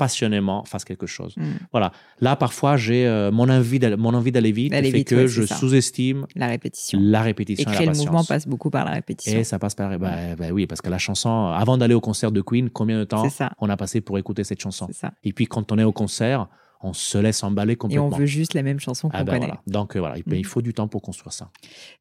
passionnément 0.00 0.64
fassent 0.64 0.86
quelque 0.86 1.06
chose. 1.06 1.34
Mm. 1.36 1.44
Voilà. 1.72 1.92
Là, 2.20 2.34
parfois, 2.34 2.78
j'ai 2.78 3.06
euh, 3.06 3.30
mon 3.30 3.50
envie 3.50 3.78
d'aller, 3.78 3.96
mon 3.96 4.14
envie 4.14 4.32
d'aller 4.32 4.50
vite 4.50 4.72
fait 4.72 4.80
vite, 4.80 5.08
que 5.08 5.14
ouais, 5.14 5.28
je 5.28 5.42
sous-estime 5.42 6.26
La 6.34 6.46
répétition. 6.46 6.98
la 7.02 7.20
répétition 7.20 7.70
et, 7.70 7.74
créer 7.74 7.86
la 7.86 7.92
le 7.92 7.98
mouvement 7.98 8.24
passe 8.24 8.48
beaucoup 8.48 8.70
par 8.70 8.86
la 8.86 8.92
répétition. 8.92 9.38
Et 9.38 9.44
ça 9.44 9.58
passe 9.58 9.74
par. 9.74 9.98
Bah, 9.98 10.34
bah 10.38 10.46
oui, 10.52 10.66
parce 10.66 10.80
que 10.80 10.88
la 10.88 10.96
chanson, 10.96 11.48
avant 11.48 11.76
d'aller 11.76 11.92
au 11.92 12.00
concert 12.00 12.32
de 12.32 12.40
Queen, 12.40 12.70
combien 12.70 12.98
de 12.98 13.04
temps 13.04 13.26
on 13.58 13.68
a 13.68 13.76
passé 13.76 14.00
pour 14.00 14.16
écouter 14.16 14.42
cette 14.42 14.62
chanson? 14.62 14.88
Ça. 14.90 15.12
Et 15.22 15.34
puis 15.34 15.46
quand 15.46 15.70
on 15.70 15.78
est 15.78 15.84
au 15.84 15.92
concert, 15.92 16.48
on 16.82 16.92
se 16.92 17.18
laisse 17.18 17.42
emballer 17.44 17.74
Et 17.74 17.76
complètement. 17.76 18.06
on 18.06 18.08
veut 18.16 18.26
juste 18.26 18.54
la 18.54 18.62
même 18.62 18.80
chanson 18.80 19.08
qu'on 19.10 19.16
Ah 19.18 19.24
ben 19.24 19.34
connaît. 19.34 19.46
voilà. 19.46 19.60
Donc 19.66 19.96
euh, 19.96 19.98
voilà, 20.00 20.16
il, 20.16 20.22
Mm. 20.26 20.34
il 20.36 20.46
faut 20.46 20.62
du 20.62 20.72
temps 20.72 20.88
pour 20.88 21.02
construire 21.02 21.32
ça. 21.32 21.50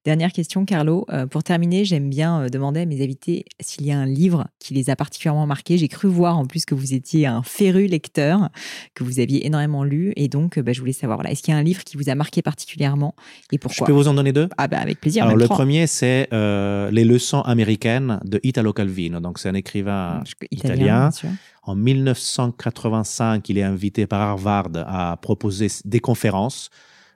Dernière 0.06 0.32
question, 0.32 0.64
Carlo. 0.66 1.06
Euh, 1.12 1.28
pour 1.28 1.44
terminer, 1.44 1.84
j'aime 1.86 2.10
bien 2.10 2.42
euh, 2.44 2.50
demander 2.50 2.82
à 2.82 2.86
mes 2.86 3.04
invités 3.04 3.46
s'il 3.60 3.86
y 3.86 3.92
a 3.92 4.00
un 4.00 4.06
livre 4.06 4.48
qui 4.60 4.74
les 4.74 4.90
a 4.90 4.96
particulièrement 4.96 5.46
marqués. 5.46 5.78
J'ai 5.78 5.88
cru 5.90 6.08
voir 6.08 6.38
en 6.38 6.46
plus 6.46 6.66
que 6.66 6.76
vous 6.76 6.94
étiez 6.94 7.26
un 7.26 7.44
féru 7.44 7.88
lecteur, 7.88 8.50
que 8.96 9.04
vous 9.04 9.20
aviez 9.20 9.46
énormément 9.46 9.84
lu. 9.84 10.14
Et 10.16 10.28
donc, 10.30 10.58
euh, 10.58 10.62
bah, 10.64 10.72
je 10.74 10.80
voulais 10.80 10.94
savoir, 10.94 11.18
voilà, 11.18 11.32
est-ce 11.32 11.44
qu'il 11.44 11.54
y 11.54 11.56
a 11.56 11.60
un 11.60 11.64
livre 11.64 11.84
qui 11.84 11.98
vous 11.98 12.10
a 12.10 12.16
marqué 12.16 12.42
particulièrement 12.42 13.16
et 13.52 13.56
Je 13.56 13.58
pourquoi? 13.60 13.88
peux 13.88 13.94
vous 13.94 14.08
en 14.08 14.14
donner 14.14 14.32
deux? 14.32 14.48
Ah 14.58 14.68
bah 14.68 14.80
avec 14.80 15.02
plaisir. 15.02 15.24
Alors 15.26 15.36
le 15.36 15.44
trois. 15.46 15.58
premier, 15.58 15.88
c'est 15.88 16.28
euh, 16.34 16.90
Les 16.92 17.04
leçons 17.04 17.42
américaines 17.42 18.20
de 18.24 18.40
Italo 18.44 18.72
Calvino. 18.74 19.20
Donc 19.20 19.40
c'est 19.40 19.50
un 19.50 19.54
écrivain 19.56 20.24
Je- 20.26 20.34
italien. 20.52 21.00
bien 21.00 21.12
sûr. 21.12 21.30
En 21.70 21.76
1985, 21.76 23.48
il 23.48 23.60
est 23.60 23.64
invité 23.64 24.08
par 24.08 24.22
Harvard 24.22 24.70
à 24.74 25.16
proposer 25.18 25.68
des 25.86 26.00
conférences. 26.00 26.72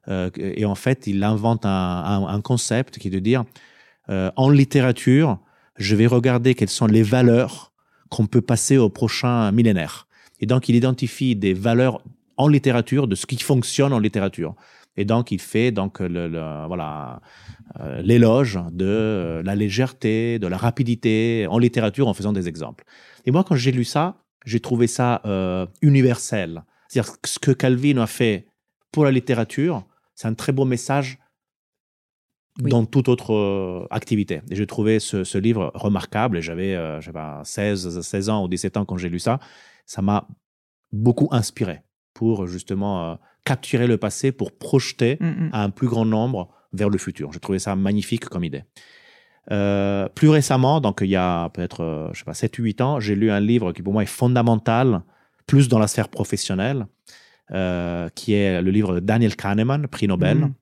Euh, 0.10 0.30
et 0.38 0.64
en 0.66 0.76
fait, 0.76 1.08
il 1.08 1.24
invente 1.24 1.66
un, 1.66 2.40
concept 2.44 3.00
qui 3.00 3.08
est 3.08 3.12
de 3.12 3.18
dire, 3.18 3.46
euh, 4.12 4.30
en 4.36 4.52
littérature, 4.52 5.40
je 5.78 5.96
vais 5.96 6.06
regarder 6.06 6.54
quelles 6.54 6.70
sont 6.70 6.86
les 6.86 7.02
valeurs 7.02 7.72
qu'on 8.10 8.28
peut 8.28 8.42
passer 8.42 8.78
au 8.78 8.90
prochain 8.90 9.52
millénaire. 9.52 10.08
Et 10.40 10.46
donc, 10.46 10.70
il 10.70 10.76
identifie 10.76 11.36
des 11.36 11.56
valeurs 11.56 12.04
en 12.38 12.48
littérature, 12.48 13.08
de 13.08 13.16
ce 13.16 13.26
qui 13.26 13.40
fonctionne 13.40 13.92
en 13.92 13.98
littérature. 13.98 14.54
Et 14.98 15.06
donc, 15.06 15.32
il 15.32 15.42
fait 15.42 15.72
donc 15.72 16.00
le, 16.00 16.28
voilà 16.68 17.22
euh, 17.80 18.04
l'éloge 18.04 18.60
de 18.72 19.42
la 19.44 19.56
légèreté, 19.56 20.38
de 20.38 20.46
la 20.46 20.58
rapidité 20.58 21.48
en 21.50 21.58
littérature 21.58 22.08
en 22.08 22.14
faisant 22.14 22.34
des 22.34 22.48
exemples. 22.48 22.84
Et 23.26 23.32
moi, 23.32 23.44
quand 23.44 23.56
j'ai 23.56 23.72
lu 23.72 23.84
ça, 23.84 24.23
j'ai 24.46 24.60
trouvé 24.60 24.88
ça 24.88 25.22
euh, 25.26 25.66
universel. 25.82 26.64
C'est-à-dire 26.88 27.20
que 27.22 27.30
ce 27.30 27.40
que 27.40 27.52
Calvin 27.52 27.98
a 27.98 28.08
fait 28.08 28.48
pour 28.92 29.06
la 29.06 29.12
littérature, 29.12 29.86
c'est 30.16 30.28
un 30.28 30.34
très 30.34 30.52
beau 30.52 30.66
message 30.66 31.18
Oui. 32.62 32.70
dans 32.70 32.86
toute 32.86 33.08
autre 33.10 33.34
euh, 33.34 33.88
activité. 33.90 34.42
Et 34.52 34.56
j'ai 34.56 34.68
trouvé 34.68 35.00
ce, 35.00 35.24
ce 35.24 35.38
livre 35.40 35.72
remarquable. 35.74 36.38
Et 36.38 36.42
j'avais, 36.42 36.76
euh, 36.76 37.02
je 37.02 37.08
sais 37.08 37.12
pas, 37.14 37.42
16, 37.44 38.02
16 38.02 38.30
ans 38.30 38.44
ou 38.44 38.48
17 38.48 38.78
ans 38.78 38.86
quand 38.86 38.98
j'ai 38.98 39.10
lu 39.10 39.20
ça. 39.20 39.40
Ça 39.86 40.02
m'a 40.02 40.28
beaucoup 40.92 41.28
inspiré 41.32 41.82
pour 42.14 42.46
justement 42.46 43.12
euh, 43.12 43.16
capturer 43.44 43.88
le 43.88 43.98
passé, 43.98 44.32
pour 44.32 44.52
projeter 44.52 45.18
Mm, 45.20 45.26
mm. 45.26 45.50
à 45.52 45.64
un 45.64 45.70
plus 45.72 45.88
grand 45.88 46.06
nombre 46.06 46.50
vers 46.74 46.90
le 46.90 46.98
futur. 47.00 47.32
J'ai 47.34 47.40
trouvé 47.40 47.58
ça 47.60 47.76
magnifique 47.76 48.26
comme 48.26 48.44
idée. 48.44 48.64
Euh, 49.52 50.08
plus 50.10 50.30
récemment, 50.30 50.80
donc 50.80 51.00
il 51.02 51.10
y 51.10 51.18
a 51.18 51.50
peut-être, 51.50 51.82
euh, 51.82 52.10
je 52.14 52.20
sais 52.20 52.26
pas, 52.26 52.34
7 52.34 52.58
ou 52.60 52.64
8 52.64 52.82
ans, 52.82 53.00
j'ai 53.02 53.14
lu 53.14 53.30
un 53.30 53.42
livre 53.42 53.74
qui 53.74 53.82
pour 53.82 53.92
moi 53.92 54.04
est 54.04 54.06
fondamental, 54.06 55.02
plus 55.48 55.68
dans 55.68 55.80
la 55.80 55.88
sphère 55.88 56.08
professionnelle, 56.08 56.88
euh, 57.52 58.08
qui 58.16 58.34
est 58.34 58.62
le 58.62 58.72
livre 58.72 58.96
de 58.96 59.00
Daniel 59.02 59.36
Kahneman, 59.36 59.88
prix 59.88 60.08
Nobel, 60.08 60.38
Mhm. 60.38 60.54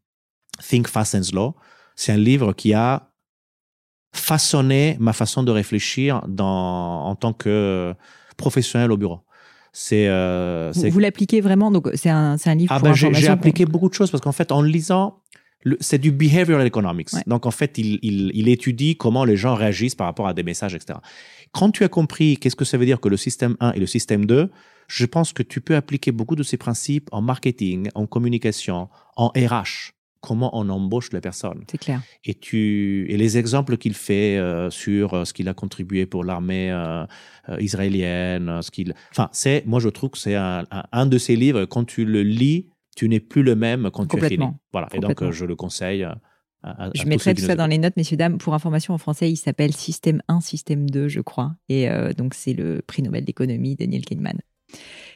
Think 0.62 0.88
Fast 0.88 1.16
and 1.16 1.24
Slow. 1.24 1.56
C'est 1.96 2.12
un 2.12 2.18
livre 2.18 2.54
qui 2.54 2.74
a 2.74 3.12
façonné 4.14 4.98
ma 5.00 5.14
façon 5.14 5.44
de 5.44 5.52
réfléchir 5.52 6.22
dans, 6.28 7.06
en 7.06 7.16
tant 7.16 7.34
que 7.34 7.94
professionnel 8.38 8.92
au 8.92 8.98
bureau. 8.98 9.22
C'est 9.74 10.08
euh, 10.10 10.72
Vous, 10.76 11.00
l'appliquez 11.00 11.40
vraiment? 11.40 11.72
Donc 11.72 11.90
c'est 11.94 12.10
un, 12.10 12.38
c'est 12.38 12.50
un 12.50 12.56
livre 12.56 12.74
ah 12.76 12.80
ben, 12.80 12.94
j'ai, 12.94 13.28
appliqué 13.30 13.66
beaucoup 13.66 13.88
de 13.88 13.94
choses 13.94 14.12
parce 14.12 14.22
qu'en 14.22 14.34
fait, 14.34 14.52
en 14.52 14.62
le 14.62 14.68
lisant, 14.68 15.22
c'est 15.80 16.00
du 16.00 16.12
behavioral 16.12 16.66
economics. 16.66 17.14
Ouais. 17.14 17.22
Donc, 17.28 17.46
en 17.46 17.52
fait, 17.52 17.78
il, 17.78 18.00
il, 18.02 18.32
il 18.34 18.50
étudie 18.50 18.96
comment 18.96 19.26
les 19.26 19.38
gens 19.38 19.56
réagissent 19.56 19.96
par 19.96 20.08
rapport 20.08 20.28
à 20.28 20.34
des 20.34 20.44
messages, 20.44 20.74
etc. 20.74 21.00
Quand 21.52 21.72
tu 21.72 21.84
as 21.84 21.90
compris 21.90 22.38
qu'est-ce 22.38 22.56
que 22.56 22.66
ça 22.66 22.78
veut 22.78 22.86
dire 22.86 23.00
que 23.00 23.10
le 23.10 23.18
système 23.18 23.58
1 23.60 23.74
et 23.74 23.80
le 23.80 23.88
système 23.88 24.26
2, 24.26 24.50
je 24.88 25.06
pense 25.06 25.34
que 25.34 25.44
tu 25.44 25.62
peux 25.62 25.76
appliquer 25.76 26.12
beaucoup 26.12 26.36
de 26.36 26.44
ces 26.44 26.58
principes 26.58 27.10
en 27.12 27.22
marketing, 27.22 27.90
en 27.96 28.08
communication, 28.08 28.90
en 29.16 29.30
RH. 29.30 29.94
Comment 30.22 30.56
on 30.56 30.70
embauche 30.70 31.12
les 31.14 31.20
personnes. 31.22 31.64
C'est 31.70 31.80
clair. 31.80 32.02
Et, 32.26 32.36
tu, 32.36 33.08
et 33.10 33.18
les 33.18 33.40
exemples 33.40 33.78
qu'il 33.78 33.96
fait 33.96 34.38
euh, 34.38 34.70
sur 34.70 35.16
euh, 35.16 35.26
ce 35.26 35.34
qu'il 35.34 35.50
a 35.50 35.56
contribué 35.56 36.06
pour 36.06 36.24
l'armée 36.24 36.70
euh, 36.72 37.08
israélienne, 37.60 38.62
ce 38.62 38.70
qu'il, 38.70 38.94
enfin, 39.10 39.30
c'est, 39.32 39.66
moi 39.66 39.80
je 39.80 39.90
trouve 39.90 40.12
que 40.12 40.20
c'est 40.20 40.36
un, 40.36 40.68
un, 40.70 40.84
un 40.92 41.06
de 41.08 41.18
ces 41.18 41.36
livres. 41.36 41.66
Quand 41.66 41.86
tu 41.86 42.06
le 42.06 42.22
lis, 42.22 42.68
tu 42.96 43.08
n'es 43.10 43.20
plus 43.20 43.44
le 43.44 43.56
même 43.56 43.90
quand 43.94 44.06
tu 44.06 44.24
as 44.24 44.28
fini. 44.28 44.46
Voilà. 44.72 44.88
Et 44.94 45.00
donc 45.00 45.22
euh, 45.22 45.32
je 45.32 45.46
le 45.46 45.56
conseille. 45.56 46.04
euh, 46.04 46.12
À, 46.64 46.86
à- 46.86 46.90
Je 46.94 47.06
mettrai 47.06 47.34
tout 47.34 47.42
ça 47.42 47.56
dans 47.56 47.68
les 47.68 47.78
notes, 47.80 47.98
messieurs, 47.98 48.18
dames. 48.18 48.38
Pour 48.38 48.54
information, 48.54 48.94
en 48.94 48.98
français, 49.00 49.32
il 49.32 49.38
s'appelle 49.38 49.74
Système 49.74 50.22
1, 50.28 50.42
Système 50.42 50.90
2, 50.90 51.08
je 51.08 51.20
crois. 51.22 51.56
Et 51.70 51.90
euh, 51.90 52.14
donc, 52.14 52.34
c'est 52.36 52.54
le 52.54 52.82
prix 52.86 53.02
Nobel 53.02 53.26
d'économie, 53.26 53.76
Daniel 53.76 54.04
Kahneman. 54.06 54.38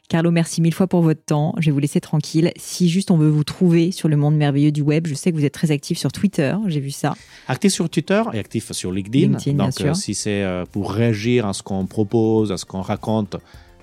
Carlo, 0.09 0.31
merci 0.31 0.61
mille 0.61 0.73
fois 0.73 0.87
pour 0.87 1.01
votre 1.01 1.23
temps. 1.23 1.55
Je 1.59 1.67
vais 1.67 1.71
vous 1.71 1.79
laisser 1.79 1.99
tranquille. 2.01 2.51
Si 2.57 2.89
juste 2.89 3.09
on 3.11 3.17
veut 3.17 3.29
vous 3.29 3.43
trouver 3.43 3.91
sur 3.91 4.07
le 4.09 4.15
monde 4.17 4.35
merveilleux 4.35 4.71
du 4.71 4.81
web, 4.81 5.07
je 5.07 5.13
sais 5.15 5.31
que 5.31 5.37
vous 5.37 5.45
êtes 5.45 5.53
très 5.53 5.71
actif 5.71 5.97
sur 5.97 6.11
Twitter, 6.11 6.55
j'ai 6.67 6.79
vu 6.79 6.91
ça. 6.91 7.15
Actif 7.47 7.71
sur 7.71 7.89
Twitter 7.89 8.21
et 8.33 8.39
actif 8.39 8.71
sur 8.71 8.91
LinkedIn. 8.91 9.29
LinkedIn, 9.33 9.53
bien 9.55 9.65
Donc, 9.65 9.73
sûr. 9.73 9.91
euh, 9.91 9.93
si 9.93 10.13
c'est 10.13 10.43
pour 10.71 10.91
réagir 10.91 11.45
à 11.47 11.53
ce 11.53 11.63
qu'on 11.63 11.85
propose, 11.87 12.51
à 12.51 12.57
ce 12.57 12.65
qu'on 12.65 12.81
raconte, 12.81 13.37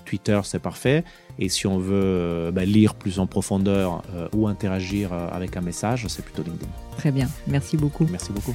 Twitter, 0.05 0.41
c'est 0.45 0.59
parfait. 0.59 1.05
Et 1.39 1.49
si 1.49 1.67
on 1.67 1.79
veut 1.79 1.93
euh, 1.95 2.51
bah, 2.51 2.65
lire 2.65 2.95
plus 2.95 3.19
en 3.19 3.27
profondeur 3.27 4.03
euh, 4.15 4.29
ou 4.35 4.49
interagir 4.49 5.13
euh, 5.13 5.29
avec 5.33 5.57
un 5.57 5.63
message, 5.63 6.07
c'est 6.09 6.25
plutôt 6.25 6.43
LinkedIn. 6.43 6.71
Très 6.97 7.11
bien, 7.11 7.29
merci 7.47 7.77
beaucoup. 7.77 8.07
Merci 8.11 8.33
beaucoup. 8.33 8.55